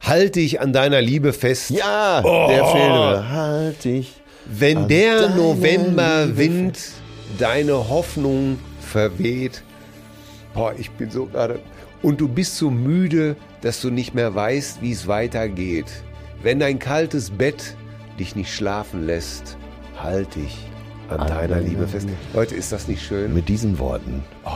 Halte 0.00 0.40
ich 0.40 0.60
an 0.60 0.72
deiner 0.72 1.00
Liebe 1.00 1.32
fest. 1.32 1.70
Ja, 1.70 2.22
Oh. 2.24 2.46
der 2.48 2.64
Film. 2.66 3.28
Halt 3.30 3.84
dich. 3.84 4.20
Wenn 4.46 4.88
der 4.88 5.28
Novemberwind 5.30 6.78
deine 7.38 7.88
Hoffnung 7.88 8.58
verweht, 8.80 9.62
boah, 10.54 10.72
ich 10.78 10.90
bin 10.92 11.10
so 11.10 11.26
gerade. 11.26 11.60
Und 12.02 12.20
du 12.20 12.28
bist 12.28 12.56
so 12.56 12.70
müde, 12.70 13.36
dass 13.60 13.80
du 13.80 13.90
nicht 13.90 14.14
mehr 14.14 14.34
weißt, 14.34 14.80
wie 14.82 14.92
es 14.92 15.06
weitergeht. 15.08 15.86
Wenn 16.42 16.60
dein 16.60 16.78
kaltes 16.78 17.30
Bett 17.30 17.74
dich 18.18 18.36
nicht 18.36 18.54
schlafen 18.54 19.04
lässt, 19.04 19.56
halt 20.00 20.34
dich 20.36 20.56
an, 21.08 21.20
An 21.20 21.26
deiner 21.28 21.60
Liebe 21.60 21.86
fest. 21.88 22.06
Liebe. 22.06 22.18
Leute, 22.34 22.54
ist 22.54 22.70
das 22.72 22.86
nicht 22.86 23.02
schön? 23.04 23.34
Mit 23.34 23.48
diesen 23.48 23.78
Worten. 23.78 24.22
Oh, 24.44 24.50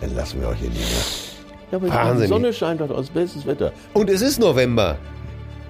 entlassen 0.00 0.40
wir 0.40 0.48
euch 0.48 0.60
in 0.62 0.68
Nacht. 0.72 1.27
Ja, 1.70 1.76
aber 1.78 1.88
Wahnsinnig. 1.88 2.22
die 2.22 2.28
Sonne 2.28 2.52
scheint 2.52 2.80
doch 2.80 2.90
aus 2.90 3.10
bestes 3.10 3.46
Wetter. 3.46 3.72
Und 3.94 4.08
es 4.10 4.22
ist 4.22 4.38
November. 4.38 4.96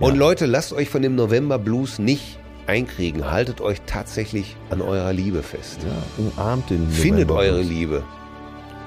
Und 0.00 0.16
Leute, 0.16 0.46
lasst 0.46 0.72
euch 0.72 0.88
von 0.88 1.02
dem 1.02 1.16
November 1.16 1.58
Blues 1.58 1.98
nicht 1.98 2.38
einkriegen. 2.68 3.30
Haltet 3.30 3.60
euch 3.60 3.80
tatsächlich 3.86 4.56
an 4.70 4.80
eurer 4.80 5.12
Liebe 5.12 5.42
fest. 5.42 5.80
Ja, 5.82 6.24
umarmt 6.24 6.70
den 6.70 6.88
Findet 6.88 7.28
November. 7.28 7.34
eure 7.42 7.62
Liebe. 7.62 8.02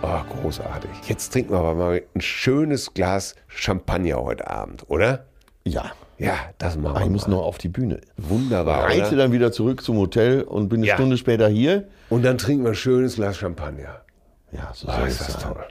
Oh, 0.03 0.19
großartig. 0.41 0.89
Jetzt 1.07 1.31
trinken 1.33 1.51
wir 1.51 1.59
aber 1.59 1.75
mal 1.75 2.01
ein 2.15 2.21
schönes 2.21 2.93
Glas 2.93 3.35
Champagner 3.47 4.15
heute 4.23 4.49
Abend, 4.49 4.85
oder? 4.87 5.25
Ja. 5.65 5.91
Ja, 6.17 6.35
das 6.59 6.77
machen 6.77 6.95
Ah, 6.95 6.99
wir 6.99 7.05
ich 7.07 7.11
muss 7.11 7.27
noch 7.27 7.41
auf 7.43 7.57
die 7.57 7.67
Bühne. 7.67 7.99
Wunderbar, 8.17 8.83
Reite 8.85 9.07
oder? 9.09 9.17
dann 9.17 9.31
wieder 9.31 9.51
zurück 9.51 9.83
zum 9.83 9.97
Hotel 9.97 10.43
und 10.43 10.69
bin 10.69 10.79
eine 10.79 10.87
Ja. 10.87 10.93
Stunde 10.95 11.17
später 11.17 11.47
hier. 11.49 11.87
Und 12.09 12.23
dann 12.23 12.37
trinken 12.37 12.63
wir 12.63 12.69
ein 12.71 12.75
schönes 12.75 13.15
Glas 13.15 13.37
Champagner. 13.37 14.01
Ja, 14.51 14.71
so 14.73 14.87
Oh, 14.87 15.05
ist 15.05 15.19
das 15.19 15.33
sein. 15.33 15.41
toll. 15.53 15.63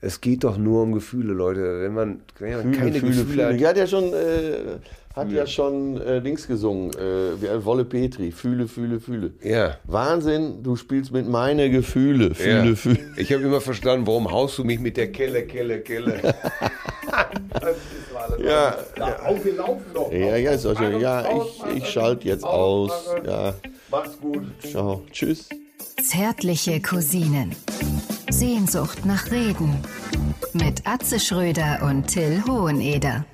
Es 0.00 0.20
geht 0.20 0.44
doch 0.44 0.56
nur 0.56 0.82
um 0.82 0.92
Gefühle, 0.92 1.32
Leute. 1.32 1.80
Wenn 1.82 1.94
man, 1.94 2.20
wenn 2.38 2.52
man 2.52 2.62
Fühle, 2.62 2.76
keine 2.76 2.92
fühle, 3.00 3.12
Gefühle 3.12 3.26
fühle. 3.26 3.46
hat. 3.46 3.60
Die 3.60 3.66
hat 3.66 3.76
ja 3.76 3.86
schon, 3.86 4.12
äh, 4.12 4.78
hat 5.14 5.32
ja 5.32 5.44
schon 5.46 6.00
äh, 6.00 6.22
Dings 6.22 6.46
gesungen, 6.46 6.90
äh, 6.92 7.42
wie 7.42 7.64
Wolle 7.64 7.84
Petri. 7.84 8.30
Fühle, 8.30 8.68
fühle, 8.68 9.00
fühle. 9.00 9.32
Ja. 9.42 9.76
Wahnsinn, 9.84 10.62
du 10.62 10.76
spielst 10.76 11.10
mit 11.10 11.28
meine 11.28 11.68
Gefühle. 11.70 12.32
Fühle, 12.34 12.68
ja. 12.68 12.74
fühle. 12.76 12.98
Ich 13.16 13.32
habe 13.32 13.42
immer 13.42 13.60
verstanden, 13.60 14.06
warum 14.06 14.30
haust 14.30 14.56
du 14.58 14.64
mich 14.64 14.78
mit 14.78 14.96
der 14.96 15.10
Kelle, 15.10 15.42
Kelle, 15.46 15.80
Kelle. 15.80 16.20
Ja, 18.44 18.76
Auf, 19.24 19.44
wir 19.44 19.54
laufen 19.54 19.84
noch. 19.94 20.12
ja, 20.12 20.36
ja, 20.36 20.52
ist 20.52 20.66
auch 20.66 20.76
schon, 20.76 21.00
ja 21.00 21.24
ich, 21.36 21.76
ich 21.76 21.88
schalte 21.88 22.28
jetzt 22.28 22.44
aus. 22.44 22.92
Ja, 23.26 23.54
Macht's 23.90 24.18
gut. 24.20 24.44
ciao. 24.62 25.02
Tschüss. 25.10 25.48
Zärtliche 26.02 26.80
Cousinen. 26.80 27.54
Sehnsucht 28.30 29.04
nach 29.04 29.30
Reden. 29.30 29.82
Mit 30.52 30.86
Atze 30.86 31.18
Schröder 31.18 31.80
und 31.82 32.06
Till 32.06 32.42
Hoheneder. 32.46 33.24